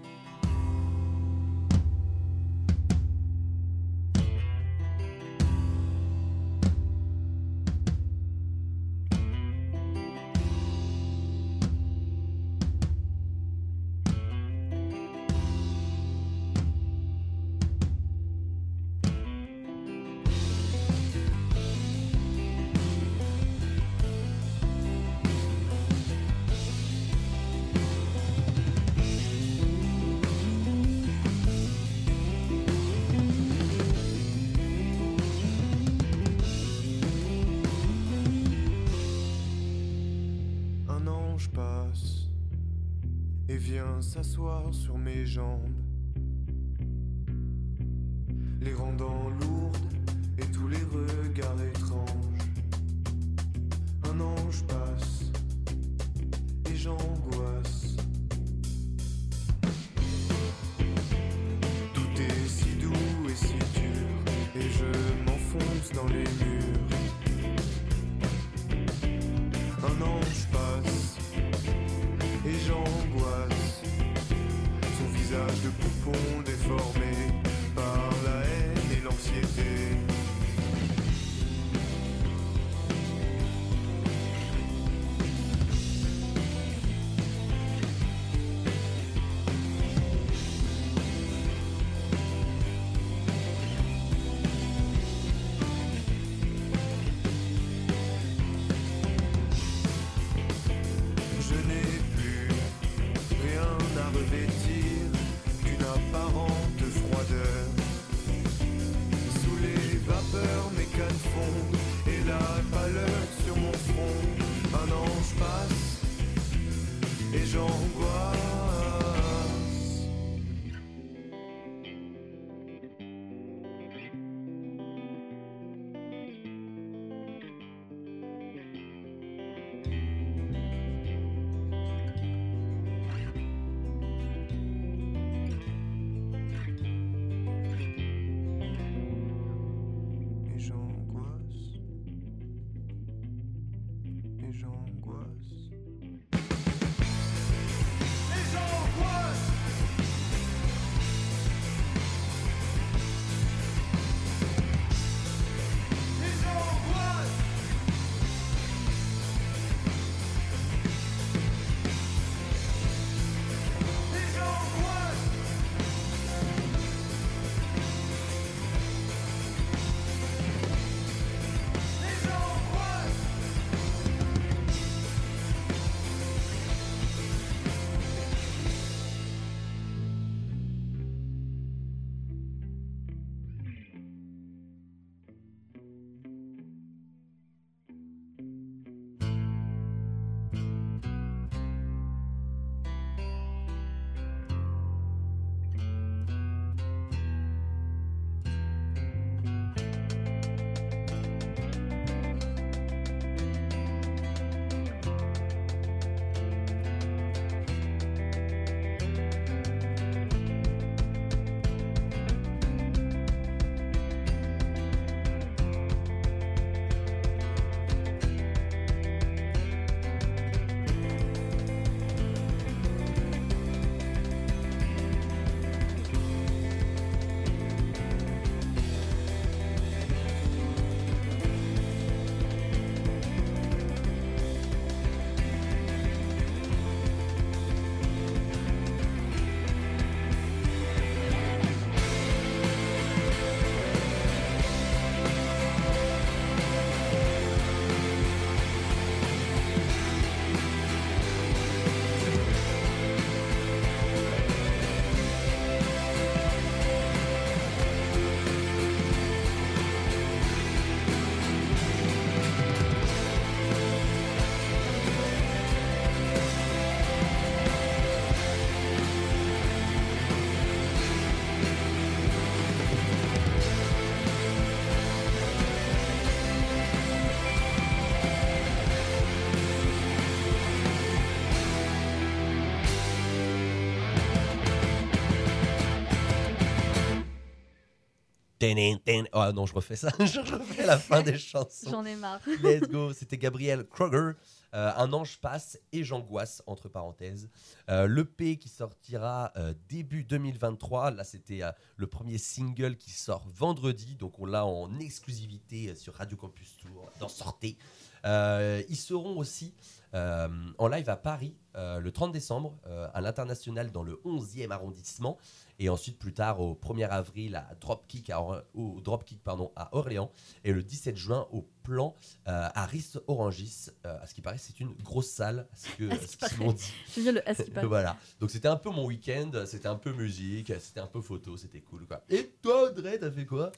Oh 289.34 289.52
non, 289.54 289.66
je 289.66 289.74
refais 289.74 289.96
ça. 289.96 290.10
je 290.20 290.40
refais 290.40 290.86
la 290.86 290.98
fin 290.98 291.22
des 291.22 291.38
chansons. 291.38 291.90
J'en 291.90 292.06
ai 292.06 292.16
marre. 292.16 292.40
Let's 292.64 292.88
go. 292.90 293.14
C'était 293.14 293.38
Gabriel 293.38 293.86
Kroger. 293.88 294.34
Euh, 294.74 294.92
un 294.98 295.14
ange 295.14 295.40
passe 295.40 295.80
et 295.92 296.04
j'angoisse, 296.04 296.62
entre 296.68 296.90
parenthèses. 296.90 297.50
Euh, 297.90 298.06
le 298.06 298.26
P 298.26 298.58
qui 298.58 298.70
sortira 298.70 299.52
euh, 299.56 299.74
début 299.88 300.24
2023. 300.24 301.12
Là, 301.12 301.24
c'était 301.24 301.62
le 301.96 302.08
premier 302.08 302.38
single 302.38 302.98
qui 302.98 303.12
sort 303.12 303.48
vendredi. 303.48 304.16
Donc, 304.16 304.40
on 304.40 304.46
l'a 304.46 304.66
en 304.66 305.00
exclusivité 305.00 305.96
sur 305.96 306.16
Radio 306.16 306.38
Campus 306.38 306.78
Tour 306.78 307.12
dans 307.20 307.30
Sortez. 307.30 307.78
Ils 308.24 308.98
seront 308.98 309.38
aussi 309.38 309.74
en 310.14 310.88
live 310.88 311.10
à 311.10 311.16
Paris 311.16 311.56
le 311.76 312.10
30 312.10 312.32
décembre, 312.32 312.78
à 313.14 313.22
l'international 313.22 313.92
dans 313.92 314.04
le 314.04 314.20
11e 314.26 314.72
arrondissement. 314.72 315.38
Et 315.80 315.90
ensuite, 315.90 316.18
plus 316.18 316.34
tard, 316.34 316.60
au 316.60 316.74
1er 316.74 317.08
avril, 317.08 317.56
à 317.56 317.70
Dropkick, 317.80 318.30
à, 318.32 318.42
Or- 318.42 318.62
au 318.74 319.00
Dropkick 319.02 319.44
pardon, 319.44 319.72
à 319.76 319.96
Orléans. 319.96 320.32
Et 320.64 320.74
le 320.74 320.82
17 320.82 321.16
juin, 321.18 321.48
au 321.52 321.68
plan 321.84 322.16
euh, 322.48 322.68
à 322.74 322.86
Ris 322.88 323.14
Orangis. 323.28 323.88
Euh, 324.06 324.18
à 324.22 324.26
ce 324.26 324.34
qui 324.34 324.42
paraît, 324.42 324.58
c'est 324.58 324.80
une 324.80 324.94
grosse 325.04 325.30
salle. 325.30 325.68
à 325.72 325.76
ce 325.76 325.90
que- 325.96 326.10
À 326.12 326.18
ce 326.50 326.56
dit. 326.74 326.94
Bien 327.22 327.32
le 327.32 327.48
à 327.48 327.54
ce 327.54 327.62
qui 327.64 327.72
paraît. 327.72 327.86
voilà. 327.88 328.18
Donc, 328.40 328.50
c'était 328.52 328.68
un 328.68 328.76
peu 328.76 328.90
mon 328.90 329.06
week-end. 329.06 329.52
C'était 329.68 329.88
un 329.88 329.96
peu 329.98 330.12
musique. 330.14 330.74
C'était 330.80 331.00
un 331.00 331.08
peu 331.08 331.22
photo. 331.22 331.58
C'était 331.58 331.82
cool. 331.82 332.08
Quoi. 332.08 332.24
Et 332.30 332.54
toi, 332.62 332.90
Audrey, 332.90 333.20
t'as 333.20 333.30
fait 333.32 333.46
quoi? 333.46 333.72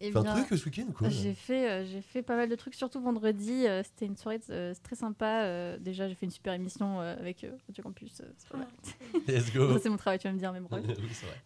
Eh 0.00 0.10
Fait 0.10 0.18
un 0.18 0.22
bien, 0.22 0.42
truc 0.44 0.58
ce 0.58 0.64
week-end 0.66 0.84
ou 0.88 0.92
quoi 0.92 1.08
J'ai 1.08 1.34
fait, 1.34 1.70
euh, 1.70 1.84
j'ai 1.84 2.00
fait 2.02 2.22
pas 2.22 2.36
mal 2.36 2.48
de 2.48 2.54
trucs, 2.56 2.74
surtout 2.74 3.00
vendredi. 3.00 3.66
euh, 3.66 3.82
C'était 3.84 4.06
une 4.06 4.16
soirée 4.16 4.40
euh, 4.50 4.74
très 4.82 4.96
sympa. 4.96 5.44
euh, 5.44 5.78
déjà, 5.78 6.08
j'ai 6.08 6.14
fait 6.14 6.26
une 6.26 6.32
super 6.32 6.52
émission 6.52 7.00
euh, 7.00 7.16
avec 7.18 7.44
euh, 7.44 7.52
Radio 7.68 7.82
Campus. 7.84 8.20
euh, 8.20 8.24
c'est 8.36 8.48
pas 8.48 8.58
mal. 8.58 8.66
Let's 9.28 9.52
go. 9.52 9.78
C'est 9.78 9.88
mon 9.88 9.96
travail, 9.96 10.18
tu 10.18 10.26
vas 10.26 10.32
me 10.34 10.38
dire, 10.38 10.52
mais. 10.52 10.60
Oui. 10.72 10.82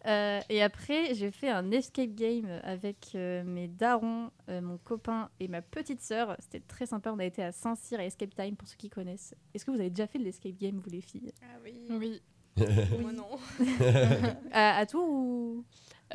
Euh, 0.07 0.39
et 0.49 0.61
après, 0.63 1.13
j'ai 1.13 1.31
fait 1.31 1.49
un 1.49 1.69
escape 1.71 2.15
game 2.15 2.47
avec 2.63 3.11
euh, 3.15 3.43
mes 3.43 3.67
darons, 3.67 4.31
euh, 4.49 4.61
mon 4.61 4.77
copain 4.77 5.29
et 5.39 5.47
ma 5.47 5.61
petite 5.61 6.01
sœur. 6.01 6.35
C'était 6.39 6.59
très 6.61 6.85
sympa. 6.87 7.11
On 7.13 7.19
a 7.19 7.25
été 7.25 7.43
à 7.43 7.51
Saint-Cyr 7.51 7.99
et 7.99 8.05
Escape 8.07 8.33
Time 8.35 8.55
pour 8.55 8.67
ceux 8.67 8.77
qui 8.77 8.89
connaissent. 8.89 9.35
Est-ce 9.53 9.63
que 9.65 9.71
vous 9.71 9.79
avez 9.79 9.89
déjà 9.91 10.07
fait 10.07 10.17
de 10.19 10.23
l'escape 10.23 10.57
game, 10.57 10.79
vous 10.79 10.89
les 10.89 11.01
filles? 11.01 11.31
Ah 11.43 11.57
oui. 11.63 11.73
Oui. 11.89 12.21
Moi 13.01 13.11
non. 13.13 13.27
à, 14.51 14.77
à 14.77 14.85
Tours 14.85 15.07
ou? 15.07 15.63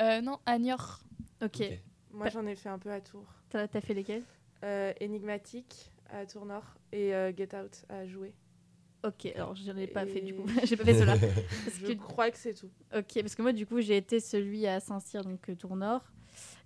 Euh, 0.01 0.20
non, 0.20 0.39
à 0.45 0.59
Niort. 0.59 1.01
Ok. 1.43 1.61
Ok. 1.61 1.78
Moi, 2.15 2.29
j'en 2.31 2.47
ai 2.47 2.55
fait 2.55 2.69
un 2.69 2.79
peu 2.79 2.91
à 2.91 3.01
Tours. 3.01 3.27
T'as 3.51 3.67
fait 3.69 3.95
lesquels? 3.95 4.23
Euh, 4.62 4.93
Énigmatique 5.01 5.91
à 6.11 6.25
Tours 6.27 6.47
Nord 6.47 6.65
et 6.93 7.15
euh, 7.15 7.33
Get 7.37 7.55
Out 7.57 7.85
à 7.89 8.07
jouer. 8.07 8.33
Ok, 9.05 9.27
alors 9.35 9.55
je 9.55 9.71
ai 9.73 9.87
pas 9.87 10.07
fait 10.07 10.23
du 10.23 10.35
coup. 10.35 10.47
J'ai 10.65 10.77
pas 10.77 10.85
fait 10.85 10.95
cela. 10.99 11.17
Parce 11.19 11.77
Je 11.79 11.87
que- 11.87 11.93
crois 11.93 12.31
que 12.31 12.39
c'est 12.39 12.55
tout. 12.55 12.71
Ok, 12.97 13.21
parce 13.21 13.35
que 13.35 13.43
moi, 13.43 13.53
du 13.53 13.67
coup, 13.67 13.83
j'ai 13.83 13.99
été 13.99 14.19
celui 14.19 14.67
à 14.67 14.81
Saint-Cyr, 14.81 15.23
donc 15.23 15.51
euh, 15.51 15.55
Tour 15.55 15.77
Nord. 15.77 16.01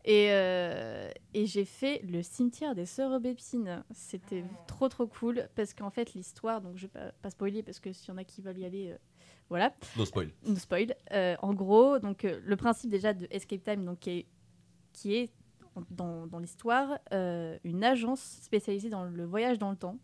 Et, 0.05 0.29
euh, 0.31 1.11
et 1.35 1.47
j'ai 1.47 1.65
fait 1.65 2.01
le 2.09 2.23
cimetière 2.23 2.77
des 2.77 2.87
Sœurs 2.87 3.11
Aubépine. 3.11 3.83
C'était 3.93 4.45
trop, 4.69 4.89
trop 4.89 5.09
cool. 5.09 5.49
Parce 5.57 5.75
qu'en 5.75 5.91
fait, 5.91 6.15
l'histoire, 6.15 6.61
donc 6.61 6.77
je 6.77 6.83
vais 6.83 6.89
pas, 6.93 7.11
pas 7.21 7.31
spoiler, 7.31 7.65
parce 7.65 7.81
que 7.81 7.93
s'il 7.93 8.09
y 8.11 8.13
en 8.13 8.19
a 8.19 8.25
qui 8.25 8.41
veulent 8.41 8.59
y 8.59 8.65
aller, 8.65 8.91
euh, 8.93 8.97
voilà. 9.49 9.75
No 9.97 10.05
spoil. 10.05 10.31
No 10.47 10.55
spoil. 10.55 10.95
Euh, 11.11 11.35
en 11.43 11.55
gros, 11.55 11.99
donc, 11.99 12.25
euh, 12.25 12.39
le 12.45 12.55
principe 12.57 12.89
déjà 12.91 13.15
de 13.15 13.27
Escape 13.33 13.65
Time, 13.65 13.85
donc, 13.85 13.99
qui 13.99 14.11
est, 14.11 14.27
qui 14.93 15.15
est 15.15 15.31
dans, 15.91 16.39
l'histoire 16.39 16.99
euh, 17.13 17.59
une 17.65 17.85
agence 17.85 18.21
spécialisée 18.43 18.91
dans 18.91 19.05
le 19.05 19.25
voyage 19.25 19.59
dans 19.59 19.71
le 19.71 19.77
temps. 19.77 19.99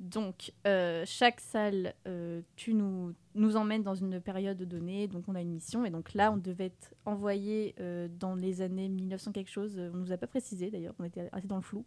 Donc, 0.00 0.52
euh, 0.64 1.02
chaque 1.06 1.40
salle, 1.40 1.92
euh, 2.06 2.40
tu 2.54 2.72
nous, 2.72 3.14
nous 3.34 3.56
emmènes 3.56 3.82
dans 3.82 3.96
une 3.96 4.20
période 4.20 4.62
donnée, 4.62 5.08
donc 5.08 5.24
on 5.26 5.34
a 5.34 5.40
une 5.40 5.50
mission, 5.50 5.84
et 5.84 5.90
donc 5.90 6.14
là, 6.14 6.30
on 6.30 6.36
devait 6.36 6.66
être 6.66 6.94
envoyé 7.04 7.74
dans 8.20 8.36
les 8.36 8.62
années 8.62 8.88
1900 8.88 9.32
quelque 9.32 9.50
chose, 9.50 9.76
on 9.76 9.96
nous 9.96 10.12
a 10.12 10.16
pas 10.16 10.28
précisé 10.28 10.70
d'ailleurs, 10.70 10.94
on 11.00 11.04
était 11.04 11.28
assez 11.32 11.48
dans 11.48 11.56
le 11.56 11.62
flou. 11.62 11.84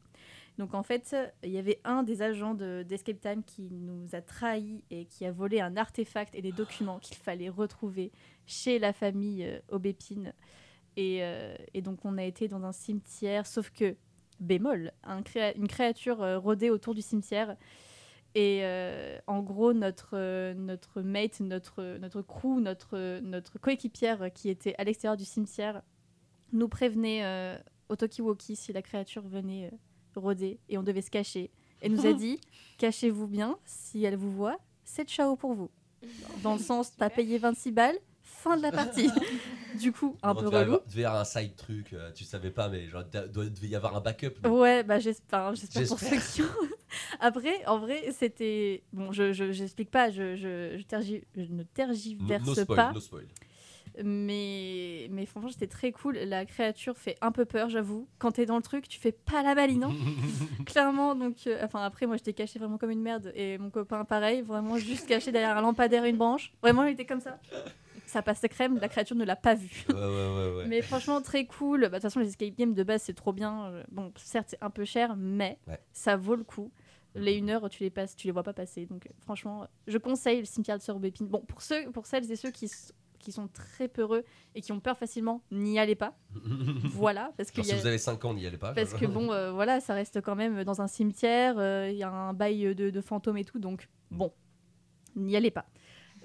Donc 0.58 0.74
en 0.74 0.84
fait, 0.84 1.16
il 1.44 1.52
y 1.52 1.58
avait 1.58 1.80
un 1.86 2.04
des 2.04 2.22
agents 2.22 2.54
de- 2.54 2.84
d'Escape 2.86 3.22
Time 3.22 3.44
qui 3.46 3.70
nous 3.72 4.14
a 4.14 4.22
trahis 4.22 4.84
et 4.92 5.06
qui 5.06 5.26
a 5.26 5.32
volé 5.32 5.62
un 5.62 5.78
artefact 5.78 6.36
et 6.36 6.42
des 6.42 6.52
documents 6.52 7.00
qu'il 7.00 7.16
fallait 7.16 7.48
retrouver 7.48 8.12
chez 8.46 8.78
la 8.78 8.92
famille 8.92 9.62
Aubépine. 9.70 10.34
Et, 10.98 11.20
euh, 11.22 11.56
et 11.74 11.82
donc 11.82 12.04
on 12.06 12.18
a 12.18 12.24
été 12.24 12.48
dans 12.48 12.64
un 12.64 12.72
cimetière, 12.72 13.46
sauf 13.48 13.70
que, 13.72 13.96
bémol, 14.40 14.92
un 15.04 15.22
créa- 15.22 15.54
une 15.56 15.68
créature 15.68 16.22
euh, 16.22 16.38
rôdait 16.40 16.70
autour 16.70 16.94
du 16.96 17.02
cimetière. 17.02 17.56
Et 18.34 18.60
euh, 18.64 19.18
en 19.28 19.42
gros, 19.42 19.74
notre, 19.74 20.54
notre 20.54 21.02
mate, 21.02 21.42
notre, 21.42 21.98
notre 22.00 22.22
crew, 22.22 22.60
notre, 22.62 23.20
notre 23.20 23.60
coéquipière 23.60 24.32
qui 24.34 24.50
était 24.50 24.74
à 24.78 24.84
l'extérieur 24.86 25.18
du 25.18 25.26
cimetière 25.26 25.82
nous 26.54 26.70
prévenait 26.70 27.24
euh, 27.26 27.58
au 27.90 27.96
talkie-walkie 27.96 28.56
si 28.56 28.72
la 28.74 28.82
créature 28.82 29.22
venait 29.28 29.72
rôder 30.16 30.60
et 30.70 30.78
on 30.78 30.84
devait 30.84 31.02
se 31.02 31.12
cacher. 31.12 31.52
Et 31.82 31.90
nous 31.90 32.06
a 32.06 32.14
dit 32.18 32.40
Cachez-vous 32.78 33.28
bien, 33.28 33.58
si 33.66 34.04
elle 34.06 34.16
vous 34.16 34.32
voit, 34.32 34.60
c'est 34.84 35.08
ciao 35.08 35.36
pour 35.36 35.54
vous. 35.54 35.70
Dans 36.42 36.54
le 36.54 36.60
sens, 36.60 36.96
t'as 36.96 37.10
payé 37.10 37.38
26 37.38 37.72
balles, 37.72 37.98
fin 38.42 38.58
de 38.58 38.62
la 38.62 38.72
partie. 38.72 39.10
du 39.80 39.92
coup, 39.92 40.18
un 40.24 40.34
peu 40.36 40.46
relou. 40.48 40.58
avoir- 40.58 40.80
devait 40.90 41.02
y 41.02 41.06
avoir 41.06 41.22
un 41.22 41.26
side 41.26 41.56
truc, 41.56 41.94
euh, 41.94 42.12
tu 42.14 42.24
savais 42.26 42.52
pas, 42.52 42.68
mais 42.70 42.88
genre, 42.88 43.04
doit- 43.06 43.46
devait 43.50 43.68
y 43.68 43.76
avoir 43.76 43.96
un 43.96 44.02
backup. 44.02 44.46
Ouais, 44.48 44.84
bah 44.84 45.00
j'espère, 45.00 45.56
j'espère 45.56 45.88
pour 45.88 46.00
ceux 46.00 46.18
qui 46.18 46.42
ont- 46.42 46.46
Après, 47.22 47.66
en 47.68 47.80
vrai, 47.80 48.12
c'était 48.12 48.84
bon. 48.92 49.12
Je 49.14 49.32
je- 49.32 49.52
j'explique 49.54 49.90
pas, 49.92 50.10
je 50.12 50.36
je, 50.36 50.78
je, 50.78 50.84
tergi- 50.84 51.24
je 51.38 51.42
ne 51.44 51.58
No, 51.60 51.64
tergiverse 51.74 52.46
no 52.46 52.54
spoil, 52.56 52.76
pas. 52.76 52.92
no 52.94 53.00
spoil. 53.00 53.26
Mais 54.04 55.08
mais 55.12 55.26
franchement, 55.26 55.50
c'était 55.52 55.68
très 55.68 55.92
cool. 55.92 56.16
La 56.18 56.46
créature 56.46 56.98
fait 56.98 57.18
un 57.22 57.32
peu 57.32 57.46
peur, 57.46 57.70
j'avoue. 57.70 58.08
Quand 58.20 58.32
t'es 58.32 58.46
dans 58.46 58.56
le 58.56 58.62
truc, 58.62 58.88
tu 58.88 59.00
fais 59.00 59.12
pas 59.12 59.44
la 59.44 59.54
maline, 59.56 59.84
hein. 59.84 59.92
Clairement, 60.66 61.16
donc 61.16 61.36
euh, 61.48 61.60
enfin 61.64 61.84
après, 61.84 62.06
moi, 62.08 62.18
j'étais 62.18 62.34
cachée 62.34 62.60
vraiment 62.60 62.78
comme 62.78 62.92
une 62.92 63.02
merde 63.02 63.32
et 63.36 63.58
mon 63.58 63.70
copain 63.70 64.04
pareil, 64.06 64.42
vraiment 64.42 64.78
juste 64.78 65.08
caché 65.08 65.32
derrière 65.32 65.58
un 65.58 65.62
lampadaire 65.62 66.06
et 66.06 66.10
une 66.10 66.18
branche. 66.18 66.54
Vraiment, 66.62 66.84
il 66.84 66.94
était 66.94 67.06
comme 67.06 67.20
ça. 67.22 67.40
Ça 68.12 68.22
passe 68.22 68.42
crème, 68.50 68.78
la 68.78 68.90
créature 68.90 69.16
ne 69.16 69.24
l'a 69.24 69.38
pas 69.38 69.56
vu. 69.56 69.86
Ouais, 69.88 69.96
ouais, 69.96 70.02
ouais. 70.02 70.56
ouais. 70.58 70.66
Mais 70.68 70.82
franchement, 70.82 71.22
très 71.22 71.46
cool. 71.46 71.84
Bah, 71.84 71.88
De 71.88 71.94
toute 71.94 72.02
façon, 72.02 72.20
les 72.20 72.28
escape 72.28 72.56
games 72.58 72.74
de 72.74 72.84
base, 72.84 73.04
c'est 73.04 73.14
trop 73.14 73.32
bien. 73.32 73.68
Euh, 73.72 73.84
Bon, 73.90 74.12
certes, 74.18 74.48
c'est 74.50 74.62
un 74.62 74.70
peu 74.70 74.84
cher, 74.84 75.16
mais 75.16 75.58
ça 75.94 76.18
vaut 76.18 76.36
le 76.36 76.44
coup. 76.44 76.72
Les 77.16 77.36
une 77.36 77.50
heure, 77.50 77.70
tu 77.70 77.84
les 77.84 77.90
passes, 77.90 78.16
tu 78.18 78.28
les 78.28 78.32
vois 78.34 78.44
pas 78.44 78.52
passer. 78.52 78.86
Donc, 78.86 79.06
euh, 79.06 79.10
franchement, 79.22 79.66
je 79.88 79.98
conseille 79.98 80.40
le 80.40 80.46
cimetière 80.46 80.78
de 80.78 80.84
Sœur 80.84 80.98
Aubépine. 80.98 81.28
Bon, 81.28 81.40
pour, 81.40 81.62
ceux, 81.62 81.90
pour 81.92 82.06
celles 82.06 82.30
et 82.30 82.36
ceux 82.36 82.52
qui, 82.52 82.68
sont 82.68 83.48
très 83.48 83.88
peureux 83.88 84.26
et 84.56 84.62
qui 84.62 84.74
ont 84.74 84.82
peur 84.82 84.98
facilement, 84.98 85.42
n'y 85.50 85.80
allez 85.80 85.96
pas. 85.96 86.18
voilà. 86.92 87.32
Parce 87.38 87.50
que, 87.52 87.58
Genre, 87.64 87.66
si 87.66 87.76
vous 87.76 87.88
avez 87.88 87.98
5 87.98 88.26
ans, 88.26 88.34
n'y 88.34 88.46
allez 88.46 88.58
pas. 88.58 88.74
parce 88.74 88.94
que 88.94 89.06
bon, 89.06 89.32
euh, 89.32 89.52
voilà, 89.54 89.80
ça 89.80 89.94
reste 89.94 90.20
quand 90.22 90.36
même 90.36 90.66
dans 90.66 90.82
un 90.82 90.88
cimetière. 90.88 91.56
euh, 91.60 91.90
Il 91.90 91.98
y 91.98 92.04
a 92.04 92.10
un 92.12 92.34
bail 92.34 92.76
de, 92.76 92.90
de 92.90 93.02
fantômes 93.02 93.38
et 93.38 93.46
tout. 93.46 93.60
Donc, 93.60 93.88
bon, 94.10 94.34
n'y 95.16 95.36
allez 95.38 95.52
pas. 95.52 95.66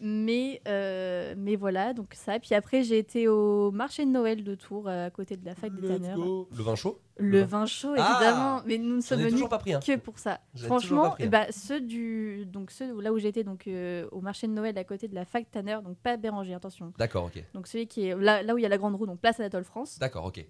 Mais, 0.01 0.61
euh, 0.69 1.35
mais 1.39 1.57
voilà, 1.57 1.95
donc 1.95 2.13
ça. 2.15 2.39
Puis 2.39 2.55
après, 2.55 2.83
j'ai 2.83 2.99
été 2.99 3.29
au 3.29 3.71
marché 3.71 4.05
de 4.05 4.11
Noël 4.11 4.45
de 4.45 4.55
Tours, 4.55 4.89
euh, 4.89 5.07
à 5.07 5.11
côté 5.11 5.37
de 5.37 5.45
la 5.47 5.55
fac 5.55 5.75
des 5.75 5.89
Tanneurs. 5.89 6.19
Le 6.19 6.63
vin 6.63 6.75
chaud 6.75 7.01
Le 7.17 7.43
vin 7.43 7.65
chaud, 7.65 7.95
Ah 7.97 8.19
évidemment. 8.21 8.63
mais 8.67 8.77
nous 8.77 8.97
ne 8.97 9.01
sommes 9.01 9.21
venus 9.21 9.33
toujours 9.33 9.49
pas 9.49 9.59
pris 9.59 9.73
un. 9.73 9.81
que 9.81 9.97
pour 9.97 10.19
ça. 10.19 10.41
Franchement, 10.55 11.05
pas 11.05 11.11
pris 11.13 11.23
un. 11.23 11.27
eh 11.27 11.31
bah, 11.31 11.47
ceux 11.51 11.81
du, 11.81 12.45
donc 12.47 12.71
ceux 12.71 13.01
là 13.01 13.13
où 13.13 13.19
j'étais, 13.19 13.43
donc 13.43 13.67
euh, 13.67 14.07
au 14.13 14.21
marché 14.21 14.47
de 14.47 14.53
Noël 14.53 14.77
à 14.77 14.85
côté 14.85 15.09
de 15.09 15.15
la 15.15 15.25
fac 15.25 15.51
Tanner, 15.51 15.79
donc 15.83 15.97
pas 15.97 16.19
Béranger, 16.19 16.53
attention. 16.55 16.93
D'accord, 16.99 17.25
ok. 17.25 17.43
Donc 17.55 17.67
celui 17.67 17.87
qui 17.87 18.07
est 18.07 18.15
là, 18.15 18.43
là 18.43 18.55
où 18.55 18.59
il 18.59 18.63
y 18.63 18.67
a 18.67 18.69
la 18.71 18.79
grande 18.79 18.97
roue, 18.97 19.07
donc 19.07 19.21
place 19.21 19.41
Anatole 19.41 19.65
France. 19.65 19.99
D'accord, 19.99 20.27
ok. 20.27 20.45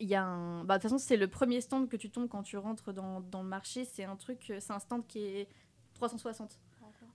Il 0.00 0.06
y 0.08 0.14
a 0.14 0.22
un, 0.22 0.62
bah, 0.62 0.78
de 0.78 0.82
toute 0.82 0.90
façon 0.90 0.98
c'est 1.04 1.16
le 1.16 1.26
premier 1.26 1.60
stand 1.60 1.88
que 1.88 1.96
tu 1.96 2.10
tombes 2.10 2.28
quand 2.28 2.44
tu 2.44 2.56
rentres 2.58 2.92
dans, 2.92 3.20
dans 3.20 3.42
le 3.42 3.48
marché. 3.48 3.84
C'est 3.84 4.04
un 4.04 4.14
truc, 4.14 4.52
c'est 4.60 4.72
un 4.72 4.78
stand 4.78 5.04
qui 5.08 5.18
est 5.24 5.48
360. 5.94 6.60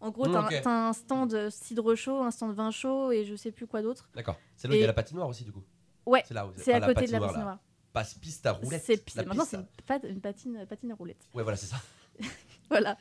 En 0.04 0.12
gros, 0.12 0.28
t'as 0.28 0.46
ok. 0.46 0.54
un- 0.54 0.62
t'as 0.62 0.88
un 0.90 0.94
stand 0.94 1.34
euh, 1.34 1.50
cidre 1.50 1.96
chaud, 1.96 2.22
un 2.22 2.30
stand 2.32 2.54
vin 2.54 2.72
chaud 2.72 3.12
et 3.12 3.24
je 3.26 3.36
sais 3.36 3.52
plus 3.52 3.68
quoi 3.68 3.82
d'autre. 3.82 4.10
D'accord. 4.16 4.38
C'est 4.58 4.68
là 4.68 4.74
où 4.74 4.78
il 4.78 4.82
y 4.82 4.84
a 4.84 4.88
la 4.88 4.94
patinoire 4.94 5.28
aussi, 5.30 5.44
du 5.44 5.52
coup 5.52 5.64
Ouais, 6.06 6.24
C'est 6.28 6.34
là 6.34 6.46
où 6.46 6.52
c'est 6.58 6.74
à 6.74 6.82
côté 6.82 7.08
de 7.08 7.12
la 7.12 7.20
patinoire. 7.22 7.60
Passe 7.94 8.14
piste 8.16 8.46
à 8.46 8.52
roulette. 8.52 8.84
C'est 8.86 9.16
maintenant 9.26 9.46
c'est 9.46 9.58
une, 9.58 10.10
une 10.10 10.20
patine, 10.22 10.66
patine 10.68 10.92
à 10.92 10.96
roulette. 10.96 11.26
Ouais, 11.34 11.44
voilà, 11.44 11.56
c'est 11.56 11.68
ça. 11.68 11.78
voilà. 12.70 12.98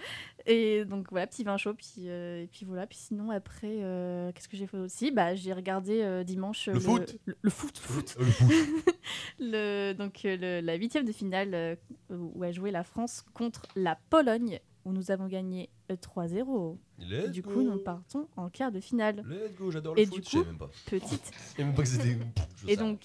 Et 0.47 0.85
donc 0.85 1.09
voilà, 1.11 1.27
petit 1.27 1.45
vin 1.45 1.57
chaud, 1.57 1.75
puis, 1.75 2.09
euh, 2.09 2.43
et 2.43 2.47
puis 2.47 2.65
voilà. 2.67 2.87
Puis 2.87 2.99
sinon, 2.99 3.31
après, 3.31 3.79
euh, 3.83 4.31
qu'est-ce 4.33 4.49
que 4.49 4.57
j'ai 4.57 4.67
fait 4.67 4.77
aussi? 4.79 5.11
Bah, 5.11 5.35
J'ai 5.35 5.53
regardé 5.53 6.03
euh, 6.03 6.25
dimanche. 6.25 6.69
Le 6.69 6.79
foot 6.79 7.17
Le, 7.25 7.37
le 7.43 7.51
foot, 7.51 7.79
foot. 7.79 8.17
Euh, 8.21 8.25
le 8.25 8.31
foot. 8.31 8.51
Le- 9.41 9.93
donc 9.95 10.21
le- 10.25 10.61
la 10.61 10.75
huitième 10.75 11.05
de 11.05 11.13
finale 11.13 11.79
où 12.11 12.43
a 12.45 12.53
joué 12.53 12.71
la 12.71 12.85
France 12.85 13.25
contre 13.35 13.67
la 13.77 13.99
Pologne, 14.11 14.61
où 14.85 14.93
nous 14.93 15.11
avons 15.11 15.27
gagné 15.27 15.71
3-0. 15.95 16.77
Let's 16.99 17.31
du 17.31 17.43
go. 17.43 17.51
coup, 17.51 17.63
nous 17.63 17.79
partons 17.79 18.29
en 18.37 18.49
quart 18.49 18.71
de 18.73 18.81
finale. 18.81 19.25
Let's 19.29 19.55
go, 19.57 19.71
j'adore 19.71 19.95
le 19.95 20.01
Et 20.03 20.07
foot. 20.07 20.17
du 20.17 20.23
je 20.25 20.29
savais 20.31 20.45
coup, 20.45 20.51
même 20.51 20.59
pas. 20.59 20.71
petite. 20.87 21.31
Je 21.59 21.63
même 21.63 21.75
pas 21.75 21.83
que 21.83 21.89
c'était. 21.89 22.17
je 22.57 22.69
Et 22.69 22.77
donc, 22.77 23.01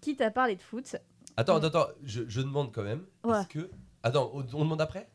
quitte 0.00 0.20
à 0.20 0.30
parler 0.30 0.56
de 0.56 0.62
foot, 0.62 0.96
Attends, 1.36 1.56
attends, 1.56 1.66
attends, 1.66 1.88
je, 2.02 2.22
je 2.28 2.40
demande 2.40 2.72
quand 2.72 2.82
même. 2.82 3.04
Ouais. 3.24 3.40
Est-ce 3.40 3.48
que. 3.48 3.70
Attends, 4.02 4.30
on, 4.32 4.38
on 4.54 4.64
demande 4.64 4.80
après? 4.80 5.08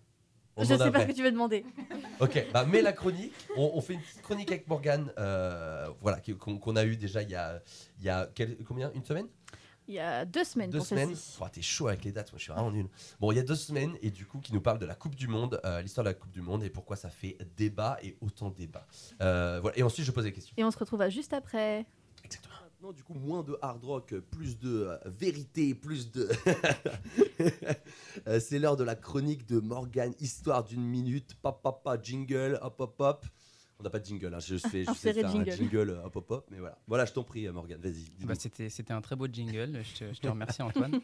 On 0.57 0.64
je 0.64 0.76
sais 0.76 0.91
pas 0.91 1.01
ce 1.01 1.05
que 1.07 1.14
tu 1.14 1.24
veux 1.24 1.32
demander. 1.32 1.66
Ok, 2.20 2.45
bah 2.53 2.66
mets 2.66 2.84
la 2.84 2.93
chronique. 2.93 3.34
On, 3.57 3.72
on 3.74 3.82
fait 3.82 3.93
une 3.95 4.01
petite 4.01 4.22
chronique 4.22 4.51
avec 4.51 4.68
Morgane, 4.68 5.12
euh, 5.18 5.88
voilà, 6.01 6.20
qu'on 6.38 6.76
a 6.76 6.86
eu 6.86 6.95
déjà 6.95 7.24
il 7.24 7.32
y 7.32 7.36
a, 7.36 7.59
il 7.97 8.05
y 8.05 8.09
a 8.09 8.30
quel- 8.36 8.57
combien? 8.64 8.91
Une 8.93 9.03
semaine? 9.03 9.26
Il 9.92 9.96
y 9.96 10.00
a 10.00 10.24
deux 10.24 10.46
semaines 10.46 10.70
Deux 10.70 10.78
pour 10.78 10.88
semaines. 10.88 11.14
Oh, 11.42 11.46
T'es 11.52 11.62
chaud 11.62 11.89
avec 11.89 12.06
les 12.06 12.14
dates, 12.14 12.32
moi 12.32 12.38
je 12.38 12.44
suis 12.44 12.54
vraiment 12.54 12.72
nul. 12.72 12.88
Bon, 13.20 13.34
il 13.34 13.36
y 13.36 13.42
a 13.42 13.44
deux 13.44 13.58
semaines 13.58 13.98
et 14.02 14.10
du 14.10 14.26
coup 14.26 14.39
qui 14.39 14.54
nous 14.54 14.62
parle 14.62 14.80
de 14.80 14.86
la 14.86 14.96
Coupe 14.96 15.16
du 15.16 15.28
Monde, 15.28 15.60
euh, 15.66 15.82
l'histoire 15.82 16.06
de 16.06 16.12
la 16.12 16.14
Coupe 16.14 16.32
du 16.32 16.39
Monde 16.39 16.64
et 16.64 16.70
pourquoi 16.70 16.96
ça 16.96 17.10
fait 17.10 17.38
débat 17.58 17.98
et 18.02 18.16
autant 18.22 18.52
débat. 18.52 18.88
Euh, 19.22 19.60
voilà. 19.62 19.78
Et 19.78 19.84
ensuite 19.84 20.06
je 20.06 20.12
pose 20.12 20.24
des 20.24 20.32
questions. 20.32 20.54
Et 20.56 20.64
on 20.64 20.72
se 20.72 20.78
retrouve 20.78 21.02
à 21.02 21.10
juste 21.10 21.34
après. 21.34 21.86
Maintenant, 22.24 22.94
du 22.94 23.04
coup, 23.04 23.14
moins 23.14 23.44
de 23.44 23.60
hard 23.62 23.84
rock, 23.84 24.16
plus 24.32 24.58
de 24.58 24.88
euh, 24.88 24.98
vérité, 25.08 25.76
plus 25.76 26.10
de. 26.10 26.30
C'est 28.39 28.60
l'heure 28.60 28.78
de 28.78 28.86
la 28.86 28.96
chronique 28.96 29.46
de 29.46 29.60
Morgane, 29.60 30.14
histoire 30.22 30.64
d'une 30.64 30.86
minute. 30.86 31.36
Pop, 31.42 31.62
pop, 31.62 31.84
pop, 31.84 32.02
jingle, 32.02 32.58
hop, 32.62 32.80
hop, 32.80 32.96
hop. 32.98 33.26
On 33.82 33.84
n'a 33.84 33.90
pas 33.90 34.00
de 34.00 34.06
jingle, 34.06 34.32
hein, 34.34 34.40
je 34.40 34.58
fais, 34.70 34.86
je 34.86 34.94
faire 34.94 35.26
un 35.26 35.32
jingle. 35.32 35.52
jingle, 35.52 35.90
euh, 35.90 36.04
hop, 36.04 36.16
hop, 36.16 36.32
hop. 36.32 36.48
Mais 36.52 36.60
voilà, 36.60 36.78
voilà, 36.88 37.06
je 37.06 37.14
t'en 37.14 37.24
prie, 37.24 37.48
euh, 37.48 37.52
Morgane, 37.52 37.82
vas-y. 37.82 37.94
dis-nous. 37.94 38.28
Bah, 38.28 38.36
c'était, 38.36 38.92
un 38.92 39.02
très 39.02 39.16
beau 39.16 39.26
jingle, 39.26 39.82
je 39.84 40.06
te, 40.06 40.14
je 40.14 40.20
te 40.20 40.28
remercie 40.28 40.62
Antoine. 40.62 41.02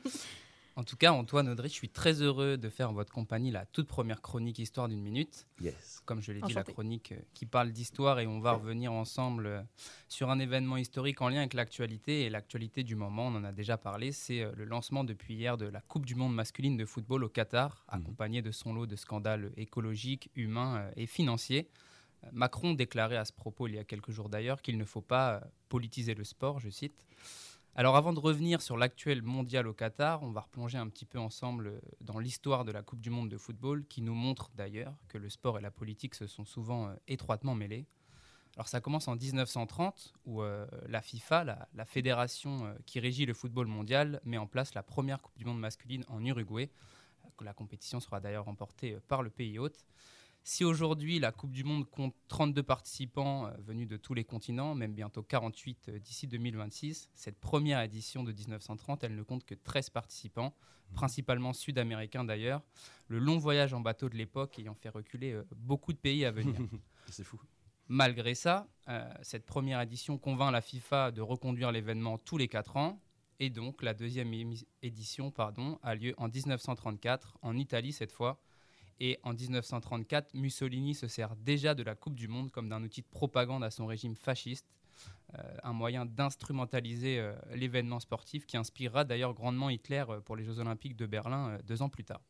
En 0.76 0.84
tout 0.84 0.96
cas, 0.96 1.12
Antoine 1.12 1.50
Audrey, 1.50 1.70
je 1.70 1.74
suis 1.74 1.90
très 1.90 2.22
heureux 2.22 2.56
de 2.56 2.70
faire 2.70 2.92
en 2.92 2.94
votre 2.94 3.12
compagnie 3.12 3.50
la 3.50 3.66
toute 3.66 3.88
première 3.88 4.22
chronique 4.22 4.60
Histoire 4.60 4.88
d'une 4.88 5.02
minute. 5.02 5.48
Yes. 5.60 6.04
Comme 6.06 6.22
je 6.22 6.32
l'ai 6.32 6.40
dit, 6.40 6.54
la 6.54 6.64
chronique 6.64 7.14
euh, 7.14 7.22
qui 7.34 7.48
parle 7.48 7.72
d'histoire 7.72 8.20
et 8.20 8.28
on 8.28 8.40
va 8.40 8.52
revenir 8.52 8.94
ensemble 8.94 9.66
sur 10.08 10.30
un 10.30 10.38
événement 10.38 10.78
historique 10.78 11.20
en 11.24 11.30
lien 11.30 11.40
avec 11.40 11.56
l'actualité. 11.56 12.26
Et 12.26 12.30
l'actualité 12.30 12.84
du 12.84 12.96
moment, 12.96 13.26
on 13.26 13.38
en 13.38 13.44
a 13.44 13.52
déjà 13.52 13.76
parlé, 13.80 14.12
c'est 14.12 14.48
le 14.56 14.66
lancement 14.66 15.04
depuis 15.04 15.34
hier 15.34 15.58
de 15.58 15.66
la 15.66 15.82
Coupe 15.82 16.06
du 16.06 16.14
Monde 16.14 16.36
masculine 16.36 16.78
de 16.78 16.86
football 16.86 17.24
au 17.24 17.30
Qatar, 17.30 17.84
accompagné 17.88 18.44
de 18.44 18.52
son 18.52 18.76
lot 18.76 18.86
de 18.86 18.96
scandales 18.96 19.52
écologiques, 19.58 20.30
humains 20.36 20.92
et 20.96 21.08
financiers. 21.08 21.72
Macron 22.32 22.74
déclarait 22.74 23.18
à 23.18 23.26
ce 23.26 23.34
propos 23.34 23.68
il 23.68 23.76
y 23.76 23.80
a 23.80 23.84
quelques 23.84 24.12
jours 24.12 24.30
d'ailleurs 24.30 24.62
qu'il 24.62 24.78
ne 24.78 24.86
faut 24.86 25.02
pas 25.02 25.36
euh, 25.36 25.40
politiser 25.70 26.14
le 26.14 26.24
sport, 26.24 26.60
je 26.60 26.70
cite. 26.70 27.06
Alors 27.76 27.96
avant 27.96 28.12
de 28.12 28.20
revenir 28.20 28.62
sur 28.62 28.76
l'actuel 28.76 29.22
mondial 29.22 29.68
au 29.68 29.74
Qatar, 29.74 30.24
on 30.24 30.32
va 30.32 30.42
replonger 30.42 30.78
un 30.78 30.88
petit 30.90 31.06
peu 31.06 31.20
ensemble 31.20 31.68
euh, 31.68 31.80
dans 32.02 32.20
l'histoire 32.20 32.66
de 32.66 32.72
la 32.72 32.82
Coupe 32.82 33.02
du 33.02 33.10
Monde 33.10 33.30
de 33.30 33.38
football 33.38 33.86
qui 33.86 34.02
nous 34.02 34.16
montre 34.16 34.50
d'ailleurs 34.56 34.96
que 35.08 35.18
le 35.18 35.30
sport 35.30 35.58
et 35.58 35.62
la 35.62 35.72
politique 35.72 36.16
se 36.16 36.28
sont 36.28 36.46
souvent 36.46 36.88
euh, 36.88 36.96
étroitement 37.08 37.56
mêlés. 37.56 37.86
Alors 38.56 38.68
ça 38.68 38.82
commence 38.82 39.08
en 39.08 39.16
1930 39.16 40.14
où 40.26 40.42
la 40.42 41.02
FIFA, 41.04 41.44
la, 41.44 41.86
fédération 41.86 42.76
qui 42.88 43.00
régit 43.00 43.28
le 43.28 43.36
football 43.36 43.68
mondial, 43.68 44.20
met 44.24 44.40
en 44.40 44.48
place 44.48 44.74
la 44.74 44.82
première 44.82 45.22
Coupe 45.22 45.38
du 45.38 45.46
Monde 45.46 45.60
masculine 45.60 46.04
en 46.08 46.26
Uruguay. 46.26 46.72
La 47.42 47.54
compétition 47.54 48.00
sera 48.00 48.20
d'ailleurs 48.20 48.46
remportée 48.46 48.98
par 49.08 49.22
le 49.22 49.30
pays 49.30 49.60
hôte. 49.60 49.86
Si 50.50 50.64
aujourd'hui 50.64 51.20
la 51.20 51.34
Coupe 51.34 51.52
du 51.52 51.66
Monde 51.66 51.90
compte 51.90 52.16
32 52.30 52.64
participants 52.64 53.48
euh, 53.48 53.52
venus 53.66 53.86
de 53.86 53.98
tous 53.98 54.14
les 54.14 54.24
continents, 54.24 54.76
même 54.76 54.94
bientôt 54.94 55.22
48 55.22 55.90
euh, 55.90 56.00
d'ici 56.00 56.26
2026, 56.26 57.10
cette 57.14 57.38
première 57.38 57.82
édition 57.82 58.24
de 58.24 58.32
1930, 58.32 59.04
elle 59.04 59.18
ne 59.18 59.24
compte 59.24 59.44
que 59.44 59.56
13 59.56 59.90
participants, 59.90 60.56
principalement 60.94 61.52
sud-américains 61.52 62.24
d'ailleurs, 62.24 62.62
le 63.10 63.20
long 63.20 63.38
voyage 63.38 63.74
en 63.74 63.82
bateau 63.82 64.08
de 64.08 64.16
l'époque 64.16 64.58
ayant 64.58 64.74
fait 64.74 64.88
reculer 64.88 65.34
euh, 65.34 65.44
beaucoup 65.54 65.92
de 65.92 65.98
pays 65.98 66.24
à 66.24 66.32
venir. 66.32 66.56
C'est 67.12 67.26
fou. 67.26 67.42
Malgré 67.90 68.34
ça, 68.34 68.70
euh, 68.88 69.06
cette 69.24 69.46
première 69.46 69.82
édition 69.82 70.18
convainc 70.18 70.54
la 70.54 70.62
FIFA 70.62 71.12
de 71.12 71.20
reconduire 71.20 71.74
l'événement 71.74 72.18
tous 72.18 72.38
les 72.38 72.48
4 72.48 72.78
ans. 72.78 73.02
Et 73.42 73.50
donc, 73.50 73.84
la 73.84 73.94
deuxième 73.94 74.32
édition 74.82 75.30
pardon, 75.30 75.78
a 75.84 75.94
lieu 75.94 76.14
en 76.18 76.30
1934, 76.30 77.38
en 77.42 77.58
Italie 77.58 77.92
cette 77.92 78.14
fois. 78.14 78.42
Et 79.00 79.20
en 79.24 79.34
1934, 79.34 80.34
Mussolini 80.34 80.96
se 80.96 81.08
sert 81.08 81.36
déjà 81.36 81.76
de 81.76 81.84
la 81.84 81.96
Coupe 81.96 82.16
du 82.16 82.28
Monde 82.28 82.52
comme 82.52 82.70
d'un 82.70 82.84
outil 82.84 83.02
de 83.02 83.08
propagande 83.08 83.64
à 83.64 83.70
son 83.70 83.86
régime 83.86 84.16
fasciste, 84.16 84.66
euh, 85.36 85.58
un 85.64 85.74
moyen 85.74 86.06
d'instrumentaliser 86.06 87.20
euh, 87.20 87.36
l'événement 87.54 88.00
sportif 88.00 88.46
qui 88.46 88.58
inspirera 88.58 89.04
d'ailleurs 89.04 89.34
grandement 89.34 89.70
Hitler 89.70 90.04
euh, 90.10 90.20
pour 90.22 90.36
les 90.36 90.44
Jeux 90.44 90.60
Olympiques 90.60 90.96
de 90.96 91.06
Berlin 91.06 91.60
deux 91.68 91.82
ans 91.82 91.90
plus 91.90 92.06
tard. 92.06 92.22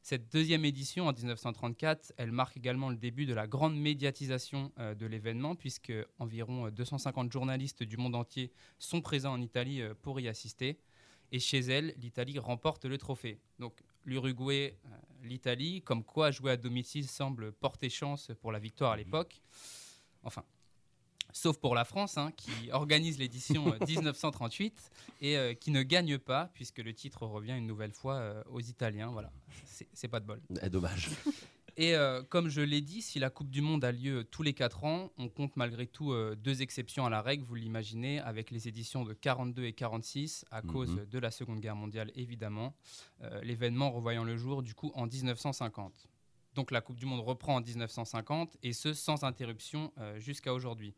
Cette 0.00 0.30
deuxième 0.30 0.66
édition 0.66 1.06
en 1.06 1.14
1934, 1.14 2.12
elle 2.18 2.30
marque 2.30 2.58
également 2.58 2.90
le 2.90 2.96
début 2.96 3.24
de 3.24 3.32
la 3.32 3.46
grande 3.46 3.74
médiatisation 3.74 4.70
de 4.76 5.06
l'événement, 5.06 5.54
puisque 5.54 5.94
environ 6.18 6.66
euh, 6.66 6.70
250 6.70 7.32
journalistes 7.32 7.82
du 7.82 7.96
monde 7.96 8.14
entier 8.14 8.52
sont 8.78 9.00
présents 9.00 9.32
en 9.32 9.40
Italie 9.40 9.80
pour 10.02 10.20
y 10.20 10.28
assister. 10.28 10.78
Et 11.32 11.40
chez 11.40 11.60
elle, 11.60 11.94
l'Italie 11.96 12.38
remporte 12.38 12.84
le 12.84 12.98
trophée. 12.98 13.40
Donc 13.58 13.82
l'Uruguay, 14.04 14.76
euh, 14.84 14.88
l'Italie, 15.22 15.82
comme 15.82 16.04
quoi 16.04 16.30
jouer 16.30 16.52
à 16.52 16.56
domicile 16.56 17.08
semble 17.08 17.52
porter 17.52 17.90
chance 17.90 18.30
pour 18.40 18.52
la 18.52 18.58
victoire 18.58 18.92
à 18.92 18.96
l'époque. 18.96 19.40
Enfin, 20.22 20.44
sauf 21.34 21.58
pour 21.58 21.74
la 21.74 21.84
France, 21.84 22.16
hein, 22.16 22.32
qui 22.36 22.50
organise 22.72 23.18
l'édition 23.18 23.72
euh, 23.72 23.86
1938 23.86 24.90
et 25.20 25.36
euh, 25.36 25.54
qui 25.54 25.70
ne 25.70 25.82
gagne 25.82 26.18
pas, 26.18 26.50
puisque 26.54 26.78
le 26.78 26.94
titre 26.94 27.26
revient 27.26 27.52
une 27.52 27.66
nouvelle 27.66 27.92
fois 27.92 28.14
euh, 28.14 28.42
aux 28.50 28.60
Italiens. 28.60 29.08
Voilà, 29.08 29.30
c'est 29.66 29.88
c'est 29.92 30.08
pas 30.08 30.20
de 30.20 30.26
bol. 30.26 30.40
Eh, 30.62 30.70
dommage. 30.70 31.10
Et 31.76 31.94
euh, 31.96 32.22
comme 32.22 32.48
je 32.48 32.60
l'ai 32.60 32.80
dit, 32.80 33.02
si 33.02 33.18
la 33.18 33.30
Coupe 33.30 33.50
du 33.50 33.60
Monde 33.60 33.84
a 33.84 33.90
lieu 33.90 34.22
tous 34.24 34.42
les 34.44 34.52
4 34.54 34.84
ans, 34.84 35.10
on 35.18 35.28
compte 35.28 35.56
malgré 35.56 35.86
tout 35.86 36.12
euh, 36.12 36.36
deux 36.36 36.62
exceptions 36.62 37.04
à 37.04 37.10
la 37.10 37.20
règle, 37.20 37.42
vous 37.44 37.56
l'imaginez, 37.56 38.20
avec 38.20 38.50
les 38.52 38.68
éditions 38.68 39.04
de 39.04 39.12
42 39.12 39.64
et 39.64 39.72
46, 39.72 40.44
à 40.52 40.62
cause 40.62 40.90
Mhm. 40.90 41.06
de 41.06 41.18
la 41.18 41.30
Seconde 41.32 41.60
Guerre 41.60 41.74
mondiale 41.76 42.12
évidemment. 42.14 42.74
Euh, 43.22 43.40
L'événement 43.42 43.90
revoyant 43.90 44.22
le 44.24 44.36
jour 44.36 44.62
du 44.62 44.74
coup 44.74 44.92
en 44.94 45.06
1950. 45.06 46.06
Donc 46.54 46.70
la 46.70 46.80
Coupe 46.80 47.00
du 47.00 47.06
Monde 47.06 47.20
reprend 47.20 47.56
en 47.56 47.60
1950 47.60 48.56
et 48.62 48.72
ce 48.72 48.92
sans 48.94 49.24
interruption 49.24 49.92
jusqu'à 50.18 50.54
aujourd'hui. 50.54 50.94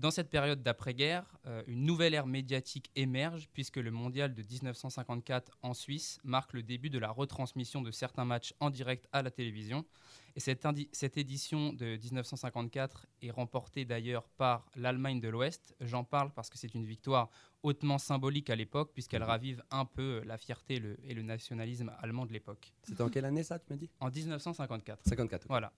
Dans 0.00 0.10
cette 0.10 0.30
période 0.30 0.62
d'après-guerre, 0.62 1.26
euh, 1.46 1.62
une 1.66 1.84
nouvelle 1.84 2.14
ère 2.14 2.26
médiatique 2.26 2.90
émerge 2.96 3.50
puisque 3.52 3.76
le 3.76 3.90
mondial 3.90 4.32
de 4.32 4.42
1954 4.42 5.58
en 5.60 5.74
Suisse 5.74 6.18
marque 6.24 6.54
le 6.54 6.62
début 6.62 6.88
de 6.88 6.98
la 6.98 7.10
retransmission 7.10 7.82
de 7.82 7.90
certains 7.90 8.24
matchs 8.24 8.54
en 8.60 8.70
direct 8.70 9.06
à 9.12 9.20
la 9.20 9.30
télévision. 9.30 9.84
Et 10.40 10.56
cette, 10.92 11.18
édition 11.18 11.74
de 11.74 11.98
1954 11.98 13.06
est 13.20 13.30
remportée 13.30 13.84
d'ailleurs 13.84 14.26
par 14.26 14.64
l'Allemagne 14.74 15.20
de 15.20 15.28
l'Ouest. 15.28 15.74
J'en 15.80 16.02
parle 16.02 16.32
parce 16.32 16.48
que 16.48 16.56
c'est 16.56 16.74
une 16.74 16.86
victoire 16.86 17.28
hautement 17.62 17.98
symbolique 17.98 18.48
à 18.48 18.56
l'époque 18.56 18.90
puisqu'elle 18.94 19.22
ravive 19.22 19.62
un 19.70 19.84
peu 19.84 20.22
la 20.24 20.38
fierté 20.38 20.76
et 20.76 20.80
le, 20.80 20.96
et 21.04 21.12
le 21.12 21.20
nationalisme 21.20 21.92
allemand 22.00 22.24
de 22.24 22.32
l'époque. 22.32 22.72
C'était 22.84 23.02
en 23.02 23.10
quelle 23.10 23.26
année 23.26 23.42
ça, 23.42 23.58
tu 23.58 23.66
m'as 23.68 23.76
dit? 23.76 23.90
En 24.00 24.08
1954. 24.08 25.00
54. 25.06 25.42
ok. 25.44 25.48
Voilà. 25.50 25.72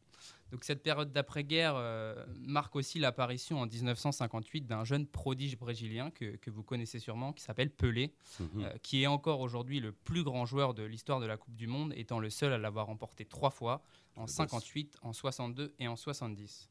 Donc 0.53 0.63
cette 0.63 0.83
période 0.85 1.11
d'après-guerre 1.11 1.75
euh, 1.75 2.25
marque 2.39 2.77
aussi 2.77 3.01
l'apparition 3.01 3.59
en 3.61 3.67
1958 3.67 4.67
d'un 4.67 4.85
jeune 4.85 5.09
prodige 5.09 5.59
brésilien 5.59 6.11
que, 6.13 6.37
que 6.37 6.51
vous 6.51 6.63
connaissez 6.63 7.01
sûrement, 7.01 7.33
qui 7.33 7.43
s'appelle 7.43 7.71
Pelé, 7.71 8.15
Mhm. 8.39 8.49
euh, 8.65 8.71
qui 8.83 9.03
est 9.03 9.07
encore 9.09 9.41
aujourd'hui 9.41 9.81
le 9.81 9.91
plus 9.91 10.23
grand 10.23 10.47
joueur 10.47 10.75
de 10.75 10.85
l'histoire 10.85 11.19
de 11.19 11.27
la 11.27 11.37
Coupe 11.37 11.57
du 11.57 11.67
Monde, 11.67 11.93
étant 11.97 12.21
le 12.21 12.31
seul 12.31 12.53
à 12.53 12.59
l'avoir 12.59 12.87
remporté 12.87 13.25
trois 13.25 13.51
fois, 13.51 13.83
en 14.17 14.27
58, 14.27 14.99
en 15.03 15.13
62 15.13 15.75
et 15.79 15.89
en 15.89 15.97
70. 15.97 16.69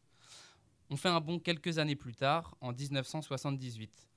On 0.89 0.97
fait 0.97 1.09
un 1.09 1.21
bond 1.21 1.39
quelques 1.39 1.77
années 1.77 1.95
plus 1.95 2.13
tard, 2.13 2.55
en 2.61 2.73
1978. 2.73 4.07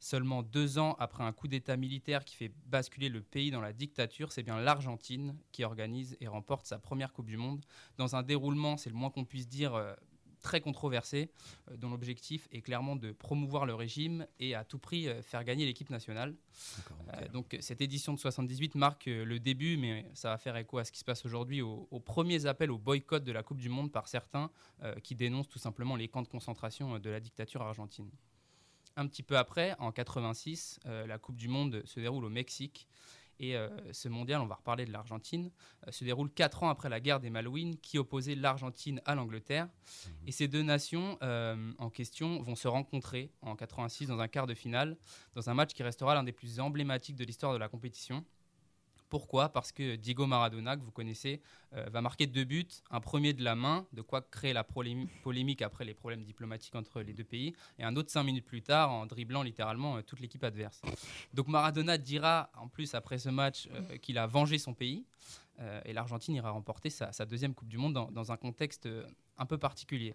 Seulement 0.00 0.42
deux 0.44 0.78
ans 0.78 0.94
après 1.00 1.24
un 1.24 1.32
coup 1.32 1.48
d'État 1.48 1.76
militaire 1.76 2.24
qui 2.24 2.36
fait 2.36 2.52
basculer 2.66 3.08
le 3.08 3.20
pays 3.20 3.50
dans 3.50 3.60
la 3.60 3.72
dictature, 3.72 4.30
c'est 4.30 4.44
bien 4.44 4.60
l'Argentine 4.60 5.36
qui 5.50 5.64
organise 5.64 6.16
et 6.20 6.28
remporte 6.28 6.66
sa 6.66 6.78
première 6.78 7.12
Coupe 7.12 7.26
du 7.26 7.36
Monde 7.36 7.64
dans 7.96 8.14
un 8.14 8.22
déroulement, 8.22 8.76
c'est 8.76 8.90
le 8.90 8.96
moins 8.96 9.10
qu'on 9.10 9.24
puisse 9.24 9.48
dire, 9.48 9.74
euh, 9.74 9.94
très 10.48 10.62
controversé, 10.62 11.30
euh, 11.70 11.76
dont 11.76 11.90
l'objectif 11.90 12.48
est 12.52 12.62
clairement 12.62 12.96
de 12.96 13.12
promouvoir 13.12 13.66
le 13.66 13.74
régime 13.74 14.26
et 14.40 14.54
à 14.54 14.64
tout 14.64 14.78
prix 14.78 15.06
euh, 15.06 15.20
faire 15.20 15.44
gagner 15.44 15.66
l'équipe 15.66 15.90
nationale. 15.90 16.34
Euh, 17.12 17.28
donc 17.28 17.54
cette 17.60 17.82
édition 17.82 18.14
de 18.14 18.18
78 18.18 18.74
marque 18.74 19.04
le 19.06 19.38
début, 19.38 19.76
mais 19.76 20.06
ça 20.14 20.30
va 20.30 20.38
faire 20.38 20.56
écho 20.56 20.78
à 20.78 20.84
ce 20.84 20.92
qui 20.92 21.00
se 21.00 21.04
passe 21.04 21.26
aujourd'hui, 21.26 21.60
aux, 21.60 21.86
aux 21.90 22.00
premiers 22.00 22.46
appels 22.46 22.70
au 22.70 22.78
boycott 22.78 23.22
de 23.22 23.32
la 23.32 23.42
Coupe 23.42 23.58
du 23.58 23.68
Monde 23.68 23.92
par 23.92 24.08
certains 24.08 24.50
qui 25.02 25.14
dénoncent 25.14 25.48
tout 25.48 25.58
simplement 25.58 25.96
les 25.96 26.08
camps 26.08 26.22
de 26.22 26.28
concentration 26.28 26.98
de 26.98 27.10
la 27.10 27.20
dictature 27.20 27.60
argentine. 27.62 28.10
Un 28.98 29.06
petit 29.06 29.22
peu 29.22 29.38
après, 29.38 29.76
en 29.78 29.92
86, 29.92 30.80
euh, 30.86 31.06
la 31.06 31.18
Coupe 31.18 31.36
du 31.36 31.46
Monde 31.46 31.82
se 31.84 32.00
déroule 32.00 32.24
au 32.24 32.30
Mexique. 32.30 32.88
Et 33.40 33.56
euh, 33.56 33.68
ce 33.92 34.08
mondial, 34.08 34.40
on 34.40 34.46
va 34.46 34.56
reparler 34.56 34.84
de 34.84 34.92
l'Argentine, 34.92 35.50
euh, 35.86 35.92
se 35.92 36.04
déroule 36.04 36.30
quatre 36.30 36.62
ans 36.62 36.70
après 36.70 36.88
la 36.88 37.00
guerre 37.00 37.20
des 37.20 37.30
Malouines 37.30 37.76
qui 37.78 37.98
opposait 37.98 38.34
l'Argentine 38.34 39.00
à 39.04 39.14
l'Angleterre. 39.14 39.68
Et 40.26 40.32
ces 40.32 40.48
deux 40.48 40.62
nations 40.62 41.18
euh, 41.22 41.72
en 41.78 41.90
question 41.90 42.42
vont 42.42 42.56
se 42.56 42.68
rencontrer 42.68 43.30
en 43.42 43.54
86 43.54 44.06
dans 44.06 44.18
un 44.18 44.28
quart 44.28 44.46
de 44.46 44.54
finale, 44.54 44.96
dans 45.34 45.48
un 45.50 45.54
match 45.54 45.72
qui 45.72 45.82
restera 45.82 46.14
l'un 46.14 46.24
des 46.24 46.32
plus 46.32 46.58
emblématiques 46.60 47.16
de 47.16 47.24
l'histoire 47.24 47.52
de 47.52 47.58
la 47.58 47.68
compétition. 47.68 48.24
Pourquoi? 49.08 49.48
Parce 49.48 49.72
que 49.72 49.96
Diego 49.96 50.26
Maradona, 50.26 50.76
que 50.76 50.82
vous 50.82 50.90
connaissez, 50.90 51.40
euh, 51.72 51.88
va 51.90 52.00
marquer 52.02 52.26
deux 52.26 52.44
buts, 52.44 52.68
un 52.90 53.00
premier 53.00 53.32
de 53.32 53.42
la 53.42 53.54
main, 53.54 53.86
de 53.92 54.02
quoi 54.02 54.20
créer 54.20 54.52
la 54.52 54.64
polémique 54.64 55.62
après 55.62 55.84
les 55.84 55.94
problèmes 55.94 56.24
diplomatiques 56.24 56.74
entre 56.74 57.00
les 57.00 57.12
deux 57.12 57.24
pays, 57.24 57.54
et 57.78 57.84
un 57.84 57.96
autre 57.96 58.10
cinq 58.10 58.24
minutes 58.24 58.44
plus 58.44 58.62
tard 58.62 58.90
en 58.90 59.06
dribblant 59.06 59.42
littéralement 59.42 59.96
euh, 59.96 60.02
toute 60.02 60.20
l'équipe 60.20 60.44
adverse. 60.44 60.80
Donc 61.32 61.48
Maradona 61.48 61.98
dira 61.98 62.50
en 62.56 62.68
plus 62.68 62.94
après 62.94 63.18
ce 63.18 63.30
match 63.30 63.68
euh, 63.72 63.96
qu'il 63.96 64.18
a 64.18 64.26
vengé 64.26 64.58
son 64.58 64.74
pays, 64.74 65.04
et 65.84 65.92
l'Argentine 65.92 66.36
ira 66.36 66.50
remporter 66.52 66.88
sa, 66.88 67.10
sa 67.10 67.26
deuxième 67.26 67.52
Coupe 67.52 67.66
du 67.66 67.78
Monde 67.78 67.92
dans, 67.92 68.12
dans 68.12 68.30
un 68.30 68.36
contexte 68.36 68.88
un 69.36 69.44
peu 69.44 69.58
particulier. 69.58 70.14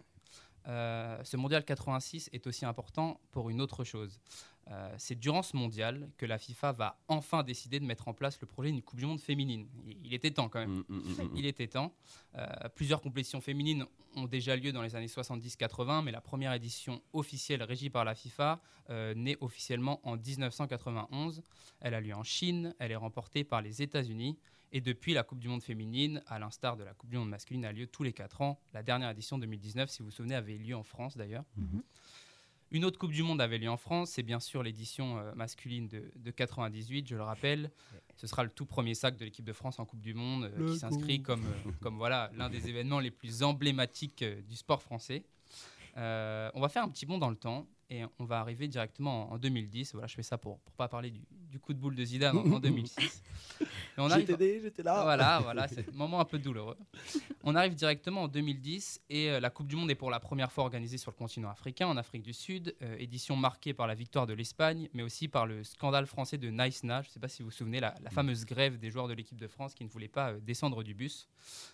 Euh, 0.68 1.22
ce 1.24 1.38
mondial 1.38 1.64
86 1.66 2.30
est 2.34 2.48
aussi 2.48 2.66
important 2.66 3.20
pour 3.32 3.50
une 3.50 3.62
autre 3.62 3.84
chose. 3.84 4.20
Euh, 4.72 4.96
c'est 4.98 5.20
durant 5.20 5.44
ce 5.44 5.58
mondial 5.58 6.10
que 6.18 6.26
la 6.26 6.38
FIFA 6.38 6.72
va 6.72 6.98
enfin 7.10 7.44
décider 7.44 7.82
de 7.82 7.86
mettre 7.86 8.08
en 8.08 8.14
place 8.14 8.40
le 8.40 8.48
projet 8.48 8.72
d'une 8.72 8.82
Coupe 8.82 8.98
du 8.98 9.06
Monde 9.06 9.20
féminine. 9.20 9.68
Il, 9.86 9.98
il 10.06 10.14
était 10.14 10.32
temps 10.32 10.48
quand 10.48 10.60
même. 10.60 10.84
Mm, 10.88 10.96
mm, 10.96 11.24
mm. 11.24 11.30
Il 11.36 11.46
était 11.46 11.68
temps. 11.68 11.94
Euh, 12.38 12.48
plusieurs 12.74 13.02
compétitions 13.02 13.42
féminines 13.42 13.86
ont 14.16 14.26
déjà 14.26 14.56
lieu 14.56 14.72
dans 14.72 14.82
les 14.82 14.96
années 14.96 15.08
70-80, 15.08 16.04
mais 16.04 16.12
la 16.12 16.22
première 16.22 16.54
édition 16.54 17.02
officielle 17.12 17.62
régie 17.64 17.90
par 17.90 18.06
la 18.06 18.16
FIFA 18.16 18.62
naît 19.16 19.38
officiellement 19.42 20.00
en 20.04 20.18
1991. 20.18 21.42
Elle 21.82 21.96
a 21.96 22.00
lieu 22.00 22.14
en 22.14 22.24
Chine, 22.24 22.76
elle 22.80 22.92
est 22.92 22.96
remportée 22.96 23.44
par 23.44 23.62
les 23.62 23.82
États-Unis. 23.82 24.38
Et 24.76 24.82
depuis, 24.82 25.14
la 25.14 25.22
Coupe 25.22 25.40
du 25.40 25.48
Monde 25.48 25.62
féminine, 25.62 26.24
à 26.26 26.40
l'instar 26.40 26.76
de 26.78 26.84
la 26.84 26.96
Coupe 26.96 27.12
du 27.12 27.18
Monde 27.18 27.30
masculine, 27.30 27.64
a 27.64 27.72
lieu 27.72 27.86
tous 27.86 28.02
les 28.02 28.12
4 28.12 28.42
ans. 28.42 28.60
La 28.74 28.82
dernière 28.82 29.12
édition 29.12 29.38
2019, 29.38 29.88
si 29.88 30.00
vous 30.00 30.06
vous 30.06 30.12
souvenez, 30.12 30.34
avait 30.34 30.58
lieu 30.58 30.76
en 30.76 30.82
France 30.82 31.16
d'ailleurs. 31.16 31.46
Une 32.72 32.84
autre 32.84 32.98
Coupe 32.98 33.12
du 33.12 33.22
Monde 33.22 33.40
avait 33.40 33.60
lieu 33.60 33.70
en 33.70 33.78
France, 33.78 34.10
c'est 34.10 34.24
bien 34.24 34.40
sûr 34.40 34.64
l'édition 34.64 35.20
euh, 35.20 35.32
masculine 35.36 35.88
de, 35.88 36.12
de 36.16 36.32
98, 36.32 37.08
je 37.08 37.16
le 37.16 37.22
rappelle. 37.22 37.70
Ce 38.16 38.26
sera 38.26 38.44
le 38.44 38.50
tout 38.50 38.66
premier 38.66 38.96
sac 38.96 39.16
de 39.16 39.24
l'équipe 39.26 39.46
de 39.46 39.54
France 39.54 39.78
en 39.78 39.86
Coupe 39.86 40.02
du 40.02 40.16
Monde 40.16 40.46
euh, 40.46 40.72
qui 40.72 40.80
s'inscrit 40.80 41.22
comme, 41.22 41.46
euh, 41.46 41.72
comme 41.82 41.98
voilà, 41.98 42.32
l'un 42.36 42.50
des 42.50 42.68
événements 42.70 43.00
les 43.00 43.12
plus 43.12 43.44
emblématiques 43.44 44.26
du 44.50 44.56
sport 44.56 44.82
français. 44.82 45.24
On 45.96 46.60
va 46.60 46.70
faire 46.70 46.84
un 46.84 46.90
petit 46.90 47.06
bond 47.06 47.20
dans 47.20 47.30
le 47.30 47.36
temps 47.36 47.68
et 47.90 48.04
on 48.20 48.26
va 48.26 48.40
arriver 48.40 48.68
directement 48.68 49.30
en, 49.32 49.36
en 49.36 49.38
2010. 49.38 49.94
Voilà, 49.94 50.08
je 50.08 50.16
fais 50.16 50.24
ça 50.24 50.38
pour 50.38 50.60
ne 50.66 50.72
pas 50.78 50.88
parler 50.88 51.12
du, 51.12 51.22
du 51.52 51.60
coup 51.60 51.74
de 51.74 51.80
boule 51.80 51.96
de 51.96 52.04
Zidane 52.06 52.38
en, 52.38 52.52
en 52.52 52.60
2006. 52.62 53.24
Et 53.62 53.66
on 53.98 54.10
arrive- 54.10 54.26
J'étais 54.28 54.38
là. 54.84 55.04
Voilà, 55.04 55.40
voilà, 55.44 55.68
c'est 55.68 55.88
un 55.88 55.92
moment 55.94 56.20
un 56.20 56.26
peu 56.26 56.40
douloureux. 56.40 56.78
On 57.44 57.56
arrive 57.56 57.76
directement 57.76 58.24
en 58.24 58.28
2010 58.28 59.02
et 59.10 59.30
euh, 59.30 59.40
la 59.40 59.50
Coupe 59.50 59.68
du 59.68 59.76
Monde 59.76 59.92
est 59.92 59.96
pour 59.96 60.10
la 60.10 60.20
première 60.20 60.52
fois 60.52 60.64
organisée 60.64 60.98
sur 60.98 61.12
le 61.12 61.18
continent 61.18 61.50
africain, 61.50 61.88
en 61.88 61.98
Afrique 61.98 62.24
du 62.24 62.34
Sud. 62.34 62.76
euh, 62.82 62.96
édition 62.98 63.36
marquée 63.36 63.74
par 63.74 63.88
la 63.88 63.96
victoire 63.96 64.26
de 64.28 64.34
l'Espagne, 64.34 64.90
mais 64.94 65.04
aussi 65.04 65.28
par 65.28 65.46
le 65.46 65.64
scandale 65.64 66.06
français 66.08 66.38
de 66.38 66.50
Nice-Na. 66.50 67.02
Je 67.02 67.10
ne 67.10 67.12
sais 67.14 67.20
pas 67.20 67.28
si 67.28 67.44
vous 67.44 67.50
vous 67.50 67.56
souvenez, 67.56 67.80
la, 67.80 67.94
la 68.02 68.10
fameuse 68.10 68.46
grève 68.46 68.78
des 68.80 68.90
joueurs 68.90 69.08
de 69.08 69.14
l'équipe 69.14 69.40
de 69.40 69.48
France 69.48 69.74
qui 69.74 69.84
ne 69.84 69.90
voulaient 69.90 70.08
pas 70.08 70.32
euh, 70.32 70.40
descendre 70.40 70.84
du 70.84 70.94
bus. 70.94 71.28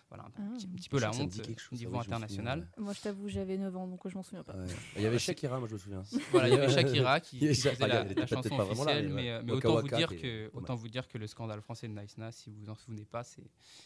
Voilà, 0.09 0.25
un, 0.25 0.29
petit, 0.31 0.65
un 0.65 0.75
petit 0.75 0.89
peu 0.89 0.97
Je 0.97 1.03
la 1.03 1.11
honte 1.11 1.39
au 1.71 1.75
niveau 1.75 1.99
international. 1.99 2.59
souviens, 2.61 2.83
Moi, 2.83 2.93
je 2.93 3.01
t'avoue, 3.01 3.29
j'avais 3.29 3.57
9 3.57 3.77
ans, 3.77 3.87
donc 3.87 3.99
je 4.07 4.15
m'en 4.15 4.23
souviens 4.23 4.43
pas. 4.43 4.55
Il 4.95 5.03
y 5.03 5.05
avait 5.05 5.19
Shakira, 5.19 5.59
moi 5.59 5.67
je 5.67 5.73
me 5.73 5.77
souviens. 5.77 6.01
Voilà, 6.31 6.47
il 6.49 6.55
y 6.55 6.57
avait 6.57 6.69
Shakira 6.73 7.19
qui, 7.19 7.37
qui 7.39 7.53
faisait 7.53 7.87
la, 7.87 8.03
était 8.05 8.15
la 8.15 8.25
chanson 8.27 8.57
officielle, 8.59 9.09
mais 9.09 9.13
mais, 9.13 9.21
ouais. 9.21 9.51
euh, 9.51 9.55
autant, 9.55 9.79
vous 9.81 9.87
dire 9.87 10.09
que, 10.09 10.49
autant 10.53 10.75
vous 10.75 10.87
dire 10.89 11.07
que 11.07 11.17
le 11.19 11.27
scandale 11.27 11.61
français 11.61 11.87
de 11.87 11.93
Nice 11.93 12.17
Na, 12.17 12.31
si 12.31 12.49
vous 12.49 12.69
en 12.69 12.75
souvenez 12.75 13.05
pas, 13.05 13.23
c'est 13.23 13.43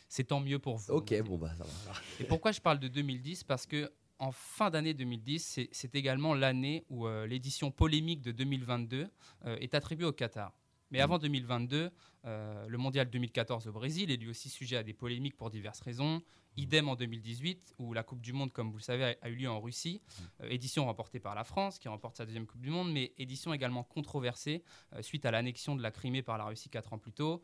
c'est 0.08 0.24
tant 0.24 0.40
mieux 0.40 0.60
pour 0.60 0.78
vous. 0.78 0.94
Ok, 0.94 1.14
bon 1.24 1.38
bah 1.38 1.52
ça 1.58 1.66
va. 1.66 1.94
Et 2.20 2.24
pourquoi 2.24 2.52
je 2.54 2.62
parle 2.62 2.80
de 2.80 2.88
2010 2.88 3.44
Parce 3.44 3.66
que 3.66 3.92
en 4.20 4.32
fin 4.32 4.70
d'année 4.70 4.94
2010, 4.94 5.40
c'est- 5.46 5.70
c'est 5.74 5.94
également 5.96 6.34
l'année 6.34 6.86
où 6.90 7.06
euh, 7.08 7.28
l'édition 7.28 7.70
polémique 7.72 8.22
de 8.22 8.32
2022 8.32 9.08
euh, 9.46 9.58
est 9.60 9.74
attribuée 9.76 10.06
au 10.06 10.14
Qatar. 10.14 10.54
Mais 10.94 11.02
avant 11.02 11.18
2022, 11.18 11.90
euh, 12.26 12.68
le 12.68 12.78
mondial 12.78 13.10
2014 13.10 13.68
au 13.68 13.72
Brésil 13.72 14.12
est 14.12 14.18
lui 14.18 14.30
aussi 14.30 14.48
sujet 14.48 14.78
à 14.78 14.84
des 14.84 14.94
polémiques 14.94 15.36
pour 15.36 15.50
diverses 15.50 15.82
raisons. 15.82 16.22
Idem 16.56 16.88
en 16.88 16.96
2018, 16.96 17.74
où 17.80 17.94
la 17.94 18.04
Coupe 18.04 18.22
du 18.22 18.32
Monde, 18.32 18.54
comme 18.54 18.70
vous 18.70 18.78
le 18.78 18.84
savez, 18.84 19.04
a, 19.04 19.16
a 19.24 19.30
eu 19.30 19.36
lieu 19.36 19.50
en 19.50 19.60
Russie. 19.60 20.04
Euh, 20.42 20.50
édition 20.50 20.86
remportée 20.86 21.20
par 21.20 21.34
la 21.34 21.44
France, 21.44 21.80
qui 21.80 21.88
remporte 21.88 22.16
sa 22.16 22.28
deuxième 22.28 22.46
Coupe 22.46 22.62
du 22.62 22.70
Monde, 22.70 22.92
mais 22.94 23.12
édition 23.18 23.56
également 23.56 23.84
controversée 23.84 24.64
euh, 24.94 25.02
suite 25.02 25.26
à 25.26 25.32
l'annexion 25.32 25.76
de 25.76 25.82
la 25.82 25.90
Crimée 25.90 26.22
par 26.22 26.38
la 26.38 26.46
Russie 26.46 26.70
quatre 26.70 26.94
ans 26.94 27.00
plus 27.00 27.12
tôt, 27.12 27.42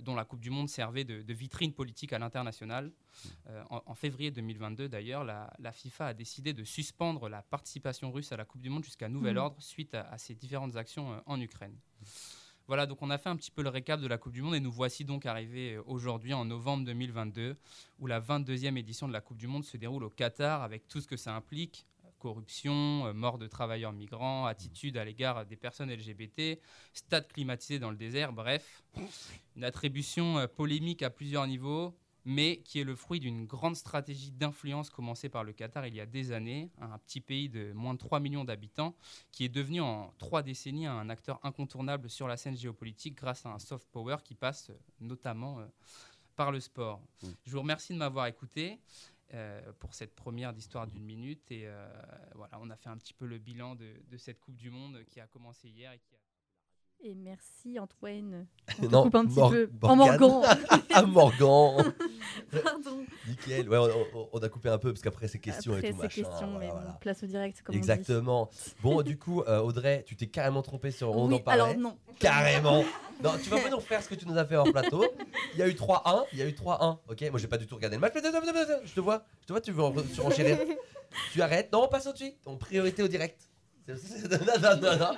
dont 0.00 0.14
la 0.14 0.24
Coupe 0.24 0.40
du 0.40 0.48
Monde 0.48 0.70
servait 0.70 1.04
de, 1.04 1.20
de 1.20 1.34
vitrine 1.34 1.74
politique 1.74 2.14
à 2.14 2.18
l'international. 2.18 2.92
En, 3.68 3.82
en 3.84 3.94
février 3.94 4.30
2022, 4.30 4.88
d'ailleurs, 4.88 5.22
la, 5.22 5.52
la 5.58 5.70
FIFA 5.72 6.06
a 6.06 6.14
décidé 6.14 6.54
de 6.54 6.64
suspendre 6.64 7.28
la 7.28 7.42
participation 7.42 8.10
russe 8.10 8.32
à 8.32 8.38
la 8.38 8.46
Coupe 8.46 8.62
du 8.62 8.70
Monde 8.70 8.84
jusqu'à 8.84 9.10
nouvel 9.10 9.36
ordre 9.36 9.60
suite 9.60 9.94
à, 9.94 10.08
à 10.08 10.16
ces 10.16 10.34
différentes 10.34 10.76
actions 10.76 11.22
en 11.26 11.38
Ukraine. 11.42 11.76
Voilà, 12.68 12.86
donc 12.86 13.00
on 13.00 13.10
a 13.10 13.18
fait 13.18 13.28
un 13.28 13.36
petit 13.36 13.52
peu 13.52 13.62
le 13.62 13.68
récap 13.68 14.00
de 14.00 14.08
la 14.08 14.18
Coupe 14.18 14.32
du 14.32 14.42
Monde 14.42 14.56
et 14.56 14.60
nous 14.60 14.72
voici 14.72 15.04
donc 15.04 15.24
arrivés 15.24 15.74
euh, 15.74 15.82
aujourd'hui 15.86 16.34
en 16.34 16.44
novembre 16.44 16.84
2022 16.84 17.56
où 18.00 18.06
la 18.06 18.20
22e 18.20 18.76
édition 18.76 19.06
de 19.06 19.12
la 19.12 19.20
Coupe 19.20 19.38
du 19.38 19.46
Monde 19.46 19.64
se 19.64 19.76
déroule 19.76 20.02
au 20.02 20.10
Qatar 20.10 20.62
avec 20.62 20.88
tout 20.88 21.00
ce 21.00 21.06
que 21.06 21.16
ça 21.16 21.34
implique 21.34 21.86
corruption, 22.18 23.06
euh, 23.06 23.12
mort 23.12 23.38
de 23.38 23.46
travailleurs 23.46 23.92
migrants, 23.92 24.46
attitude 24.46 24.96
à 24.96 25.04
l'égard 25.04 25.46
des 25.46 25.56
personnes 25.56 25.92
LGBT, 25.92 26.60
stade 26.92 27.28
climatisé 27.28 27.78
dans 27.78 27.90
le 27.90 27.96
désert, 27.96 28.32
bref, 28.32 28.82
une 29.54 29.64
attribution 29.64 30.38
euh, 30.38 30.46
polémique 30.46 31.02
à 31.02 31.10
plusieurs 31.10 31.46
niveaux, 31.46 31.96
mais 32.26 32.58
qui 32.58 32.80
est 32.80 32.84
le 32.84 32.96
fruit 32.96 33.20
d'une 33.20 33.46
grande 33.46 33.76
stratégie 33.76 34.32
d'influence 34.32 34.90
commencée 34.90 35.28
par 35.28 35.44
le 35.44 35.52
Qatar 35.52 35.86
il 35.86 35.94
y 35.94 36.00
a 36.00 36.06
des 36.06 36.32
années, 36.32 36.70
un 36.80 36.98
petit 36.98 37.20
pays 37.20 37.48
de 37.48 37.72
moins 37.72 37.94
de 37.94 37.98
3 37.98 38.18
millions 38.18 38.44
d'habitants, 38.44 38.96
qui 39.30 39.44
est 39.44 39.48
devenu 39.48 39.80
en 39.80 40.12
trois 40.18 40.42
décennies 40.42 40.86
un 40.86 41.08
acteur 41.08 41.38
incontournable 41.44 42.10
sur 42.10 42.26
la 42.26 42.36
scène 42.36 42.56
géopolitique 42.56 43.14
grâce 43.16 43.46
à 43.46 43.50
un 43.50 43.60
soft 43.60 43.88
power 43.92 44.16
qui 44.24 44.34
passe 44.34 44.70
euh, 44.70 44.74
notamment 45.00 45.60
euh, 45.60 45.66
par 46.34 46.50
le 46.50 46.58
sport. 46.60 47.00
Je 47.44 47.52
vous 47.52 47.60
remercie 47.60 47.92
de 47.92 47.98
m'avoir 47.98 48.26
écouté. 48.26 48.80
euh, 49.34 49.72
pour 49.80 49.94
cette 49.94 50.14
première 50.14 50.52
d'histoire 50.52 50.86
d'une 50.86 51.02
minute 51.04 51.50
et 51.50 51.62
euh, 51.66 51.88
voilà 52.34 52.58
on 52.60 52.70
a 52.70 52.76
fait 52.76 52.88
un 52.88 52.96
petit 52.96 53.12
peu 53.12 53.26
le 53.26 53.38
bilan 53.38 53.74
de, 53.74 53.92
de 54.08 54.16
cette 54.16 54.38
Coupe 54.40 54.56
du 54.56 54.70
Monde 54.70 55.02
qui 55.08 55.18
a 55.20 55.26
commencé 55.26 55.68
hier 55.68 55.90
et 55.92 55.98
qui 55.98 56.14
a 56.14 56.15
Et 57.02 57.14
merci 57.14 57.78
Antoine. 57.78 58.46
On 58.82 58.88
Non, 58.88 59.02
coupe 59.04 59.14
un 59.14 59.26
petit 59.26 59.38
Mor- 59.38 59.50
peu. 59.50 59.70
En 59.82 59.96
Morgane. 59.96 60.18
Morgan. 60.20 60.58
Ah, 60.94 61.02
Morgan. 61.02 61.92
Pardon. 62.50 63.04
Nickel. 63.28 63.68
Ouais, 63.68 63.78
on, 64.32 64.38
a 64.38 64.48
coupé 64.48 64.70
un 64.70 64.78
peu 64.78 64.92
parce 64.92 65.02
qu'après 65.02 65.28
ces 65.28 65.38
questions 65.38 65.74
Après 65.74 65.88
et 65.88 65.90
tout 65.90 65.98
ces 65.98 66.02
machin. 66.04 66.22
questions, 66.22 66.50
voilà, 66.52 66.58
mais 66.58 66.70
voilà. 66.70 66.98
place 67.00 67.22
au 67.22 67.26
direct, 67.26 67.60
comme 67.62 67.74
on 67.74 67.78
dit. 67.78 67.78
Exactement. 67.78 68.48
Bon, 68.82 69.02
du 69.02 69.18
coup, 69.18 69.42
euh, 69.42 69.60
Audrey, 69.60 70.04
tu 70.06 70.16
t'es 70.16 70.26
carrément 70.28 70.62
trompé 70.62 70.90
sur 70.90 71.10
on 71.14 71.28
Oui, 71.28 71.34
en 71.34 71.38
parlait. 71.40 71.62
alors 71.62 71.76
non. 71.76 71.98
Carrément. 72.18 72.82
Non, 73.22 73.32
tu 73.42 73.50
vas 73.50 73.60
pas 73.60 73.68
nous 73.68 73.76
refaire 73.76 74.02
ce 74.02 74.08
que 74.08 74.14
tu 74.14 74.26
nous 74.26 74.38
as 74.38 74.46
fait 74.46 74.56
hors 74.56 74.70
plateau. 74.72 75.04
Il 75.52 75.60
y 75.60 75.62
a 75.62 75.68
eu 75.68 75.72
3-1. 75.74 76.24
Il 76.32 76.38
y 76.38 76.42
a 76.42 76.46
eu 76.46 76.52
3-1. 76.52 76.98
Ok, 77.08 77.24
moi 77.30 77.38
j'ai 77.38 77.48
pas 77.48 77.58
du 77.58 77.66
tout 77.66 77.74
regardé 77.74 77.96
le 77.96 78.00
match. 78.00 78.14
Je 78.14 78.94
te 78.94 79.00
vois. 79.00 79.24
Je 79.42 79.46
te 79.46 79.52
vois, 79.52 79.60
tu 79.60 79.70
veux 79.72 79.82
en 79.82 79.94
surenchérir. 80.14 80.58
tu 81.32 81.42
arrêtes. 81.42 81.70
Non, 81.72 81.84
on 81.84 81.88
passe 81.88 82.06
au-dessus. 82.06 82.32
En 82.46 82.56
priorité 82.56 83.02
au 83.02 83.08
direct. 83.08 83.50
Non, 83.86 83.94
non, 84.62 84.76
non, 84.80 84.96
non. 84.98 85.10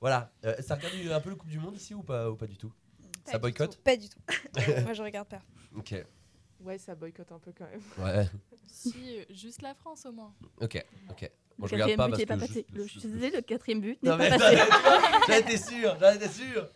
Voilà. 0.00 0.32
Euh, 0.44 0.54
ça 0.62 0.74
regarde 0.76 0.94
un 1.12 1.20
peu 1.20 1.30
le 1.30 1.36
Coupe 1.36 1.48
du 1.50 1.58
Monde 1.58 1.76
ici 1.76 1.94
ou 1.94 2.02
pas, 2.02 2.30
ou 2.30 2.36
pas 2.36 2.46
du 2.46 2.56
tout? 2.56 2.72
Pas 3.24 3.32
Ça 3.32 3.38
du 3.38 3.42
boycotte? 3.42 3.76
tout. 3.76 3.82
Pas 3.82 3.96
du 3.96 4.08
tout. 4.08 4.18
Moi, 4.84 4.92
je 4.94 5.02
regarde 5.02 5.28
pas. 5.28 5.42
Ok. 5.76 5.94
Ouais, 6.60 6.78
ça 6.78 6.94
boycotte 6.94 7.30
un 7.32 7.38
peu 7.38 7.52
quand 7.56 7.66
même. 7.70 7.80
Ouais. 7.98 8.28
Si, 8.66 9.20
juste 9.30 9.62
la 9.62 9.74
France 9.74 10.06
au 10.06 10.12
moins. 10.12 10.34
Ok, 10.60 10.84
ok. 11.10 11.20
Le 11.22 11.28
Moi 11.58 11.68
je 11.68 11.74
regarde 11.74 11.96
pas 11.96 12.08
but 12.08 12.10
parce 12.10 12.22
que. 12.22 12.26
pas 12.28 12.34
je- 12.34 12.40
passé. 12.40 12.66
Le- 12.72 12.82
Je 12.86 12.88
suis 12.98 13.08
désolée, 13.08 13.30
le 13.30 13.42
quatrième 13.42 13.80
but 13.80 14.02
n'est 14.02 14.10
Non, 14.10 14.18
pas 14.18 14.30
mais 14.30 14.38
passé. 14.38 14.56
j'en 15.28 15.34
étais 15.34 15.56
sûr, 15.56 15.96
j'en 16.00 16.12
étais 16.12 16.28
sûr. 16.28 16.68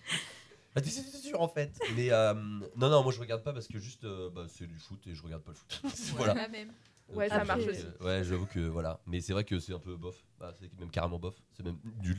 J'en 0.76 0.80
étais 0.82 0.90
sûr 0.90 1.40
en 1.40 1.48
fait. 1.48 1.72
Mais 1.96 2.10
euh, 2.12 2.32
non, 2.34 2.88
non, 2.90 3.02
moi 3.02 3.12
je 3.12 3.18
regarde 3.20 3.42
pas 3.42 3.52
parce 3.52 3.66
que 3.68 3.78
juste 3.78 4.04
euh, 4.04 4.30
bah, 4.30 4.46
c'est 4.48 4.66
du 4.66 4.78
foot 4.78 5.04
et 5.08 5.14
je 5.14 5.22
regarde 5.22 5.42
pas 5.42 5.50
le 5.52 5.56
foot. 5.56 5.82
voilà. 6.16 6.34
la 6.34 6.48
même. 6.48 6.72
Donc, 7.12 7.18
Ouais, 7.20 7.28
ça 7.28 7.42
euh, 7.42 7.44
marche 7.44 7.62
euh, 7.66 7.70
aussi. 7.70 7.84
Ouais, 8.00 8.24
j'avoue 8.24 8.46
que 8.46 8.58
voilà. 8.60 8.98
Mais 9.06 9.20
c'est 9.20 9.34
vrai 9.34 9.44
que 9.44 9.58
c'est 9.58 9.74
un 9.74 9.78
peu 9.78 9.96
bof. 9.96 10.16
Bah, 10.40 10.52
c'est 10.58 10.72
même 10.80 10.90
carrément 10.90 11.18
bof. 11.18 11.34
C'est 11.52 11.62
même 11.62 11.76
nul. 12.02 12.16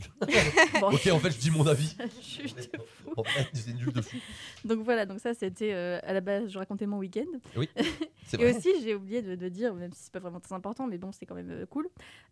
Bon. 0.80 0.92
ok, 0.94 1.08
en 1.12 1.20
fait, 1.20 1.32
je 1.32 1.40
dis 1.40 1.50
mon 1.52 1.66
avis. 1.66 1.96
En 3.18 3.24
fait, 3.24 3.48
c'est 3.54 3.74
nul 3.74 3.92
de 3.92 4.02
fou. 4.02 4.18
Donc 4.66 4.84
voilà, 4.84 5.06
donc 5.06 5.20
ça 5.20 5.34
c'était 5.34 5.74
euh, 5.74 6.00
à 6.04 6.14
la 6.14 6.22
base, 6.22 6.50
je 6.50 6.58
racontais 6.58 6.86
mon 6.88 6.98
week-end. 6.98 7.26
Oui, 7.56 7.70
Et 7.78 8.38
vrai. 8.38 8.56
aussi, 8.56 8.70
j'ai 8.82 8.96
oublié 8.96 9.22
de, 9.22 9.36
de 9.36 9.50
dire, 9.50 9.74
même 9.76 9.92
si 9.94 10.04
c'est 10.04 10.14
pas 10.14 10.20
vraiment 10.20 10.40
très 10.40 10.56
important, 10.56 10.88
mais 10.88 10.98
bon, 10.98 11.12
c'est 11.12 11.26
quand 11.26 11.36
même 11.36 11.52
euh, 11.52 11.66
cool. 11.68 11.88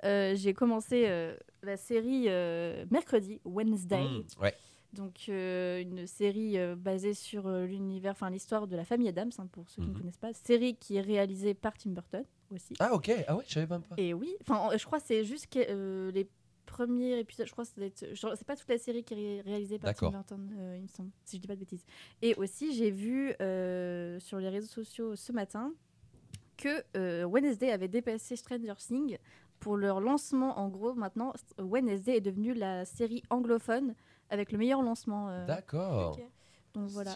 euh, 0.06 0.34
j'ai 0.36 0.54
commencé 0.54 1.06
euh, 1.08 1.36
la 1.62 1.78
série 1.78 2.26
euh, 2.28 2.86
mercredi, 2.90 3.40
Wednesday. 3.46 4.04
Mmh, 4.04 4.24
ouais. 4.42 4.56
Donc 4.94 5.26
euh, 5.30 5.82
une 5.82 6.06
série 6.06 6.58
euh, 6.58 6.76
basée 6.76 7.14
sur 7.14 7.48
euh, 7.48 7.66
l'univers, 7.66 8.12
enfin 8.12 8.30
l'histoire 8.30 8.68
de 8.68 8.76
la 8.76 8.84
famille 8.84 9.08
Adams, 9.08 9.32
hein, 9.38 9.48
pour 9.52 9.70
ceux 9.70 9.82
qui 9.82 9.88
Mhm. 9.88 9.94
ne 9.94 10.00
connaissent 10.00 10.18
pas. 10.18 10.34
Série 10.34 10.76
qui 10.76 10.98
est 10.98 11.02
réalisée 11.02 11.54
par 11.54 11.78
Tim 11.78 11.92
Burton 11.92 12.26
aussi. 12.54 12.74
Ah, 12.80 12.94
ok. 12.94 13.10
Ah, 13.28 13.38
ouais, 13.38 13.44
je 13.48 13.54
savais 13.54 13.68
même 13.68 13.84
pas. 13.84 13.96
Et 13.98 14.14
oui, 14.14 14.36
enfin, 14.42 14.76
je 14.78 14.86
crois 14.86 15.00
que 15.00 15.06
c'est 15.08 15.24
juste 15.24 15.48
que, 15.48 16.10
les 16.14 16.28
premiers 16.66 17.20
épisodes. 17.20 17.48
Je 17.48 17.52
crois 17.54 17.64
que 17.66 17.70
c'est 18.38 18.46
pas 18.48 18.56
toute 18.56 18.70
la 18.70 18.78
série 18.78 19.04
qui 19.04 19.14
est 19.14 19.18
ré- 19.18 19.42
réalisée 19.42 19.80
par 19.80 19.94
Tim. 19.94 20.10
Burton, 20.12 20.50
il 20.76 20.82
me 20.84 20.88
semble, 20.88 21.10
si 21.26 21.38
je 21.38 21.42
dis 21.42 21.48
pas 21.48 21.56
de 21.56 21.60
bêtises. 21.62 21.86
Et 22.22 22.36
aussi, 22.36 22.74
j'ai 22.74 22.92
vu 22.92 23.30
sur 24.20 24.40
les 24.40 24.50
réseaux 24.50 24.68
sociaux 24.68 25.16
ce 25.16 25.32
matin 25.32 25.74
que 26.58 27.24
Wednesday 27.26 27.72
avait 27.72 27.88
dépassé 27.88 28.36
Stranger 28.36 28.74
Things 28.78 29.18
pour 29.60 29.78
leur 29.78 30.00
lancement. 30.02 30.60
En 30.60 30.68
gros, 30.70 30.94
maintenant, 30.94 31.34
Wednesday 31.60 32.18
est 32.18 32.22
devenue 32.22 32.54
la 32.54 32.84
série 32.86 33.24
anglophone 33.30 33.96
avec 34.32 34.52
le 34.52 34.58
meilleur 34.58 34.82
lancement. 34.82 35.30
euh, 35.30 35.46
D'accord. 35.46 36.18
Donc 36.74 36.90
voilà. 36.90 37.14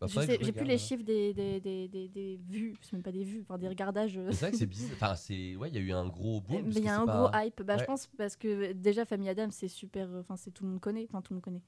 Bah, 0.00 0.06
J'ai 0.08 0.52
plus 0.52 0.62
les 0.64 0.70
alors. 0.74 0.78
chiffres 0.78 1.02
des, 1.02 1.34
des, 1.34 1.60
des, 1.60 1.88
des, 1.88 2.06
des 2.08 2.40
vues, 2.48 2.76
c'est 2.80 2.92
même 2.92 3.02
pas 3.02 3.10
des 3.10 3.24
vues, 3.24 3.40
enfin 3.42 3.58
des 3.58 3.66
regardages. 3.66 4.16
euh, 4.16 4.28
C'est 4.30 4.40
vrai 4.42 4.50
que 4.52 4.56
c'est 4.56 4.66
bizarre. 4.66 4.90
Enfin, 4.94 5.16
c'est. 5.16 5.56
Ouais, 5.56 5.68
il 5.70 5.74
y 5.74 5.78
a 5.78 5.80
eu 5.80 5.92
un 5.92 6.06
gros 6.06 6.40
boom. 6.40 6.70
il 6.70 6.84
y 6.84 6.88
a 6.88 7.00
un 7.00 7.04
pas- 7.06 7.28
gros 7.30 7.38
hype. 7.46 7.62
Bah, 7.62 7.74
Ouais. 7.74 7.80
Je 7.80 7.84
pense 7.84 8.06
parce 8.16 8.36
que 8.36 8.72
déjà 8.72 9.04
Famille 9.04 9.28
Adam, 9.28 9.48
c'est 9.50 9.66
super. 9.66 10.08
euh, 10.08 10.20
Enfin, 10.20 10.36
c'est 10.36 10.52
tout 10.52 10.62
le 10.62 10.70
monde 10.70 10.80
connaît. 10.80 11.06
Enfin, 11.10 11.20
tout 11.20 11.32
le 11.32 11.36
monde 11.36 11.42
connaît. 11.42 11.62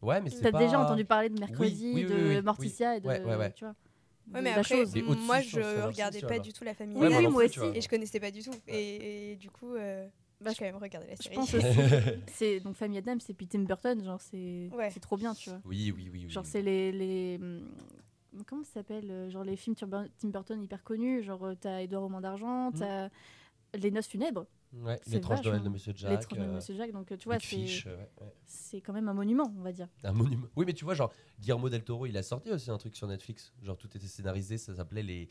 Ouais, 0.00 0.20
mais 0.20 0.30
c'est 0.30 0.42
T'as 0.42 0.52
pas- 0.52 0.58
déjà 0.60 0.78
entendu 0.80 1.04
parler 1.04 1.28
de 1.28 1.38
Mercredi, 1.40 1.92
oui, 1.92 2.04
oui, 2.04 2.10
de 2.10 2.14
oui, 2.14 2.36
oui. 2.36 2.42
Morticia 2.42 2.96
et 2.96 3.00
de. 3.00 3.08
Ouais, 3.08 3.20
ouais, 3.24 3.34
ouais. 3.36 3.52
Tu 3.52 3.64
vois. 3.64 3.74
Ouais, 4.34 4.40
mais 4.42 4.50
la 4.54 4.58
après, 4.60 4.84
moi, 5.24 5.40
je 5.40 5.86
regardais 5.86 6.20
pas 6.20 6.38
du 6.38 6.52
tout 6.52 6.62
la 6.62 6.74
famille. 6.74 6.96
Oui, 6.96 7.26
moi 7.28 7.44
aussi. 7.44 7.58
Et 7.74 7.80
je 7.80 7.88
connaissais 7.88 8.20
pas 8.20 8.30
du 8.30 8.42
tout. 8.44 8.54
Et, 8.68 9.32
et 9.32 9.36
du 9.36 9.50
coup, 9.50 9.74
euh, 9.74 10.06
Bah, 10.40 10.50
j'ai 10.50 10.56
quand 10.58 10.64
même 10.66 10.76
regardé 10.82 11.08
la 11.08 11.14
Je 11.16 11.22
série. 11.22 11.34
pense 11.34 11.54
aussi. 11.54 11.66
c'est 12.34 12.60
donc 12.60 12.74
Famille 12.76 12.98
Adam, 12.98 13.16
c'est 13.20 13.34
puis 13.34 13.46
Tim 13.46 13.60
Burton, 13.60 14.02
genre 14.04 14.20
c'est 14.20 14.68
Ouais. 14.74 14.90
c'est 14.90 15.00
trop 15.00 15.16
bien, 15.16 15.34
tu 15.34 15.50
vois. 15.50 15.60
Oui, 15.64 15.92
oui, 15.96 16.10
oui. 16.12 16.22
oui, 16.24 16.30
Genre 16.30 16.44
oui. 16.44 16.50
c'est 16.50 16.62
les 16.62 16.92
les 16.92 17.38
hum, 17.40 17.70
comment 18.46 18.62
ça 18.64 18.74
s'appelle 18.74 19.10
euh, 19.10 19.30
genre 19.30 19.44
les 19.44 19.56
films 19.56 19.74
Tim 19.76 19.86
Bur- 19.86 20.08
Tim 20.18 20.28
Burton 20.28 20.62
hyper 20.62 20.82
connus, 20.84 21.22
genre 21.22 21.44
euh, 21.44 21.54
t'as 21.58 21.80
Edouard 21.82 22.02
Roman 22.02 22.20
d'argent, 22.20 22.70
t'as 22.72 23.08
Les 23.74 23.90
Noces 23.90 24.08
funèbres. 24.08 24.46
Ouais, 24.74 25.00
L'étrange 25.06 25.42
Noël 25.42 25.62
de 25.62 25.68
Monsieur 25.70 25.92
Jack. 25.96 26.10
L'étrange 26.10 26.38
Noël 26.38 26.48
de 26.48 26.52
euh, 26.52 26.56
Monsieur 26.56 26.74
Jack, 26.76 26.92
donc 26.92 27.06
tu 27.16 27.24
vois, 27.24 27.38
c'est 27.38 27.56
ouais, 27.56 28.08
ouais. 28.20 28.32
c'est 28.44 28.80
quand 28.82 28.92
même 28.92 29.08
un 29.08 29.14
monument, 29.14 29.50
on 29.56 29.62
va 29.62 29.72
dire. 29.72 29.88
Un 30.04 30.12
monument. 30.12 30.48
Oui, 30.54 30.64
mais 30.66 30.74
tu 30.74 30.84
vois, 30.84 30.92
genre, 30.92 31.12
Guillermo 31.40 31.70
del 31.70 31.82
Toro, 31.82 32.04
il 32.04 32.16
a 32.18 32.22
sorti 32.22 32.50
aussi 32.50 32.70
un 32.70 32.76
truc 32.76 32.94
sur 32.94 33.06
Netflix. 33.06 33.54
Genre, 33.62 33.78
tout 33.78 33.88
était 33.96 34.06
scénarisé, 34.06 34.58
ça 34.58 34.74
s'appelait 34.74 35.04
les 35.04 35.28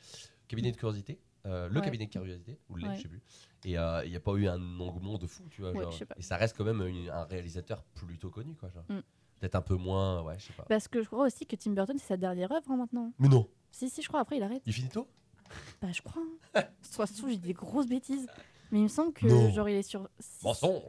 cabinets 0.48 0.72
de 0.72 0.78
curiosité. 0.78 1.20
Euh, 1.46 1.70
le 1.70 1.76
Ouais. 1.80 1.86
cabinet 1.86 2.06
de 2.08 2.12
curiosité, 2.12 2.58
ou 2.70 2.76
Ouais. 2.76 2.96
je 2.96 3.02
sais 3.02 3.08
plus. 3.08 3.22
Et 3.66 3.78
euh, 3.78 4.04
il 4.06 4.12
n'y 4.12 4.16
a 4.16 4.20
pas 4.20 4.34
eu 4.34 4.48
un 4.48 4.80
engouement 4.80 5.18
de 5.18 5.28
fou, 5.28 5.44
tu 5.50 5.62
vois. 5.62 5.72
Ouais, 5.72 5.84
genre. 5.84 5.94
Et 6.18 6.22
ça 6.22 6.38
reste 6.38 6.56
quand 6.58 6.64
même 6.64 6.82
une- 6.86 7.10
un 7.10 7.24
réalisateur 7.26 7.84
plutôt 7.94 8.30
connu, 8.30 8.56
quoi. 8.56 8.70
genre. 8.70 8.84
Mm. 8.90 9.02
Peut-être 9.40 9.56
un 9.56 9.62
peu 9.62 9.76
moins, 9.76 10.22
ouais, 10.24 10.36
je 10.40 10.46
sais 10.46 10.54
pas. 10.54 10.64
Parce 10.64 10.88
que 10.88 11.02
je 11.02 11.08
crois 11.08 11.26
aussi 11.26 11.46
que 11.46 11.56
Tim 11.56 11.72
Burton, 11.72 11.98
c'est 12.00 12.08
sa 12.08 12.18
dernière 12.18 12.52
œuvre 12.52 12.70
hein, 12.72 12.78
maintenant. 12.78 13.12
Mais 13.20 13.28
non, 13.28 13.50
Si, 13.72 13.90
si, 13.90 14.02
je 14.02 14.08
crois, 14.08 14.22
après 14.22 14.38
il 14.38 14.44
arrête. 14.44 14.62
il 14.66 14.74
finit 14.74 14.90
tôt 14.90 15.08
Bah, 15.82 15.92
je 15.92 16.02
crois. 16.02 16.22
hein. 16.56 16.64
Soit 16.82 17.08
sous, 17.08 17.30
j'ai 17.30 17.38
des 17.38 17.54
grosses 17.54 17.88
bêtises. 17.88 18.28
Mais 18.72 18.80
il 18.80 18.84
me 18.84 18.88
semble 18.88 19.14
que, 19.14 19.28
Non. 19.28 19.50
genre, 19.52 19.68
il 19.70 19.76
est 19.76 19.84
sur. 19.84 20.10
Mensonge 20.44 20.84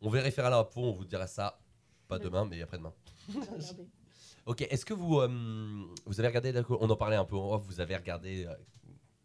On 0.00 0.08
vérifiera 0.10 0.48
l'info, 0.48 0.80
on 0.80 0.92
vous 0.92 1.04
dira 1.04 1.26
ça, 1.26 1.58
pas 2.06 2.18
demain, 2.18 2.44
mais 2.46 2.62
après-demain. 2.62 2.92
Ok, 4.46 4.62
est-ce 4.62 4.86
que 4.86 4.94
vous, 4.94 5.18
euh, 5.20 5.28
vous 6.06 6.20
avez 6.20 6.28
regardé, 6.28 6.54
on 6.70 6.88
en 6.88 6.96
parlait 6.96 7.16
un 7.16 7.24
peu 7.26 7.36
en 7.36 7.52
off, 7.52 7.64
vous 7.66 7.80
avez 7.80 7.94
regardé, 7.96 8.46
euh, 8.46 8.54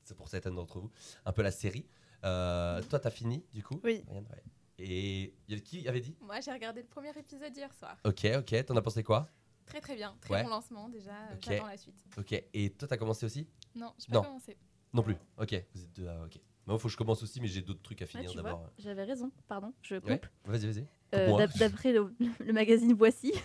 c'est 0.04 0.16
pour 0.16 0.28
certaines 0.28 0.56
d'entre 0.56 0.80
vous, 0.80 0.91
un 1.26 1.32
peu 1.32 1.41
la 1.41 1.51
série. 1.51 1.86
Euh, 2.24 2.82
toi, 2.84 2.99
t'as 2.99 3.10
fini, 3.10 3.43
du 3.54 3.64
coup 3.64 3.80
Oui. 3.84 4.04
Ryan, 4.10 4.22
ouais. 4.32 4.43
Et 4.80 5.34
y 5.47 5.54
a 5.56 5.60
qui 5.60 5.88
avait 5.88 5.99
dit? 6.01 6.16
Moi, 6.22 6.39
j'ai 6.41 6.51
regardé 6.51 6.82
le 6.82 6.88
premier 6.88 7.12
épisode 7.18 7.56
hier 7.56 7.72
soir. 7.74 7.97
Ok, 8.06 8.26
ok, 8.38 8.66
t'en 8.66 8.76
as 8.76 8.82
pensé 8.82 9.04
quoi? 9.04 9.30
Très 9.66 9.80
très 9.80 9.95
bien, 9.95 10.16
très 10.20 10.34
Ouais. 10.34 10.43
bon 10.43 10.49
lancement 10.49 10.89
déjà. 10.89 11.12
euh, 11.12 11.34
Ok. 11.36 11.43
J'attends 11.45 11.68
la 11.68 11.78
suite. 11.78 12.04
Ok, 12.18 12.32
et 12.54 12.70
toi, 12.72 12.88
t'as 12.88 12.97
commencé 12.97 13.26
aussi? 13.26 13.47
Non, 13.76 13.93
j'ai 13.99 14.08
pas 14.08 14.16
Non. 14.16 14.24
commencé. 14.24 14.58
Non 14.93 15.04
plus. 15.04 15.16
Ok, 15.38 15.56
vous 15.74 15.84
êtes 15.84 15.93
deux. 15.93 16.08
ah, 16.08 16.24
ok. 16.26 16.39
Moi, 16.66 16.78
faut 16.80 16.88
que 16.88 16.91
je 16.93 16.97
commence 16.97 17.22
aussi, 17.24 17.41
mais 17.41 17.47
j'ai 17.47 17.62
d'autres 17.62 17.82
trucs 17.82 18.01
à 18.01 18.06
finir 18.06 18.34
d'abord. 18.34 18.70
J'avais 18.78 19.04
raison, 19.04 19.32
pardon, 19.47 19.74
je 19.82 19.95
coupe. 19.97 20.10
Ouais, 20.10 20.22
vas-y, 20.45 20.66
vas-y. 20.72 20.88
Euh, 21.14 21.47
D'après 21.60 21.91
le, 21.93 22.14
le 22.39 22.54
magazine 22.54 22.93
Voici. 22.93 23.34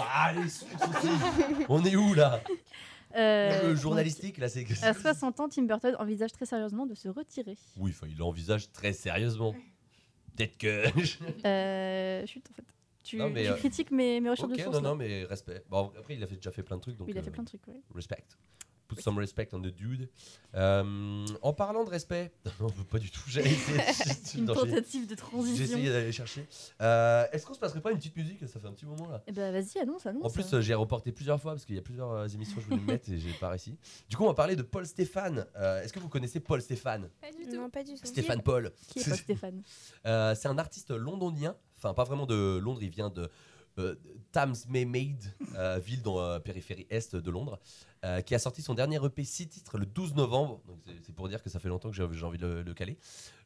Ah, 0.00 0.32
les. 0.32 0.48
On 1.68 1.84
est 1.84 1.94
où 1.96 2.14
là? 2.14 2.40
euh, 3.16 3.70
Le 3.70 3.76
journalistique, 3.76 4.38
là, 4.38 4.48
c'est. 4.48 4.66
À 4.82 4.94
60 4.94 5.40
ans, 5.40 5.48
Tim 5.48 5.62
Burton 5.62 5.96
envisage 5.98 6.32
très 6.32 6.46
sérieusement 6.46 6.86
de 6.86 6.94
se 6.94 7.08
retirer. 7.08 7.56
Oui, 7.76 7.92
enfin, 7.94 8.06
il 8.08 8.16
l'envisage 8.18 8.70
très 8.72 8.92
sérieusement. 8.92 9.54
Peut-être 10.36 10.58
que. 10.58 10.84
Euh, 11.46 12.26
chut, 12.26 12.44
en 12.50 12.54
fait. 12.54 12.64
Tu, 13.02 13.16
Non, 13.16 13.30
mais, 13.30 13.44
tu 13.44 13.50
euh, 13.50 13.54
critiques 13.56 13.90
mes, 13.90 14.20
mes 14.20 14.30
recherches 14.30 14.50
ok, 14.50 14.56
de 14.58 14.62
sources 14.62 14.76
non, 14.76 14.90
non, 14.90 14.94
mais 14.96 15.24
respect. 15.24 15.62
Bon, 15.70 15.92
après, 15.98 16.14
il 16.14 16.22
a 16.22 16.26
fait, 16.26 16.36
déjà 16.36 16.50
fait 16.50 16.62
plein 16.62 16.76
de 16.76 16.82
trucs. 16.82 16.96
Donc, 16.96 17.06
Oui, 17.06 17.14
il 17.14 17.18
a 17.18 17.22
fait 17.22 17.30
euh, 17.30 17.32
plein 17.32 17.42
de 17.42 17.48
trucs, 17.48 17.66
ouais. 17.66 17.80
Respect. 17.94 18.24
Put 18.88 19.02
some 19.02 19.18
respect 19.18 19.48
on 19.52 19.60
the 19.60 19.66
dude. 19.66 20.08
Euh, 20.54 21.26
en 21.42 21.52
parlant 21.52 21.84
de 21.84 21.90
respect, 21.90 22.32
non, 22.60 22.68
pas 22.90 22.98
du 22.98 23.10
tout. 23.10 23.20
Essayer- 23.28 23.82
Une 24.38 24.46
non, 24.46 24.54
tentative 24.54 25.06
de 25.06 25.14
transition. 25.14 25.56
J'ai 25.56 25.64
essayé 25.64 25.90
d'aller 25.90 26.10
chercher. 26.10 26.46
Euh, 26.80 27.26
Est-ce 27.32 27.44
qu'on 27.44 27.52
se 27.52 27.58
passerait 27.58 27.82
pas 27.82 27.90
une 27.92 27.98
petite 27.98 28.16
musique? 28.16 28.40
Ça 28.48 28.58
fait 28.58 28.66
un 28.66 28.72
petit 28.72 28.86
moment 28.86 29.06
là. 29.10 29.22
Eh 29.26 29.32
ben 29.32 29.52
vas-y, 29.52 29.78
annonce, 29.78 30.06
annonce. 30.06 30.24
En 30.24 30.30
plus, 30.30 30.54
euh, 30.54 30.62
j'ai 30.62 30.72
reporté 30.72 31.12
plusieurs 31.12 31.38
fois 31.40 31.52
parce 31.52 31.66
qu'il 31.66 31.74
y 31.76 31.78
a 31.78 31.82
plusieurs 31.82 32.10
euh, 32.12 32.28
émissions 32.28 32.56
que 32.56 32.62
je 32.62 32.66
voulais 32.68 32.80
mettre 32.82 33.10
et 33.12 33.18
j'ai 33.18 33.32
pas 33.34 33.50
réussi. 33.50 33.76
Du 34.08 34.16
coup, 34.16 34.24
on 34.24 34.28
va 34.28 34.34
parler 34.34 34.56
de 34.56 34.62
Paul 34.62 34.86
Stéphane. 34.86 35.46
Euh, 35.56 35.82
Est-ce 35.82 35.92
que 35.92 35.98
vous 36.00 36.08
connaissez 36.08 36.40
Paul 36.40 36.62
Stéphane? 36.62 37.10
Pas 37.20 37.30
du 37.30 37.44
tout. 37.46 37.56
Non, 37.56 37.68
pas 37.68 37.84
du 37.84 37.92
tout. 37.92 38.06
Stéphane 38.06 38.40
Paul. 38.42 38.72
Qui 38.88 39.00
est 39.00 39.04
Paul 39.04 39.16
Stéphane? 39.18 39.62
Euh, 40.06 40.34
C'est 40.34 40.48
un 40.48 40.56
artiste 40.56 40.90
londonien. 40.92 41.54
Enfin, 41.76 41.92
pas 41.92 42.04
vraiment 42.04 42.24
de 42.26 42.58
Londres, 42.58 42.82
il 42.82 42.88
vient 42.90 43.10
de 43.10 43.28
euh, 43.78 43.94
Thames 44.32 44.56
Maymead, 44.68 45.22
euh, 45.54 45.78
ville 45.78 46.02
dans 46.02 46.20
la 46.20 46.40
périphérie 46.40 46.86
est 46.90 47.14
de 47.14 47.30
Londres, 47.30 47.60
euh, 48.04 48.20
qui 48.20 48.34
a 48.34 48.38
sorti 48.38 48.62
son 48.62 48.74
dernier 48.74 49.04
EP 49.04 49.24
6 49.24 49.48
titres 49.48 49.76
le 49.78 49.86
12 49.86 50.14
novembre. 50.14 50.60
C'est- 51.02 51.12
pour 51.12 51.28
dire 51.28 51.42
que 51.42 51.50
ça 51.50 51.58
fait 51.58 51.68
longtemps 51.68 51.90
que 51.90 51.96
j'ai 51.96 52.24
envie 52.24 52.38
de 52.38 52.46
le, 52.46 52.62
le 52.62 52.74
caler. 52.74 52.96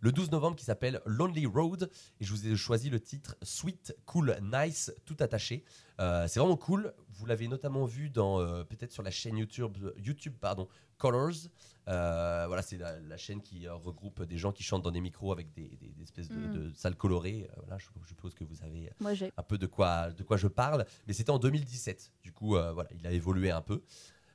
Le 0.01 0.13
12 0.13 0.31
novembre 0.31 0.57
qui 0.57 0.65
s'appelle 0.65 1.01
Lonely 1.07 1.47
Road. 1.47 1.91
Et 2.21 2.25
je 2.25 2.31
vous 2.33 2.47
ai 2.47 2.55
choisi 2.57 2.91
le 2.91 3.01
titre 3.01 3.37
Sweet, 3.43 3.97
Cool, 4.05 4.37
Nice, 4.43 4.93
tout 5.07 5.17
attaché. 5.21 5.65
Euh, 6.01 6.27
c'est 6.29 6.39
vraiment 6.41 6.57
cool. 6.57 6.93
Vous 7.11 7.25
l'avez 7.27 7.49
notamment 7.49 7.87
vu 7.87 8.11
dans 8.11 8.41
euh, 8.41 8.65
peut-être 8.65 8.93
sur 8.93 9.03
la 9.03 9.11
chaîne 9.11 9.39
YouTube, 9.39 9.79
YouTube 9.97 10.35
pardon, 10.41 10.69
Colors. 10.99 11.49
Voilà, 11.87 12.63
c'est 12.63 12.77
la, 12.79 12.99
la 13.01 13.17
chaîne 13.17 13.41
qui 13.41 13.67
regroupe 13.69 14.23
des 14.25 14.39
gens 14.39 14.53
qui 14.53 14.63
chantent 14.63 14.83
dans 14.83 14.91
des 14.91 15.01
micros 15.01 15.33
avec 15.33 15.53
des, 15.53 15.77
des- 15.81 15.89
des 15.89 16.03
espèces 16.03 16.29
de, 16.29 16.37
Mm. 16.37 16.53
de 16.53 16.73
salles 16.75 16.97
colorées. 16.97 17.49
Voilà, 17.57 17.79
je, 17.79 17.87
je 18.03 18.09
suppose 18.09 18.35
que 18.35 18.45
vous 18.45 18.63
avez 18.63 18.91
Moi, 19.01 19.13
un 19.37 19.43
peu 19.43 19.59
de 19.59 19.67
quoi, 19.67 20.11
de 20.11 20.23
quoi 20.23 20.37
je 20.37 20.49
parle. 20.49 20.85
Mais 21.07 21.13
c'était 21.13 21.31
en 21.31 21.39
2017. 21.39 22.13
Du 22.23 22.33
coup, 22.33 22.49
voilà, 22.51 22.89
il 22.99 23.07
a 23.07 23.13
évolué 23.13 23.51
un 23.51 23.63
peu. 23.63 23.83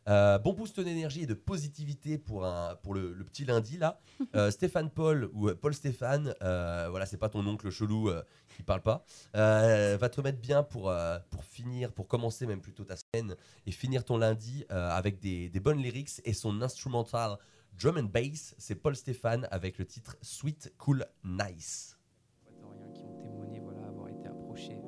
Euh, 0.08 0.38
bon 0.40 0.54
boost 0.54 0.80
d'énergie 0.80 1.24
et 1.24 1.26
de 1.26 1.34
positivité 1.34 2.18
pour, 2.18 2.46
un, 2.46 2.76
pour 2.82 2.94
le, 2.94 3.14
le 3.14 3.24
petit 3.24 3.46
lundi 3.46 3.78
là. 3.78 4.00
Euh, 4.36 4.52
Stéphane 4.52 4.90
Paul 4.90 5.30
ou 5.34 5.48
euh, 5.48 5.56
Paul 5.56 5.74
Stéphane, 5.74 6.34
euh, 6.42 6.88
voilà, 6.90 7.06
c'est 7.06 7.18
pas 7.18 7.30
ton 7.30 7.46
oncle 7.48 7.70
chelou 7.70 8.10
euh, 8.10 8.24
qui 8.56 8.62
parle 8.62 8.82
pas, 8.82 9.06
euh, 9.36 9.98
va 10.00 10.10
te 10.10 10.18
remettre 10.18 10.40
bien 10.40 10.64
pour, 10.64 10.90
euh, 10.90 11.18
pour 11.30 11.44
finir, 11.44 11.92
pour 11.92 12.08
commencer 12.08 12.46
même 12.46 12.60
plutôt 12.62 12.84
ta 12.84 12.96
semaine 12.98 13.36
et 13.66 13.72
finir 13.72 14.04
ton 14.04 14.18
lundi 14.18 14.66
euh, 14.72 14.90
avec 14.90 15.20
des, 15.20 15.50
des 15.50 15.60
bonnes 15.60 15.82
lyrics 15.82 16.22
et 16.26 16.34
son 16.34 16.62
instrumental 16.62 17.38
drum 17.80 17.98
and 17.98 18.10
bass. 18.12 18.54
C'est 18.58 18.76
Paul 18.76 18.96
Stéphane 18.96 19.48
avec 19.50 19.78
le 19.78 19.86
titre 19.86 20.18
Sweet, 20.22 20.74
Cool, 20.78 21.06
Nice. 21.24 21.98
Qui 22.94 23.04
ont 23.04 23.22
témoigné 23.22 23.60
voilà, 23.60 23.86
avoir 23.88 24.10
été 24.10 24.28
approchés 24.28 24.82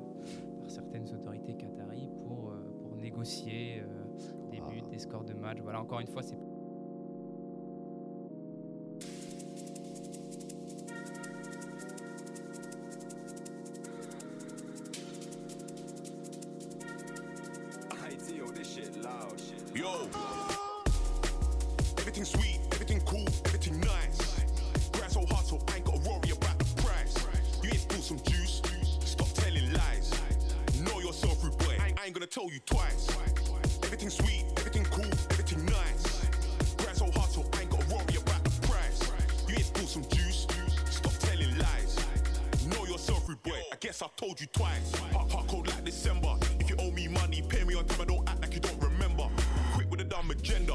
par 0.60 0.70
certaines 0.70 1.08
autorités 1.14 1.56
qataries 1.56 2.10
pour, 2.24 2.50
euh, 2.50 2.78
pour 2.82 2.96
négocier 2.96 3.80
euh, 3.80 3.99
buts, 4.80 4.90
des 4.90 4.98
scores 4.98 5.24
de 5.24 5.34
match. 5.34 5.58
Voilà, 5.62 5.80
encore 5.80 6.00
une 6.00 6.06
fois, 6.06 6.22
c'est 6.22 6.38
told 44.30 44.40
you 44.40 44.46
twice. 44.52 44.94
Hot, 45.12 45.28
hot 45.32 45.46
cold 45.48 45.66
like 45.66 45.84
December. 45.84 46.36
If 46.60 46.70
you 46.70 46.76
owe 46.78 46.92
me 46.92 47.08
money, 47.08 47.42
pay 47.48 47.64
me 47.64 47.74
on 47.74 47.84
time. 47.86 48.02
I 48.02 48.04
don't 48.04 48.28
act 48.28 48.42
like 48.42 48.54
you 48.54 48.60
don't 48.60 48.80
remember. 48.80 49.26
Quick 49.74 49.90
with 49.90 50.00
a 50.02 50.04
dumb 50.04 50.30
agenda. 50.30 50.74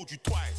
Told 0.00 0.10
you 0.12 0.18
twice. 0.24 0.49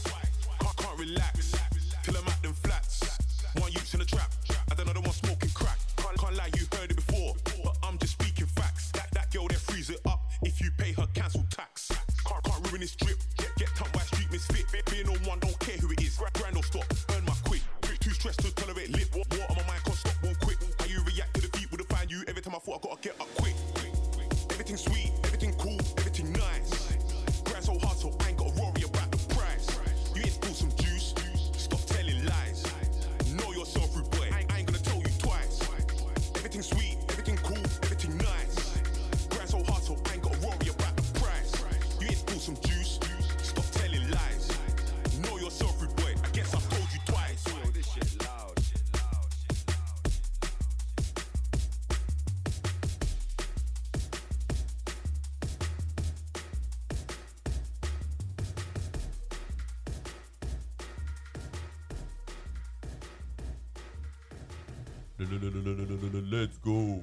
Let's 65.21 66.59
go. 66.63 67.01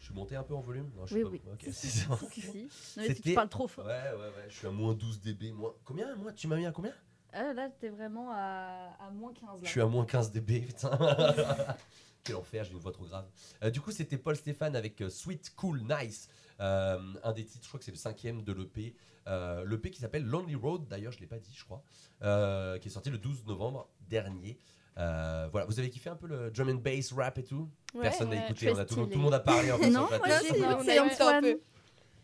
Je 0.00 0.06
suis 0.06 0.14
monté 0.14 0.34
un 0.36 0.42
peu 0.42 0.54
en 0.54 0.60
volume 0.60 0.90
Non, 0.96 1.06
je 1.06 1.14
Oui, 1.16 1.22
oui. 1.24 1.40
Ok, 1.52 1.60
Si, 1.66 1.72
c'est 1.72 1.88
si, 2.00 2.06
bon. 2.06 2.16
si, 2.32 2.40
si. 2.40 2.46
Non, 2.48 2.52
mais 2.56 2.68
si 2.68 3.08
tu 3.08 3.14
C'était- 3.14 3.34
parles 3.34 3.48
trop 3.48 3.68
fort. 3.68 3.86
Ouais, 3.86 3.92
ouais, 3.92 4.18
ouais. 4.18 4.46
Je 4.48 4.54
suis 4.56 4.66
à 4.66 4.70
moins 4.70 4.94
12 4.94 5.20
dB. 5.20 5.52
Moins... 5.52 5.72
Combien 5.84 6.14
moi 6.16 6.32
Tu 6.32 6.48
m'as 6.48 6.56
mis 6.56 6.66
à 6.66 6.72
combien? 6.72 6.92
Ah, 7.32 7.52
là, 7.54 7.70
t'es 7.80 7.88
vraiment 7.88 8.30
à, 8.32 8.96
à 9.00 9.10
moins 9.10 9.32
15. 9.32 9.46
Là. 9.48 9.56
Je 9.62 9.68
suis 9.68 9.80
à 9.80 9.86
moins 9.86 10.04
15 10.04 10.32
dB, 10.32 10.60
putain. 10.62 10.90
Quel 12.24 12.36
enfer, 12.36 12.64
j'ai 12.64 12.72
une 12.72 12.78
voix 12.78 12.92
trop 12.92 13.04
grave. 13.06 13.26
Euh, 13.62 13.70
du 13.70 13.80
coup, 13.80 13.90
c'était 13.90 14.18
Paul 14.18 14.36
Stéphane 14.36 14.76
avec 14.76 15.00
euh, 15.00 15.08
Sweet 15.08 15.54
Cool 15.56 15.82
Nice. 15.82 16.28
Euh, 16.60 16.98
un 17.24 17.32
des 17.32 17.44
titres, 17.44 17.64
je 17.64 17.68
crois 17.68 17.78
que 17.78 17.84
c'est 17.84 17.90
le 17.90 17.96
cinquième 17.96 18.42
de 18.42 18.52
l'EP. 18.52 18.94
Euh, 19.28 19.64
L'EP 19.64 19.90
qui 19.90 20.00
s'appelle 20.00 20.24
Lonely 20.24 20.54
Road, 20.56 20.86
d'ailleurs, 20.88 21.12
je 21.12 21.18
ne 21.18 21.22
l'ai 21.22 21.26
pas 21.28 21.38
dit, 21.38 21.54
je 21.56 21.64
crois. 21.64 21.82
euh, 22.22 22.78
qui 22.78 22.88
est 22.88 22.90
sorti 22.90 23.08
le 23.10 23.18
12 23.18 23.46
novembre 23.46 23.88
dernier. 24.08 24.58
Euh, 24.98 25.48
voilà, 25.50 25.66
vous 25.66 25.78
avez 25.78 25.88
kiffé 25.90 26.10
un 26.10 26.16
peu 26.16 26.26
le 26.26 26.50
drum 26.50 26.68
and 26.68 26.74
bass 26.74 27.12
rap 27.12 27.38
et 27.38 27.44
tout 27.44 27.68
Ouais. 27.94 28.02
Personne 28.02 28.28
n'a 28.30 28.36
Ouais, 28.36 28.44
écouté, 28.44 28.70
on 28.70 28.76
a 28.78 28.84
tout, 28.84 28.94
le- 28.96 29.00
tout 29.02 29.04
stylé. 29.04 29.16
le 29.16 29.22
monde 29.22 29.34
a 29.34 29.40
parlé 29.40 29.70
un 29.70 29.78
peu 29.78 29.86
Non, 29.90 30.00
moi, 30.08 30.20
j'ai 30.52 30.60
Non, 30.60 30.70
écouté 30.72 30.98
un 30.98 31.40
peu. 31.40 31.60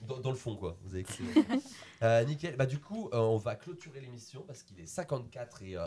Dans, 0.06 0.18
dans 0.20 0.30
le 0.30 0.36
fond, 0.36 0.54
quoi. 0.56 0.76
Vous 0.82 0.90
avez 0.90 1.00
écouté. 1.00 1.24
Euh, 2.02 2.22
nickel. 2.24 2.54
Bah, 2.54 2.64
du 2.66 2.78
coup, 2.78 3.10
euh, 3.12 3.18
on 3.18 3.36
va 3.38 3.56
clôturer 3.56 4.00
l'émission 4.00 4.44
parce 4.46 4.62
qu'il 4.62 4.78
est 4.78 4.86
54 4.86 5.62
et 5.64 5.76
euh, 5.76 5.84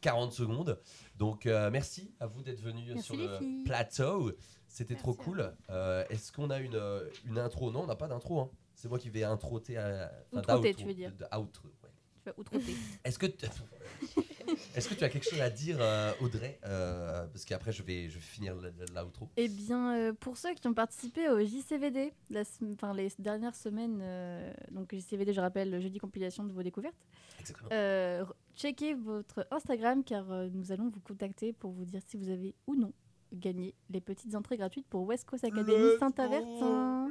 40 0.00 0.32
secondes. 0.32 0.78
Donc, 1.16 1.46
euh, 1.46 1.68
merci 1.72 2.12
à 2.20 2.26
vous 2.28 2.42
d'être 2.42 2.60
venus 2.60 2.84
Merci 2.94 3.02
sur 3.06 3.16
le 3.16 3.38
filles. 3.38 3.64
plateau. 3.64 4.30
C'était 4.68 4.94
trop 4.94 5.14
cool. 5.14 5.52
Euh, 5.70 6.04
Est-ce 6.10 6.30
qu'on 6.30 6.50
a 6.50 6.60
une, 6.60 6.80
une 7.26 7.38
intro? 7.38 7.72
Non, 7.72 7.80
on 7.82 7.86
n'a 7.88 7.96
pas 7.96 8.06
d'intro. 8.06 8.38
hein. 8.40 8.50
C'est 8.76 8.88
moi 8.88 9.00
qui 9.00 9.10
vais 9.10 9.24
introter. 9.24 9.76
à- 9.78 10.12
tu 10.32 10.84
veux 10.84 10.94
dire. 10.94 11.10
de- 11.10 11.16
de 11.24 11.36
outro, 11.36 11.66
ouais. 11.82 11.87
Outroter. 12.36 12.74
Est-ce 13.04 13.18
que, 13.18 13.26
t- 13.26 13.46
Est-ce 14.74 14.88
que 14.88 14.94
tu 14.94 15.04
as 15.04 15.08
quelque 15.08 15.28
chose 15.28 15.40
à 15.40 15.50
dire, 15.50 15.78
euh, 15.80 16.12
Audrey 16.20 16.58
Euh, 16.64 17.26
Parce 17.26 17.44
qu'après, 17.44 17.72
je 17.72 17.82
vais, 17.82 18.08
je 18.08 18.14
vais 18.16 18.20
finir 18.20 18.54
l'outro. 18.56 19.28
Eh 19.36 19.48
bien, 19.48 19.96
euh, 19.96 20.12
pour 20.12 20.36
ceux 20.36 20.54
qui 20.54 20.66
ont 20.68 20.74
participé 20.74 21.28
au 21.28 21.38
JCVD, 21.40 22.12
la 22.30 22.42
enfin, 22.72 22.94
les 22.94 23.10
dernières 23.18 23.54
semaines, 23.56 23.98
euh, 24.02 24.52
donc 24.70 24.94
JCVD, 24.94 25.32
je 25.32 25.40
rappelle, 25.40 25.70
le 25.70 25.80
jeudi 25.80 25.98
compilation 25.98 26.44
de 26.44 26.52
vos 26.52 26.62
découvertes, 26.62 26.96
Exactement. 27.40 27.68
euh, 27.72 28.24
checkez 28.56 28.94
votre 28.94 29.46
Instagram 29.50 30.02
car 30.04 30.30
euh, 30.30 30.48
nous 30.52 30.72
allons 30.72 30.88
vous 30.88 31.00
contacter 31.00 31.52
pour 31.52 31.72
vous 31.72 31.84
dire 31.84 32.00
si 32.06 32.16
vous 32.16 32.28
avez 32.30 32.54
ou 32.66 32.74
non 32.74 32.92
gagné 33.32 33.74
les 33.90 34.00
petites 34.00 34.34
entrées 34.34 34.56
gratuites 34.56 34.86
pour 34.88 35.02
West 35.06 35.24
Coast 35.28 35.44
Academy 35.44 35.72
Let's 35.72 35.98
Saint-Avertin. 35.98 37.08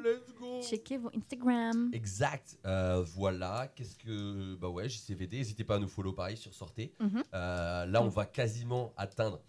Checkez 0.61 0.97
vos 0.97 1.09
Instagram. 1.15 1.89
Exact. 1.93 2.57
Euh, 2.65 3.03
voilà. 3.15 3.71
Qu'est-ce 3.75 3.95
que. 3.97 4.55
Bah 4.55 4.69
ouais, 4.69 4.89
JCVD. 4.89 5.37
N'hésitez 5.37 5.63
pas 5.63 5.75
à 5.75 5.79
nous 5.79 5.87
follow 5.87 6.13
pareil 6.13 6.37
sur 6.37 6.53
Sortez. 6.53 6.93
Mhm. 6.99 7.23
Euh, 7.33 7.85
là, 7.85 8.01
on 8.01 8.09
va 8.09 8.25
quasiment 8.25 8.93
atteindre 8.97 9.41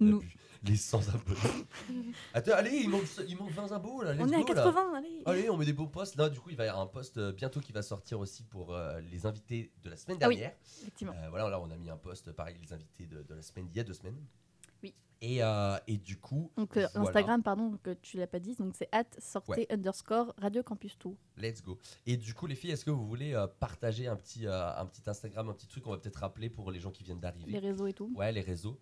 Nous. 0.00 0.22
les 0.64 0.76
100 0.76 1.08
abonnés. 1.10 1.66
Attends, 2.34 2.52
allez, 2.54 2.76
il 2.76 2.88
manque, 2.88 3.04
il 3.28 3.36
manque 3.36 3.50
20 3.50 3.72
abos 3.72 4.02
là. 4.02 4.14
let's 4.14 4.22
On 4.22 4.28
est 4.32 4.36
à 4.36 4.40
go, 4.42 4.52
là. 4.54 4.62
80, 4.64 4.92
allez. 4.96 5.22
Allez, 5.26 5.50
on 5.50 5.56
met 5.56 5.64
des 5.66 5.72
beaux 5.72 5.86
posts. 5.86 6.16
Là, 6.16 6.28
du 6.28 6.38
coup, 6.40 6.50
il 6.50 6.56
va 6.56 6.64
y 6.64 6.68
avoir 6.68 6.82
un 6.82 6.88
post 6.88 7.18
euh, 7.18 7.32
bientôt 7.32 7.60
qui 7.60 7.72
va 7.72 7.82
sortir 7.82 8.18
aussi 8.20 8.42
pour 8.44 8.74
euh, 8.74 9.00
les 9.10 9.26
invités 9.26 9.72
de 9.82 9.90
la 9.90 9.96
semaine 9.96 10.18
Ah 10.22 10.28
oui, 10.28 10.36
dernière. 10.36 10.56
effectivement. 10.80 11.12
Euh, 11.16 11.28
voilà, 11.30 11.48
là, 11.50 11.60
on 11.60 11.70
a 11.70 11.76
mis 11.76 11.90
un 11.90 11.96
post 11.98 12.32
pareil, 12.32 12.56
les 12.62 12.72
invités 12.72 13.06
de, 13.06 13.22
de 13.22 13.34
la 13.34 13.42
semaine 13.42 13.68
d'il 13.68 13.76
y 13.76 13.80
a 13.80 13.84
deux 13.84 13.94
semaines. 13.94 14.18
Et, 15.22 15.42
euh, 15.42 15.76
et 15.86 15.98
du 15.98 16.16
coup. 16.18 16.50
Donc 16.56 16.76
euh, 16.78 16.86
voilà. 16.94 17.08
Instagram, 17.08 17.42
pardon, 17.42 17.78
que 17.82 17.92
tu 17.92 18.16
l'as 18.16 18.26
pas 18.26 18.38
dit, 18.38 18.54
donc 18.54 18.74
c'est 18.74 18.88
at 18.90 19.04
sortez 19.18 19.52
Ouais. 19.52 19.66
underscore 19.72 20.34
Radio 20.38 20.62
Campus 20.62 20.98
Tour. 20.98 21.14
Let's 21.36 21.62
go. 21.62 21.78
Et 22.06 22.16
du 22.16 22.32
coup, 22.32 22.46
les 22.46 22.54
filles, 22.54 22.70
est-ce 22.70 22.86
que 22.86 22.90
vous 22.90 23.06
voulez 23.06 23.34
euh, 23.34 23.46
partager 23.46 24.06
un 24.06 24.16
petit, 24.16 24.46
euh, 24.46 24.74
un 24.76 24.86
petit 24.86 25.02
Instagram, 25.06 25.50
un 25.50 25.52
petit 25.52 25.66
truc 25.66 25.84
qu'on 25.84 25.90
va 25.90 25.98
peut-être 25.98 26.16
rappeler 26.16 26.48
pour 26.48 26.70
les 26.70 26.80
gens 26.80 26.90
qui 26.90 27.04
viennent 27.04 27.20
d'arriver? 27.20 27.52
Les 27.52 27.58
réseaux 27.58 27.86
et 27.86 27.92
tout. 27.92 28.10
Ouais, 28.16 28.32
les 28.32 28.40
réseaux. 28.40 28.80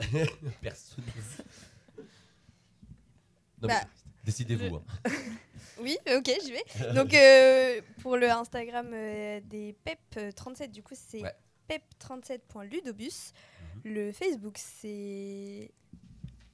Personne. 0.60 1.04
Non, 3.62 3.68
Bah, 3.68 3.80
Décidez-vous. 4.24 4.64
le- 4.64 4.80
hein. 4.80 4.84
Oui, 5.80 5.96
ok, 6.16 6.30
j'y 6.44 6.52
vais. 6.52 6.64
Donc, 6.94 7.12
euh, 7.14 7.80
pour 8.00 8.16
le 8.16 8.30
Instagram 8.30 8.88
euh, 8.92 9.40
des 9.44 9.76
PEP37, 9.84 10.70
du 10.70 10.82
coup, 10.82 10.94
c'est 10.96 11.20
Ouais. 11.22 11.34
pep37.ludobus. 11.68 13.32
Le 13.84 14.12
Facebook, 14.12 14.58
c'est. 14.58 15.72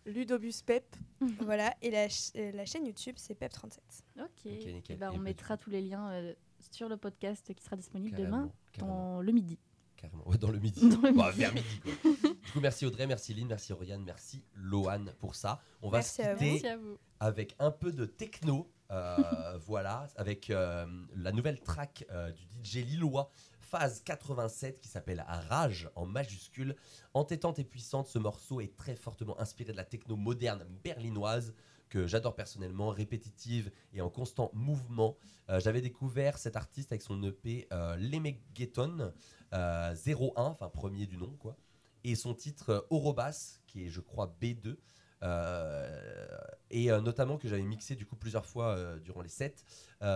Ludobus 0.07 0.63
Pep. 0.65 0.97
Voilà, 1.41 1.75
et 1.83 1.91
la, 1.91 2.09
ch- 2.09 2.33
euh, 2.37 2.53
la 2.53 2.65
chaîne 2.65 2.87
YouTube, 2.87 3.17
c'est 3.19 3.39
PEP37. 3.39 3.79
Ok. 4.21 4.45
nickel. 4.47 4.83
Eh 4.89 4.95
ben, 4.97 5.11
on 5.13 5.17
bah, 5.19 5.23
mettra 5.23 5.57
tous 5.59 5.71
les 5.71 5.83
liens 5.83 6.11
euh, 6.11 6.35
sur 6.73 6.89
le 6.89 6.97
podcast 6.97 7.53
qui 7.55 7.63
sera 7.63 7.77
disponible 7.77 8.17
Carrément, 8.17 8.39
demain 8.39 8.53
carrément. 8.73 9.15
dans 9.17 9.21
le 9.23 9.33
midi. 9.33 9.59
Carrément. 9.97 10.27
Ouais, 10.27 10.39
dans 10.39 10.51
le 10.51 10.59
midi. 10.59 10.81
Dans 10.89 11.03
le 11.03 11.13
Bah, 11.13 11.27
midi. 11.27 11.39
vers 11.41 11.53
midi. 11.55 11.81
Quoi. 11.83 12.13
du 12.23 12.53
coup, 12.53 12.61
merci 12.61 12.87
Audrey, 12.87 13.07
merci 13.07 13.35
Lynn, 13.35 13.47
merci 13.49 13.73
Oriane, 13.75 14.03
merci 14.03 14.43
Loane 14.55 15.13
pour 15.19 15.35
ça. 15.35 15.61
On 15.83 15.91
va 15.91 15.99
Merci 15.99 16.17
se 16.17 16.23
à 16.23 16.35
vous. 16.35 16.39
quitter 16.39 16.51
Merci 16.53 16.67
à 16.69 16.77
vous. 16.79 16.99
avec 17.21 17.55
un 17.59 17.71
peu 17.71 17.93
de 17.93 18.07
techno. 18.07 18.71
euh, 18.91 19.59
voilà, 19.67 20.07
avec 20.17 20.49
euh, 20.49 20.87
la 21.15 21.33
nouvelle 21.33 21.61
track 21.61 22.07
euh, 22.11 22.33
du 22.33 22.43
DJ 22.65 22.77
Lillois 22.87 23.31
Phase 23.71 24.03
87 24.03 24.81
qui 24.81 24.89
s'appelle 24.89 25.25
Rage 25.49 25.89
en 25.95 26.05
majuscule. 26.05 26.75
Entêtante 27.15 27.61
et 27.61 27.65
puissante, 27.65 28.09
ce 28.09 28.19
morceau 28.19 28.61
est 28.61 28.77
très 28.77 28.97
fortement 28.97 29.39
inspiré 29.41 29.71
de 29.71 29.77
la 29.77 29.85
techno 29.85 30.17
moderne 30.17 30.67
berlinoise 30.83 31.55
que 31.89 32.07
j'adore 32.09 32.35
personnellement, 32.35 32.89
répétitive 32.89 33.71
et 33.93 34.01
en 34.01 34.11
constant 34.11 34.51
mouvement. 34.55 35.17
Euh, 35.51 35.61
J'avais 35.61 35.81
découvert 35.81 36.39
cet 36.39 36.57
artiste 36.57 36.91
avec 36.91 37.03
son 37.03 37.23
EP 37.23 37.69
euh, 37.73 37.97
Lemegeton 37.97 39.13
euh, 39.53 39.95
01, 40.05 40.33
enfin 40.37 40.69
premier 40.69 41.07
du 41.07 41.17
nom 41.17 41.37
quoi, 41.39 41.57
et 42.03 42.17
son 42.17 42.35
titre 42.35 42.71
euh, 42.71 42.81
Orobas 42.91 43.61
qui 43.67 43.87
est 43.87 43.89
je 43.89 44.01
crois 44.01 44.35
B2. 44.41 44.77
Euh, 45.23 46.39
et 46.71 46.91
euh, 46.91 47.01
notamment 47.01 47.37
que 47.37 47.49
j'avais 47.49 47.63
mixé 47.63 47.95
du 47.95 48.07
coup 48.07 48.17
plusieurs 48.17 48.47
fois 48.47 48.77
euh, 48.77 48.99
durant 49.01 49.23
les 49.23 49.29
sets, 49.29 49.57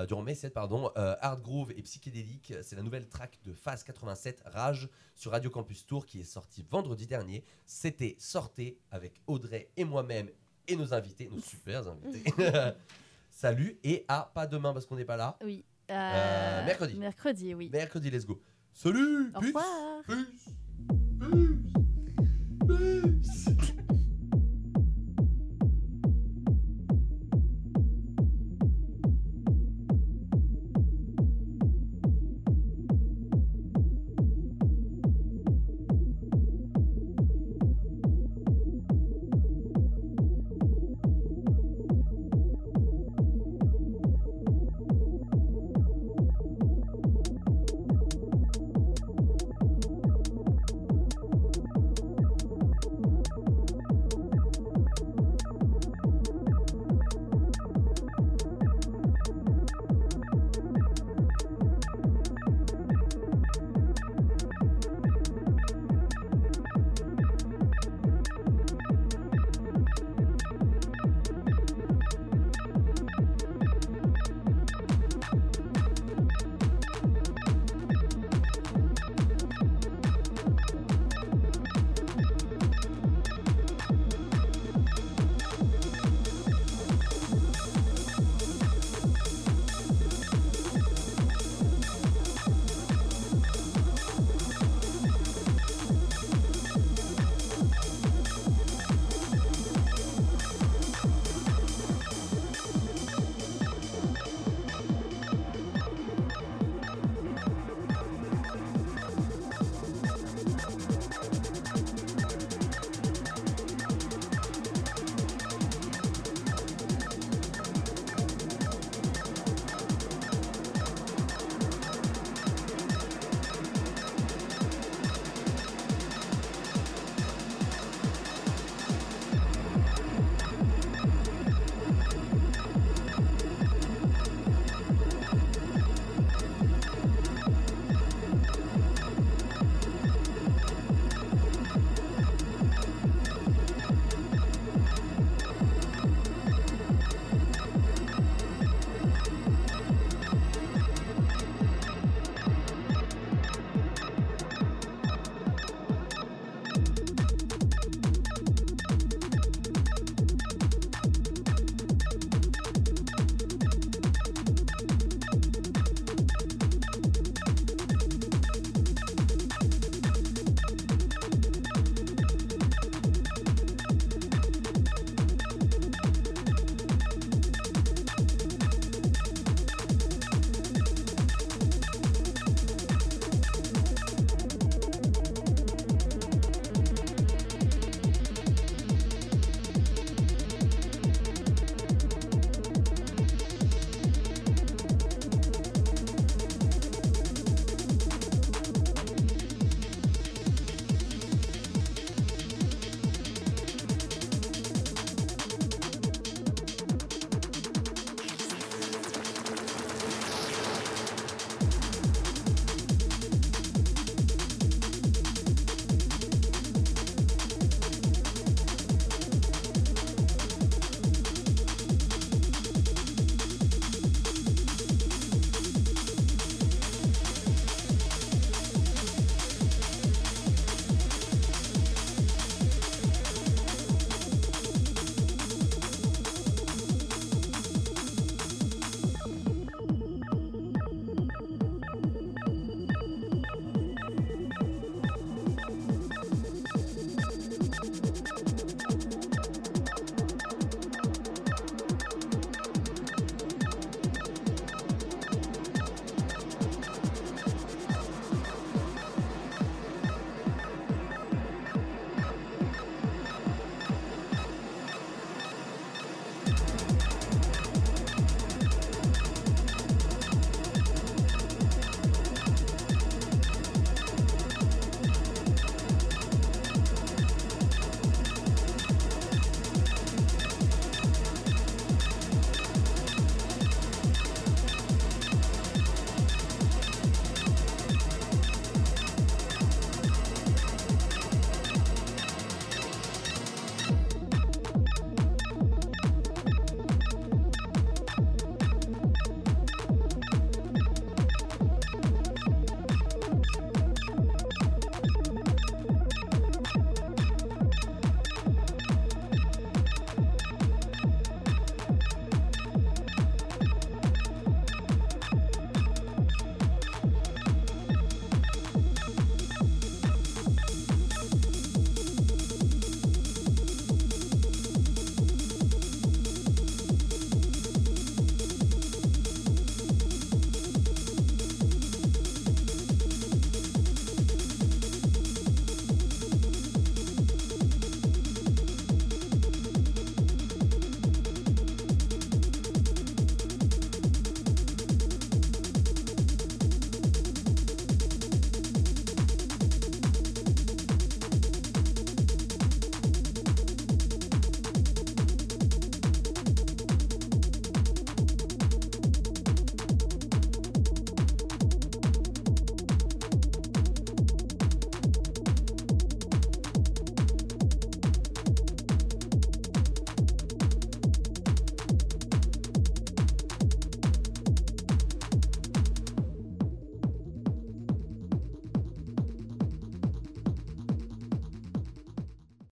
durant 0.08 0.22
mes 0.22 0.34
sets 0.34 0.50
pardon, 0.50 0.90
hard 0.94 1.42
groove 1.42 1.72
et 1.72 1.82
psychédélique. 1.82 2.54
C'est 2.62 2.76
la 2.76 2.82
nouvelle 2.82 3.08
track 3.08 3.38
de 3.44 3.52
Phase 3.52 3.84
87 3.84 4.42
Rage 4.46 4.88
sur 5.14 5.32
Radio 5.32 5.50
Campus 5.50 5.86
Tour 5.86 6.06
qui 6.06 6.20
est 6.20 6.24
sortie 6.24 6.64
vendredi 6.70 7.06
dernier. 7.06 7.44
C'était 7.66 8.16
sortez 8.18 8.78
avec 8.90 9.20
Audrey 9.26 9.70
et 9.76 9.84
moi-même 9.84 10.30
et 10.68 10.76
nos 10.76 10.94
invités, 10.94 11.28
nos 11.30 11.40
super 11.40 11.86
invités. 11.86 12.24
Salut 13.30 13.78
et 13.82 14.04
à 14.08 14.30
pas 14.32 14.46
demain 14.46 14.72
parce 14.72 14.86
qu'on 14.86 14.96
n'est 14.96 15.04
pas 15.04 15.16
là. 15.16 15.36
Oui. 15.44 15.64
Euh, 15.90 16.64
mercredi. 16.64 16.94
Mercredi, 16.94 17.54
oui. 17.54 17.68
Mercredi, 17.70 18.10
let's 18.10 18.24
go. 18.24 18.40
Salut, 18.72 19.32
Au 19.34 19.40
peace, 19.40 19.48
revoir. 19.48 20.02
peace. 20.06 20.54